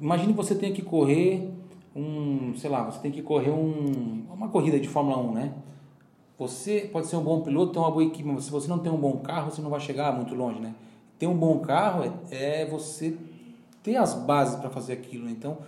imagine 0.00 0.34
você 0.34 0.54
tem 0.54 0.74
que 0.74 0.82
correr 0.82 1.50
um, 1.94 2.54
sei 2.54 2.68
lá, 2.68 2.84
você 2.84 3.00
tem 3.00 3.10
que 3.10 3.22
correr 3.22 3.50
um, 3.50 4.24
uma 4.30 4.48
corrida 4.48 4.78
de 4.78 4.88
Fórmula 4.88 5.16
1, 5.18 5.32
né? 5.32 5.54
Você 6.38 6.90
pode 6.92 7.06
ser 7.06 7.16
um 7.16 7.22
bom 7.22 7.40
piloto, 7.40 7.72
ter 7.72 7.78
uma 7.78 7.90
boa 7.90 8.04
equipe, 8.04 8.28
mas 8.28 8.44
se 8.44 8.50
você 8.50 8.68
não 8.68 8.78
tem 8.78 8.92
um 8.92 8.98
bom 8.98 9.16
carro, 9.18 9.50
você 9.50 9.62
não 9.62 9.70
vai 9.70 9.80
chegar 9.80 10.14
muito 10.14 10.34
longe, 10.34 10.60
né? 10.60 10.74
Ter 11.18 11.26
um 11.26 11.34
bom 11.34 11.60
carro 11.60 12.04
é, 12.30 12.62
é 12.62 12.66
você 12.66 13.16
ter 13.86 13.96
as 13.96 14.14
bases 14.14 14.56
para 14.56 14.68
fazer 14.68 14.94
aquilo. 14.94 15.26
Né? 15.26 15.30
Então, 15.30 15.58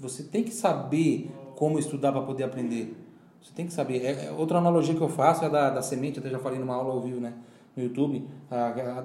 você, 0.00 0.24
tem 0.24 0.42
que 0.42 0.52
saber 0.52 1.30
como 1.54 1.78
estudar 1.78 2.10
para 2.10 2.22
poder 2.22 2.42
aprender. 2.42 2.96
Você 3.40 3.52
tem 3.54 3.64
que 3.64 3.72
saber. 3.72 4.04
É, 4.04 4.26
é, 4.26 4.30
outra 4.32 4.58
analogia 4.58 4.92
que 4.92 5.00
eu 5.00 5.08
faço 5.08 5.44
é 5.44 5.48
da, 5.48 5.70
da 5.70 5.80
semente, 5.80 6.18
até 6.18 6.28
já 6.28 6.40
falei 6.40 6.58
numa 6.58 6.74
aula 6.74 6.92
ao 6.92 7.00
vivo, 7.00 7.20
né? 7.20 7.32
no 7.76 7.84
YouTube 7.84 8.26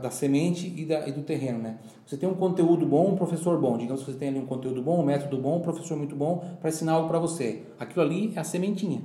da 0.02 0.10
semente 0.10 0.74
e, 0.76 0.86
da, 0.86 1.08
e, 1.08 1.12
do 1.12 1.22
terreno, 1.22 1.60
né? 1.60 1.78
Você 2.04 2.18
tem 2.18 2.28
um 2.28 2.34
conteúdo 2.34 2.84
bom, 2.84 3.12
um 3.12 3.16
professor 3.16 3.62
bom. 3.62 3.78
Digamos 3.78 4.04
que 4.04 4.12
você 4.12 4.18
tem 4.18 4.30
ali 4.30 4.40
um 4.40 4.46
conteúdo 4.48 4.82
bom, 4.82 5.00
um 5.00 5.06
método 5.06 5.38
bom, 5.38 5.58
um 5.58 5.62
professor 5.62 5.96
muito 5.96 6.16
bom 6.16 6.44
para 6.60 6.72
ensinar 6.72 6.94
algo 6.94 7.08
para 7.08 7.20
você. 7.20 7.62
Aquilo 7.80 8.04
ali 8.04 8.34
é 8.36 8.40
a 8.40 8.44
sementinha. 8.44 9.04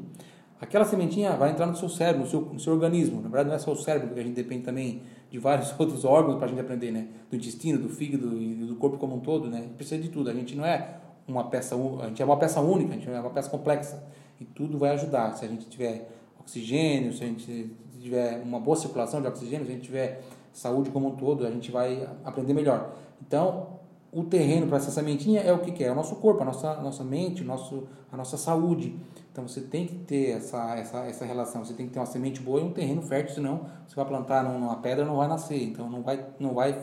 Aquela 0.59 0.87
sementinha 0.87 1.37
vai 1.37 1.51
entrar 1.51 1.67
no 1.67 1.77
seu 1.77 1.91
cérebro, 1.91 2.23
no 2.23 2.27
seu, 2.27 2.41
no 2.41 2.59
seu 2.59 2.73
organismo. 2.73 3.17
Na 3.17 3.29
verdade, 3.29 3.51
não 3.51 3.57
é 3.57 3.59
só 3.59 3.71
o 3.71 3.77
cérebro, 3.77 4.09
porque 4.09 4.21
a 4.21 4.25
gente 4.25 4.35
depende 4.35 4.63
também 4.63 5.03
de 5.31 5.39
vários 5.39 5.73
outros 5.79 6.05
órgãos 6.05 6.37
para 6.37 6.47
a 6.47 6.49
gente 6.49 6.61
aprender, 6.61 6.91
né? 6.91 7.09
Do 7.31 7.37
intestino, 7.37 7.79
do 7.79 7.89
fígado 7.89 8.37
e 8.37 8.55
do 8.55 8.75
corpo 8.77 8.99
como 8.99 9.17
um 9.17 9.21
todo, 9.21 9.49
né? 9.49 9.69
Precisa 9.77 10.03
de 10.03 10.09
tudo. 10.09 10.29
A 10.29 10.35
gente 10.35 10.57
não 10.57 10.67
é 10.67 10.97
uma 11.27 11.45
peça, 11.45 11.77
a 11.77 12.07
gente 12.09 12.21
é 12.21 12.25
uma 12.25 12.37
peça 12.37 12.61
única, 12.61 12.93
a 12.93 12.97
gente 12.97 13.09
é 13.09 13.21
uma 13.21 13.31
peça 13.31 13.49
complexa. 13.49 14.03
E 14.41 14.45
tudo 14.45 14.79
vai 14.79 14.91
ajudar. 14.91 15.33
Se 15.37 15.45
a 15.45 15.49
gente 15.49 15.67
tiver 15.67 16.11
oxigênio, 16.41 17.13
se 17.13 17.23
a 17.23 17.27
gente 17.27 17.71
tiver 18.01 18.43
uma 18.43 18.59
boa 18.59 18.77
circulação 18.77 19.21
de 19.21 19.29
oxigênio, 19.29 19.67
se 19.67 19.73
a 19.73 19.75
gente 19.75 19.85
tiver 19.85 20.23
saúde 20.53 20.91
como 20.91 21.09
um 21.09 21.17
todo, 21.17 21.47
a 21.47 21.51
gente 21.51 21.71
vai 21.71 22.09
aprender 22.25 22.55
melhor. 22.55 22.95
Então, 23.21 23.81
o 24.13 24.25
terreno 24.25 24.67
para 24.67 24.79
essa 24.79 24.91
sementinha 24.91 25.41
é 25.41 25.53
o 25.53 25.59
que, 25.59 25.71
que 25.71 25.85
é? 25.85 25.89
É 25.89 25.93
o 25.93 25.95
nosso 25.95 26.17
corpo, 26.17 26.43
a 26.43 26.45
nossa, 26.45 26.73
a 26.73 26.83
nossa 26.83 27.05
mente, 27.05 27.45
nosso, 27.45 27.85
a 28.11 28.17
nossa 28.17 28.37
saúde. 28.37 28.97
Então 29.33 29.47
você 29.47 29.61
tem 29.61 29.87
que 29.87 29.95
ter 29.95 30.31
essa, 30.31 30.77
essa, 30.77 30.99
essa 31.07 31.25
relação, 31.25 31.65
você 31.65 31.73
tem 31.73 31.87
que 31.87 31.93
ter 31.93 32.01
uma 32.01 32.07
semente 32.07 32.41
boa 32.41 32.61
e 32.61 32.65
um 32.65 32.73
terreno 32.73 33.01
fértil, 33.01 33.37
senão 33.37 33.67
você 33.87 33.95
vai 33.95 34.05
plantar 34.05 34.43
numa 34.43 34.77
pedra 34.77 35.05
não 35.05 35.17
vai 35.17 35.29
nascer, 35.29 35.63
então 35.63 35.89
não 35.89 36.03
vai, 36.03 36.25
não 36.39 36.53
vai 36.53 36.77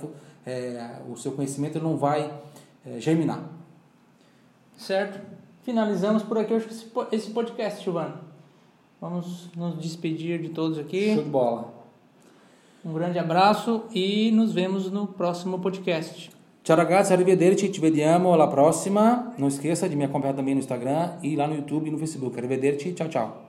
é, 0.45 1.01
o 1.09 1.17
seu 1.17 1.33
conhecimento 1.33 1.79
não 1.79 1.97
vai 1.97 2.33
é, 2.85 2.99
germinar. 2.99 3.43
Certo. 4.77 5.19
Finalizamos 5.63 6.23
por 6.23 6.37
aqui 6.37 6.53
esse 7.11 7.31
podcast, 7.31 7.83
Giovanni. 7.83 8.13
Vamos 9.01 9.49
nos 9.53 9.77
despedir 9.79 10.41
de 10.41 10.49
todos 10.49 10.79
aqui. 10.79 11.13
Show 11.13 11.23
de 11.23 11.29
bola. 11.29 11.73
Um 12.85 12.93
grande 12.93 13.19
abraço 13.19 13.83
e 13.93 14.31
nos 14.31 14.53
vemos 14.53 14.89
no 14.89 15.05
próximo 15.05 15.59
podcast. 15.59 16.36
Ciao 16.67 16.75
ragazzi, 16.75 17.13
arrivederci, 17.13 17.71
ci 17.71 17.79
vediamo 17.79 18.33
alla 18.33 18.49
prossima. 18.49 19.31
Non 19.37 19.47
esqueça 19.47 19.87
de 19.87 19.95
me 19.95 20.03
acompanhar 20.03 20.35
também 20.35 20.53
no 20.53 20.59
Instagram 20.59 21.17
e 21.21 21.33
lá 21.33 21.47
no 21.47 21.53
YouTube 21.53 21.87
e 21.87 21.91
no 21.91 21.97
Facebook. 21.97 22.37
Arrivederci, 22.37 22.93
ciao 22.93 23.07
ciao. 23.07 23.46